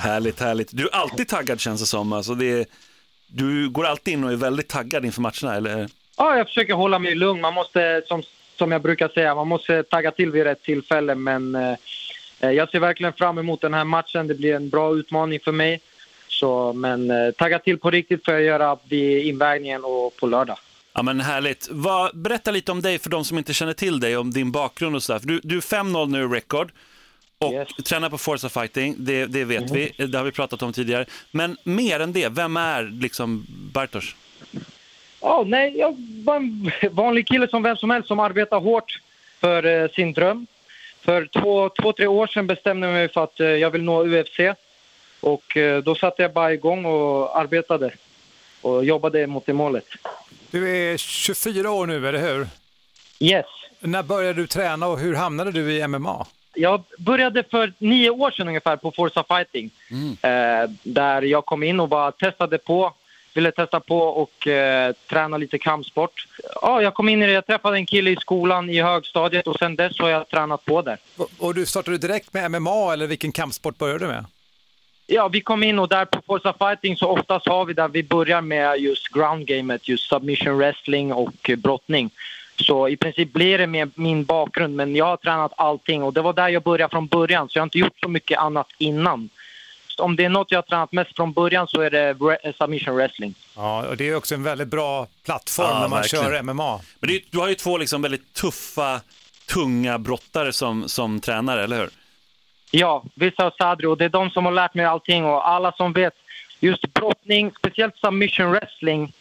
[0.00, 0.68] Härligt, härligt.
[0.72, 2.12] Du är alltid taggad känns det som.
[2.12, 2.66] Alltså det är,
[3.26, 5.88] du går alltid in och är väldigt taggad inför matcherna, eller?
[6.16, 7.40] Ja, jag försöker hålla mig lugn.
[7.40, 8.22] Man måste, som,
[8.58, 11.14] som jag brukar säga, man måste tagga till vid rätt tillfälle.
[11.14, 14.26] Men eh, jag ser verkligen fram emot den här matchen.
[14.26, 15.80] Det blir en bra utmaning för mig.
[16.36, 20.58] Så, men eh, tagga till på riktigt för att göra vid invägningen och på lördag.
[20.92, 21.68] Ja men härligt.
[21.70, 24.96] Vad, berätta lite om dig för de som inte känner till dig, om din bakgrund
[24.96, 25.20] och sådär.
[25.24, 26.72] Du, du är 5-0 nu i record
[27.38, 31.06] och tränar på Forza Fighting, det, det vet vi, det har vi pratat om tidigare.
[31.30, 34.14] Men mer än det, vem är liksom Bartosz?
[35.20, 39.00] Ja, nej, jag var en vanlig kille som vem som helst som arbetar hårt
[39.40, 40.46] för eh, sin dröm.
[41.00, 44.04] För två, två, tre år sedan bestämde jag mig för att eh, jag vill nå
[44.06, 44.38] UFC.
[45.26, 47.90] Och eh, då satte jag bara igång och arbetade
[48.62, 49.84] och jobbade mot det målet.
[50.50, 52.46] Du är 24 år nu, eller hur?
[53.20, 53.46] Yes.
[53.80, 56.26] När började du träna och hur hamnade du i MMA?
[56.54, 59.70] Jag började för nio år sedan ungefär på Forza Fighting.
[60.22, 62.94] Eh, där jag kom in och bara testade på,
[63.34, 66.26] ville testa på och eh, träna lite kampsport.
[66.62, 69.56] Ja, jag kom in i det, jag träffade en kille i skolan i högstadiet och
[69.58, 70.98] sen dess har jag tränat på där.
[71.16, 74.24] Och- Och du startade direkt med MMA eller vilken kampsport började du med?
[75.06, 78.02] Ja, vi kom in och där på Forza Fighting så oftast har vi där vi
[78.02, 82.10] börjar med just ground-gamet, just submission wrestling och eh, brottning.
[82.58, 86.22] Så i princip blir det med min bakgrund, men jag har tränat allting och det
[86.22, 89.28] var där jag började från början så jag har inte gjort så mycket annat innan.
[89.88, 92.52] just om det är något jag har tränat mest från början så är det re-
[92.58, 93.34] submission wrestling.
[93.56, 96.24] Ja, och det är också en väldigt bra plattform Ja, när man verkligen.
[96.24, 96.80] kör MMA.
[97.00, 99.00] Men det, du har ju två liksom väldigt tuffa,
[99.54, 101.90] tunga brottare som, som tränare, eller hur?
[102.70, 105.72] Ja, vissa och Sadri och det är de som har lärt mig allting och alla
[105.72, 106.14] som vet
[106.60, 109.12] just brottning, speciellt submission wrestling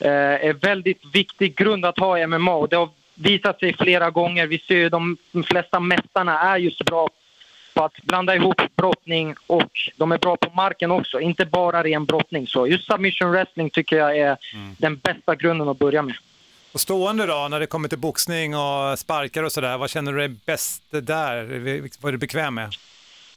[0.00, 0.10] eh,
[0.48, 4.46] är väldigt viktig grund att ha i MMA och det har visat sig flera gånger.
[4.46, 7.08] Vi ser ju de flesta mästarna är just bra
[7.74, 12.04] på att blanda ihop brottning och de är bra på marken också, inte bara ren
[12.04, 12.46] brottning.
[12.46, 14.36] Så just submission wrestling tycker jag är
[14.78, 16.14] den bästa grunden att börja med.
[16.74, 20.18] Och stående då, när det kommer till boxning och sparkar och sådär, vad känner du
[20.18, 21.44] dig bäst där?
[22.00, 22.74] Vad är du bekväm med?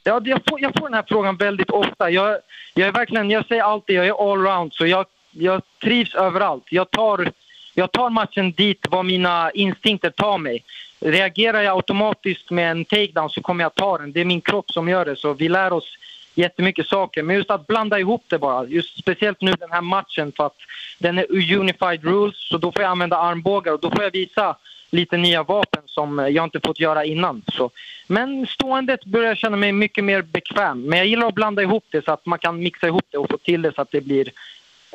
[0.04, 2.10] Ja, jag, får, jag får den här frågan väldigt ofta.
[2.10, 2.38] Jag,
[2.74, 6.64] jag är verkligen, jag säger alltid, jag är allround så jag, jag trivs överallt.
[6.70, 7.32] Jag tar,
[7.74, 10.64] jag tar matchen dit vad mina instinkter tar mig.
[11.00, 14.12] Reagerar jag automatiskt med en takedown så kommer jag ta den.
[14.12, 15.16] Det är min kropp som gör det.
[15.16, 15.98] Så vi lär oss
[16.38, 17.22] jättemycket saker.
[17.22, 18.66] Men just att blanda ihop det bara.
[18.66, 20.56] Just speciellt nu den här matchen för att
[20.98, 22.48] den är unified rules.
[22.48, 24.56] Så då får jag använda armbågar och då får jag visa
[24.90, 27.42] lite nya vapen som jag inte fått göra innan.
[27.52, 27.70] Så.
[28.06, 30.82] Men ståendet börjar jag känna mig mycket mer bekväm.
[30.82, 33.30] Men jag gillar att blanda ihop det så att man kan mixa ihop det och
[33.30, 34.30] få till det så att det blir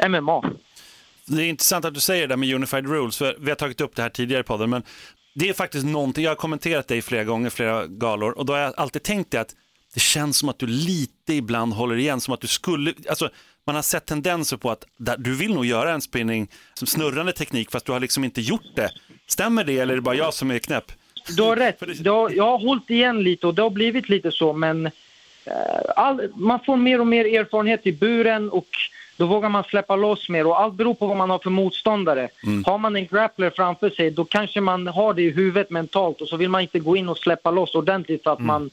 [0.07, 0.43] MMA.
[1.25, 3.81] Det är intressant att du säger det där med unified rules, för vi har tagit
[3.81, 4.83] upp det här tidigare i podden, men
[5.35, 8.59] det är faktiskt någonting, jag har kommenterat dig flera gånger, flera galor, och då har
[8.59, 9.55] jag alltid tänkt det att
[9.93, 13.29] det känns som att du lite ibland håller igen, som att du skulle, alltså
[13.65, 14.85] man har sett tendenser på att
[15.17, 18.75] du vill nog göra en spinning som snurrande teknik, fast du har liksom inte gjort
[18.75, 18.89] det.
[19.27, 20.91] Stämmer det eller är det bara jag som är knäpp?
[21.37, 21.79] Du har rätt.
[22.05, 25.51] Har, jag har hållit igen lite och det har blivit lite så men eh,
[25.95, 28.67] all, man får mer och mer erfarenhet i buren och
[29.17, 32.29] då vågar man släppa loss mer och allt beror på vad man har för motståndare.
[32.65, 36.27] Har man en grappler framför sig då kanske man har det i huvudet mentalt och
[36.27, 38.69] så vill man inte gå in och släppa loss ordentligt så att man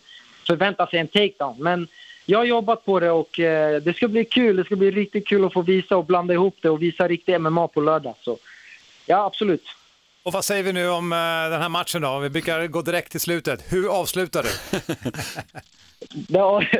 [0.50, 1.56] förväntar sig en takedown.
[1.58, 1.88] Men
[2.26, 4.56] jag har jobbat på det och eh, det ska bli kul.
[4.56, 7.40] Det ska bli riktigt kul att få visa och blanda ihop det och visa riktig
[7.40, 8.14] MMA på lördag.
[8.20, 8.38] Så
[9.06, 9.64] ja, absolut.
[10.22, 12.18] Och vad säger vi nu om eh, den här matchen då?
[12.18, 13.72] Vi brukar gå direkt till slutet.
[13.72, 14.48] Hur avslutar du?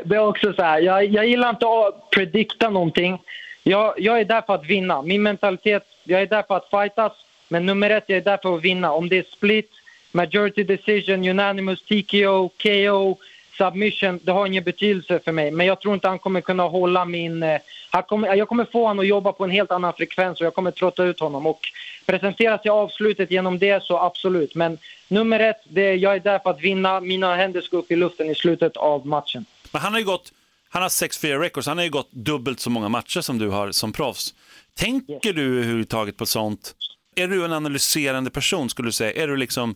[0.05, 3.21] Det är också så här, jag, jag gillar inte att predikta någonting.
[3.63, 5.01] Jag, jag är där för att vinna.
[5.01, 7.11] Min mentalitet, jag är där för att fightas.
[7.47, 8.91] Men nummer ett, jag är där för att vinna.
[8.91, 9.71] Om det är split,
[10.11, 13.17] majority decision, unanimous, TKO, KO,
[13.61, 15.51] submission, det har ingen betydelse för mig.
[15.51, 17.43] Men jag tror inte han kommer kunna hålla min...
[17.43, 17.59] eh,
[17.89, 20.53] Han kommer, jag kommer få honom att jobba på en helt annan frekvens och jag
[20.55, 21.45] kommer trötta ut honom.
[21.47, 21.59] Och
[22.05, 24.55] presenteras jag avslutet genom det så absolut.
[24.55, 26.99] Men nummer ett, det jag är där för att vinna.
[26.99, 29.45] Mina händer ska upp i luften i slutet av matchen.
[29.71, 30.31] Men han har ju gått,
[30.69, 33.71] han har 6-4 records, han har ju gått dubbelt så många matcher som du har
[33.71, 34.33] som proffs.
[34.77, 36.75] Tänker du överhuvudtaget på sånt?
[37.15, 39.23] Är du en analyserande person skulle du säga?
[39.23, 39.75] Är du liksom,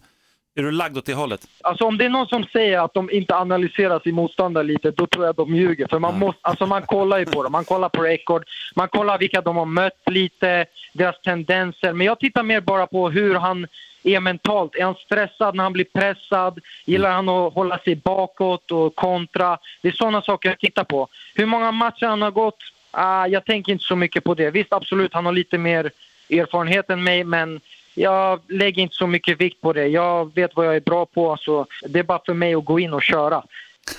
[0.56, 1.48] är du lagd åt det hållet?
[1.62, 5.08] Alltså om det är någon som säger att de inte analyserar sin motståndare lite, då
[5.08, 5.88] tror jag de ljuger.
[5.88, 7.52] För man, måste, alltså man kollar ju på dem.
[7.52, 8.46] Man kollar på rekord,
[8.76, 11.94] man kollar vilka de har mött lite, deras tendenser.
[11.94, 13.68] Men jag tittar mer bara på hur han
[14.04, 14.76] är mentalt.
[14.76, 16.60] Är han stressad när han blir pressad?
[16.86, 19.58] Gillar han att hålla sig bakåt och kontra?
[19.82, 21.08] Det är sådana saker jag tittar på.
[21.36, 22.60] Hur många matcher han har gått?
[22.92, 24.52] Ah, jag tänker inte så mycket på det.
[24.52, 25.92] Visst, absolut, han har lite mer
[26.30, 27.62] erfarenhet än mig, men
[27.96, 29.88] jag lägger inte så mycket vikt på det.
[29.88, 32.80] Jag vet vad jag är bra på, så det är bara för mig att gå
[32.80, 33.44] in och köra.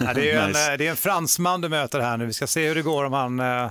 [0.00, 0.72] Ja, det, är en, Nice.
[0.72, 2.26] eh, det är en fransman du möter här nu.
[2.26, 3.64] Vi ska se hur det går om han, eh,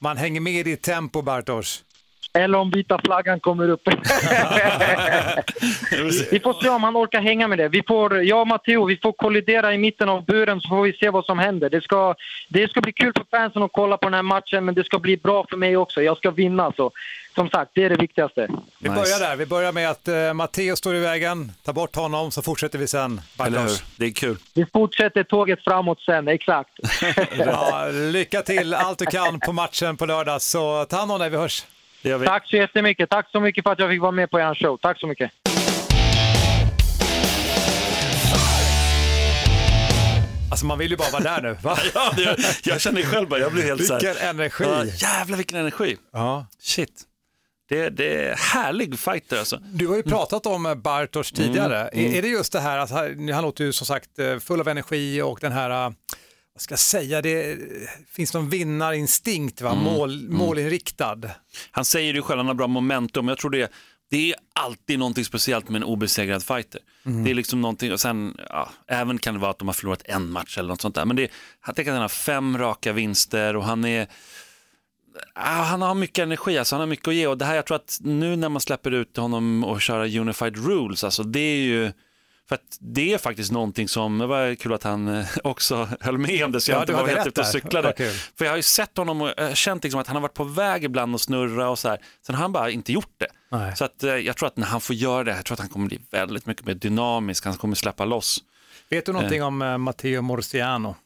[0.00, 1.84] om han hänger med i ditt tempo, Bartosz.
[2.34, 3.80] Eller om vita flaggan kommer upp.
[6.30, 7.68] vi får se om han orkar hänga med det.
[7.68, 10.92] Vi får, jag och Matteo, vi får kollidera i mitten av buren så får vi
[10.92, 11.70] se vad som händer.
[11.70, 12.14] Det ska,
[12.48, 14.98] det ska bli kul för fansen att kolla på den här matchen men det ska
[14.98, 16.02] bli bra för mig också.
[16.02, 16.72] Jag ska vinna.
[16.76, 16.90] Så,
[17.34, 18.48] som sagt, det är det viktigaste.
[18.78, 19.36] Vi börjar där.
[19.36, 21.52] Vi börjar med att uh, Matteo står i vägen.
[21.64, 23.20] Ta bort honom så fortsätter vi sen.
[23.36, 23.84] Bartosz.
[23.96, 24.36] Det är kul.
[24.54, 26.70] Vi fortsätter tåget framåt sen, exakt.
[27.38, 30.42] Ja, lycka till allt du kan på matchen på lördag.
[30.42, 31.64] Så ta hand om dig, vi hörs.
[32.02, 33.10] Tack så jättemycket.
[33.10, 34.76] Tack så mycket för att jag fick vara med på er show.
[34.76, 35.30] Tack så mycket.
[40.50, 41.56] Alltså man vill ju bara vara där nu.
[41.62, 41.78] Va?
[41.94, 44.00] Ja, det, jag känner själv bara, jag blir helt så här.
[44.00, 44.64] Vilken energi.
[44.64, 45.96] Ja, jävlar vilken energi.
[46.12, 46.46] Ja.
[46.60, 47.02] Shit.
[47.68, 49.56] Det, det är härlig fighter alltså.
[49.56, 51.78] Du har ju pratat om eh, Bartosz tidigare.
[51.92, 54.60] Är, är det just det här, att han, han låter ju som sagt eh, full
[54.60, 55.92] av energi och den här, eh,
[56.54, 57.58] vad ska jag säga, det
[58.08, 59.74] finns någon vinnarinstinkt, va?
[59.74, 61.18] Mål, målinriktad.
[61.70, 63.28] Han säger ju själv, han har bra momentum.
[63.28, 63.72] Jag tror det,
[64.10, 66.80] det är alltid någonting speciellt med en obesegrad fighter.
[67.24, 70.02] Det är liksom någonting, och sen, ja, även kan det vara att de har förlorat
[70.04, 71.04] en match eller något sånt där.
[71.04, 71.30] Men det,
[71.66, 74.06] jag tänker att han har fem raka vinster och han är,
[75.34, 77.26] han har mycket energi, alltså han har mycket att ge.
[77.26, 80.66] Och det här, jag tror att nu när man släpper ut honom och köra unified
[80.66, 81.92] rules, alltså det är ju,
[82.48, 86.18] För att det är faktiskt någonting som, det var kul att han eh, också höll
[86.18, 87.92] med om det så jag Ja, inte var helt ute och cyklade.
[87.96, 88.12] Kul.
[88.38, 90.44] För jag har ju sett honom och eh, känt liksom att han har varit på
[90.44, 91.98] väg ibland att snurra och så här.
[92.26, 93.26] Sen har han bara inte gjort det.
[93.50, 93.76] Nej.
[93.76, 95.68] Så att, eh, jag tror att när han får göra det, jag tror att han
[95.68, 98.38] kommer bli väldigt mycket mer dynamisk, han kommer släppa loss.
[98.88, 100.96] Vet du någonting om eh, Matteo Morciano?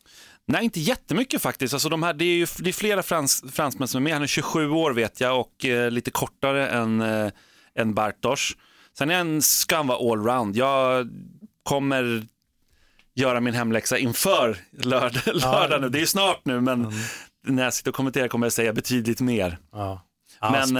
[0.48, 1.74] Nej, inte jättemycket faktiskt.
[1.74, 4.12] Alltså, de här, det är ju det är flera frans, fransmän som är med.
[4.12, 7.30] Han är 27 år vet jag och eh, lite kortare än, eh,
[7.78, 8.56] än Bartosz.
[8.98, 10.56] Sen är han, ska han vara allround.
[10.56, 11.08] Jag
[11.62, 12.26] kommer
[13.14, 15.88] göra min hemläxa inför lördag, lördag nu.
[15.88, 16.92] Det är snart nu, men
[17.46, 19.58] när jag sitter och kommenterar kommer jag säga betydligt mer.
[19.72, 20.02] Ja.
[20.40, 20.76] Ja, men,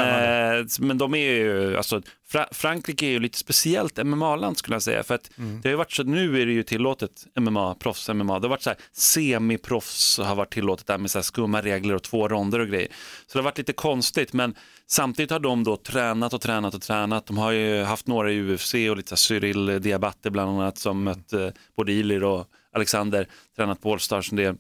[0.61, 4.83] eh, men de är ju, alltså, Fra Frankrike är ju lite speciellt MMA-land skulle jag
[4.83, 5.03] säga.
[5.03, 5.61] För att Mm.
[5.61, 8.39] det har ju varit så, nu är det ju tillåtet MMA, proffs-MMA.
[8.41, 11.95] Det har varit så här, semiproffs har varit tillåtet där med så här skumma regler
[11.95, 12.89] och två ronder och grejer.
[13.27, 14.55] Så det har varit lite konstigt, men
[14.87, 17.27] samtidigt har de då tränat och tränat och tränat.
[17.27, 20.79] De har ju haft några i UFC och lite så här Cyril Diabate bland annat
[20.79, 24.57] som mött eh, både Ilir och Alexander, tränat på Allstars en del.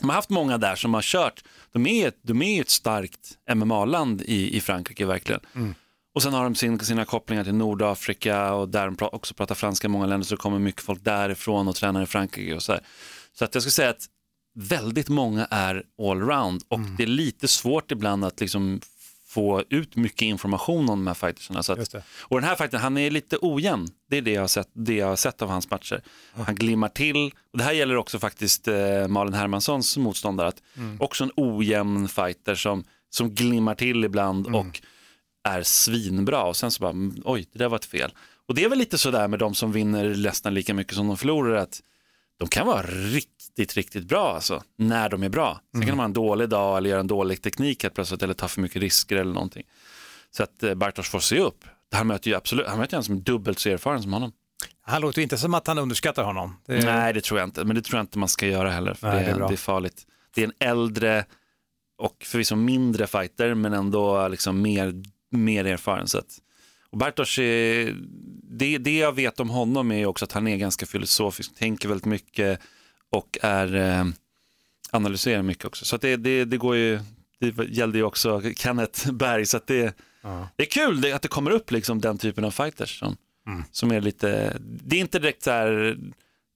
[0.00, 1.44] De har haft många där som har kört.
[1.72, 5.40] De är, de är ju ett starkt MMA-land i, i Frankrike verkligen.
[6.14, 9.86] Och sen har de sin, sina kopplingar till Nordafrika och där de också pratar franska
[9.86, 12.80] i många länder så kommer mycket folk därifrån och tränar i Frankrike och så här.
[13.32, 14.06] Så att jag skulle säga att
[14.54, 18.80] väldigt många är allround och det är lite svårt ibland att liksom
[19.34, 21.62] få ut mycket information om de här fightersarna.
[21.62, 21.78] Så att,
[22.20, 23.88] och den här fighten, han är lite ojämn.
[24.10, 26.02] Det är det jag har sett, det jag har sett av hans matcher.
[26.46, 27.26] Han glimmar till.
[27.52, 30.48] Och det här gäller också faktiskt eh, Malin Hermanssons motståndare.
[30.48, 30.96] Att Mm.
[31.00, 34.60] Också en ojämn fighter som, som glimmar till ibland Mm.
[34.60, 34.80] och
[35.48, 36.42] är svinbra.
[36.44, 38.12] Och sen så bara, mm, oj, det där var ett fel.
[38.48, 41.16] Och det är väl lite sådär med de som vinner nästan lika mycket som de
[41.16, 41.54] förlorar.
[41.56, 41.80] att
[42.38, 45.60] de kan vara riktigt, riktigt bra alltså, när de är bra.
[45.72, 48.34] Sen kan de ha en dålig dag eller göra en dålig teknik helt plötsligt eller
[48.34, 49.62] ta för mycket risker eller någonting.
[50.30, 51.64] Så att eh, Bartosz får se upp.
[51.92, 54.32] Han möter ju absolut, han möter en som är dubbelt så erfaren som honom.
[54.82, 56.56] Han låter ju inte som att han underskattar honom.
[56.66, 58.70] Det är- Nej, det tror jag inte, men det tror jag inte man ska göra
[58.70, 58.94] heller.
[58.94, 60.06] För Nej, det, det är det är farligt.
[60.34, 61.24] Det är en äldre
[61.98, 64.94] och förvisso mindre fighter, men ändå liksom mer,
[65.30, 66.08] mer erfaren.
[66.08, 66.38] Så att,
[66.90, 67.96] och Bartosz, är,
[68.42, 72.04] det, det jag vet om honom är också att han är ganska filosofisk, tänker väldigt
[72.06, 72.60] mycket
[73.14, 74.04] och är, eh,
[74.90, 75.84] analyserar mycket också.
[75.84, 77.00] Så det, det, det går ju,
[77.40, 79.96] det gällde ju också Kenneth Berg, så det,
[80.56, 83.16] det är kul att det kommer upp liksom den typen av fighters som,
[83.70, 85.98] som är lite, det är inte direkt så här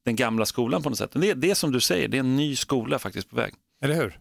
[0.05, 1.11] den gamla skolan på något sätt.
[1.13, 3.55] Det, det är som du säger, det är en ny skola faktiskt på väg.
[3.83, 4.19] Eller hur?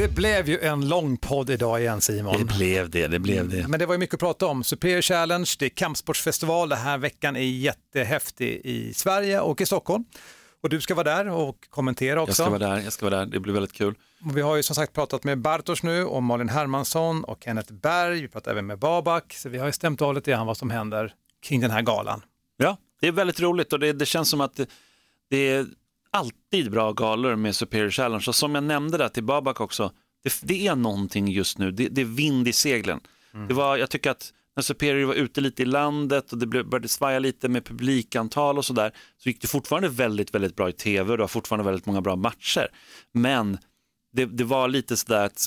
[0.00, 2.38] Det blev ju en lång podd idag igen Simon.
[2.38, 3.68] Det blev det, det blev det.
[3.68, 4.64] Men det var ju mycket att prata om.
[4.64, 6.68] Superior Challenge, det är kampsportsfestival.
[6.68, 10.04] Den här veckan är jättehäftig i Sverige och i Stockholm.
[10.60, 12.30] Och du ska vara där och kommentera också.
[12.30, 13.94] Jag ska vara där, jag ska vara där, det blir väldigt kul.
[14.24, 17.72] Och vi har ju som sagt pratat med Bartosz nu och Malin Hermansson och Kenneth
[17.72, 18.20] Berg.
[18.20, 19.32] Vi pratar även med Babak.
[19.32, 22.22] Så vi har ju stämt av lite grann vad som händer kring den här galan.
[22.56, 24.68] Ja, det är väldigt roligt och det, det känns som att det,
[25.30, 25.66] det är
[26.12, 28.24] alltid bra galor med Superior Challenge.
[28.28, 29.92] Och som jag nämnde där till Babak också,
[30.24, 33.00] det, det är någonting just nu, det, det är vind i seglen.
[33.48, 36.88] Det var, jag tycker att när Superior var ute lite i landet och det började
[36.88, 41.10] svaja lite med publikantal och sådär, så gick det fortfarande väldigt, väldigt bra i tv
[41.10, 42.68] och det var fortfarande väldigt många bra matcher.
[43.12, 43.58] Men
[44.12, 45.46] det, det var lite sådär att,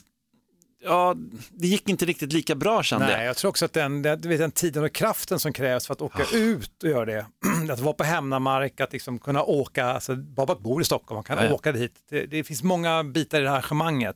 [0.84, 1.16] ja,
[1.52, 3.18] det gick inte riktigt lika bra kände jag.
[3.18, 5.94] Nej, jag tror också att den, du vet, den tiden och kraften som krävs för
[5.94, 7.26] att åka ut och göra det,
[7.72, 11.38] att vara på hemmamark, att liksom kunna åka, alltså Babak bor i Stockholm, man kan
[11.38, 11.54] Ja, ja.
[11.54, 11.94] åka dit.
[12.10, 14.16] Det, det finns många bitar i det här arrangemanget.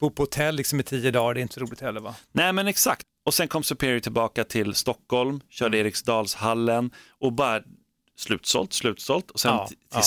[0.00, 2.14] Bo på hotell liksom i tio dagar, det är inte så roligt heller va?
[2.32, 3.06] Nej men exakt.
[3.26, 7.60] Och sen kom Superior tillbaka till Stockholm, körde Eriksdalshallen och bara
[8.16, 9.30] slutsålt, slutsålt.
[9.30, 10.02] Och sen Ja, till ja.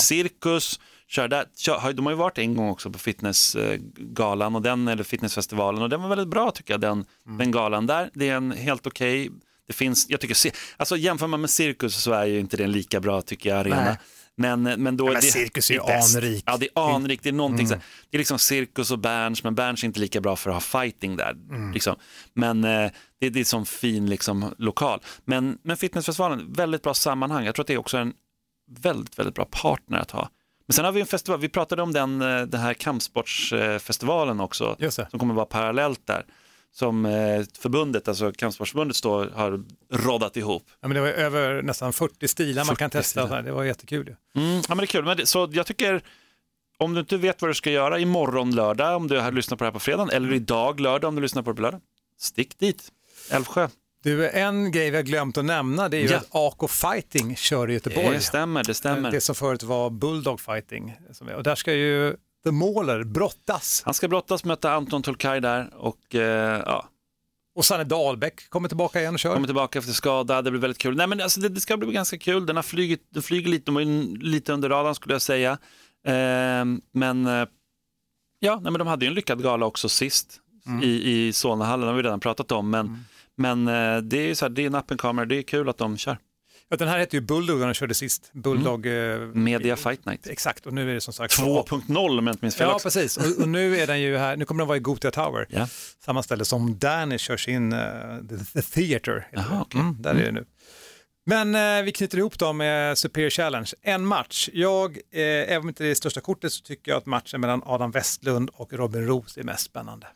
[1.14, 5.04] Cirkus, körde, kör, de har ju varit en gång också på fitnessgalan och den, eller
[5.04, 7.38] fitnessfestivalen och den var väldigt bra tycker jag, den, Mm.
[7.38, 8.10] den galan där.
[8.14, 9.30] Det är en helt okej,
[9.68, 13.00] det finns, jag tycker, alltså jämför man med Cirkus så är ju inte den lika
[13.00, 13.84] bra tycker jag, arena.
[13.84, 13.98] Nej.
[14.36, 16.44] Men, men då Ja, men det, Cirkus är ju det anrikt.
[16.46, 17.24] Ja, det är anrikt.
[17.24, 17.80] Det är någonting Mm.
[17.80, 20.56] så det är liksom Cirkus och Berns, men Berns är inte lika bra för att
[20.56, 21.32] ha fighting där.
[21.32, 21.72] Mm.
[21.72, 21.96] Liksom.
[22.34, 25.00] Men eh, det, det är som fin liksom, lokal.
[25.26, 27.46] Men, men fitnessfestivalen, väldigt bra sammanhang.
[27.46, 28.14] Jag tror att det är också en
[28.80, 30.30] väldigt, väldigt bra partner att ha.
[30.68, 34.76] Men sen har vi en festival, vi pratade om den, eh, den här kampsportsfestivalen också,
[35.10, 36.26] som kommer vara parallellt där.
[36.72, 40.64] Som eh, förbundet, alltså kampsportsförbundet står, har roddat ihop.
[40.82, 43.42] Ja, men det var över nästan 40 stilar man kan 40 testa, stilar.
[43.42, 44.16] det var jättekul.
[44.36, 45.06] Mm, ja, men det är kul.
[45.06, 46.02] Men det, så jag tycker,
[46.78, 49.64] om du inte vet vad du ska göra imorgon lördag, om du har lyssnat på
[49.64, 51.82] det här på fredagen, eller idag lördag om du lyssnar på det på lördag,
[52.20, 52.92] stick dit.
[53.32, 53.68] Älvsjö.
[54.04, 56.18] Du, en grej vi har glömt att nämna det är ju Ja.
[56.18, 58.10] att AK Fighting kör i Göteborg.
[58.12, 59.12] Det stämmer, det stämmer.
[59.12, 60.96] Det som förut var Bulldog Fighting.
[61.38, 62.16] Och där ska ju
[62.46, 63.82] The Mauler brottas.
[63.86, 66.90] Han ska brottas, möta Anton Tolkaj där och eh, ja,
[67.56, 69.34] Och Sanne Dahlbäck kommer tillbaka igen och kör.
[69.34, 70.96] Kommer tillbaka efter skada, det blir väldigt kul.
[70.96, 72.46] Nej, men alltså, det, det ska bli ganska kul.
[72.46, 73.72] Den har flugit, den flyger lite,
[74.26, 75.52] lite under radarn skulle jag säga.
[76.08, 77.26] Eh, men
[78.40, 80.84] ja, nej, men de hade ju en lyckad gala också sist Mm.
[80.84, 80.88] i,
[81.28, 82.70] i Solnahallen, det har vi redan pratat om.
[82.70, 83.06] Men,
[83.38, 85.42] men eh, det är ju så här, det är en up and comer, det är
[85.42, 86.18] kul att de kör.
[86.70, 88.32] Ja, den här heter ju Bulldog när de körde sist.
[88.34, 88.86] Bulldog...
[88.86, 90.28] eh, Media Fight Night.
[90.28, 91.40] Exakt, och nu är det som sagt...
[91.40, 92.86] 2.0 om jag inte minns fel Ja, också.
[92.86, 93.18] precis.
[93.18, 95.48] Och, och nu är den ju här, nu kommer den vara i Gothia Tower.
[95.50, 95.68] Ja.
[96.06, 97.80] Samma ställe som Danny kör sin uh,
[98.30, 99.28] the, the Theater.
[99.32, 99.46] det.
[99.62, 99.82] okej.
[99.82, 100.46] mm, där är det nu.
[101.26, 103.72] Men eh, vi knyter ihop dem med Superior Challenge.
[103.82, 104.50] En match.
[104.54, 107.62] Jag, eh, även om inte det är största kortet så tycker jag att matchen mellan
[107.66, 110.08] Adam Westlund och Robin Roos är mest spännande.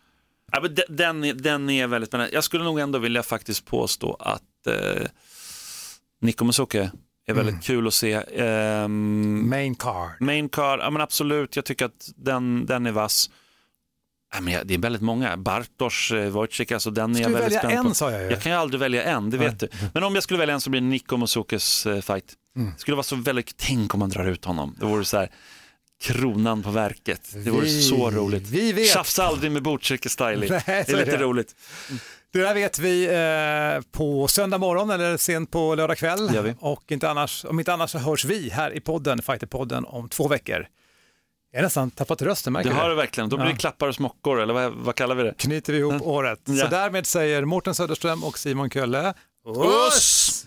[0.51, 2.33] Ja, men de- den, den är väldigt spännande.
[2.33, 5.07] Jag skulle nog ändå vilja faktiskt påstå att eh,
[6.21, 6.91] Nico Musoke
[7.27, 7.61] är väldigt Mm.
[7.61, 8.13] kul att se.
[8.35, 10.09] Ehm, Main card.
[10.19, 13.29] main card, ja men absolut, jag tycker att den, den är vass.
[14.33, 15.37] Ja, men det är väldigt många.
[15.37, 17.93] Bartosz, eh, Wojcik, alltså den är jag du väldigt välja spänd en, på.
[17.93, 18.29] sa jag ju.
[18.29, 19.67] Jag kan ju aldrig välja en, det vet du.
[19.93, 22.33] Men om jag skulle välja en så blir det Nico Musokes eh, fight.
[22.55, 22.71] Mm.
[22.73, 24.75] Det skulle vara så väldigt, tänk om man drar ut honom.
[24.79, 25.29] Det vore så här,
[26.01, 27.29] kronan på verket.
[27.33, 28.47] Det vore Vi- så roligt.
[28.49, 28.87] vi vet.
[28.89, 30.49] Tjafsa aldrig med Botkyrka-styling.
[30.49, 31.17] Det så är lite det.
[31.17, 31.55] roligt.
[32.33, 36.53] Det där vet vi eh, på söndag morgon eller sent på lördag kväll.
[36.59, 40.27] Och inte annars, om inte annars så hörs vi här i podden, Fighterpodden, om två
[40.27, 40.67] veckor.
[41.51, 43.29] Jag har nästan tappat rösten, märker Det du har det verkligen.
[43.29, 43.51] Då blir Ja.
[43.51, 45.33] det klappar och smockor, eller vad, vad kallar vi det?
[45.37, 46.39] Knyter vi ihop året.
[46.45, 46.67] Så Ja.
[46.67, 49.13] därmed säger Mårten Söderström och Simon Kölle
[49.87, 50.46] Uss!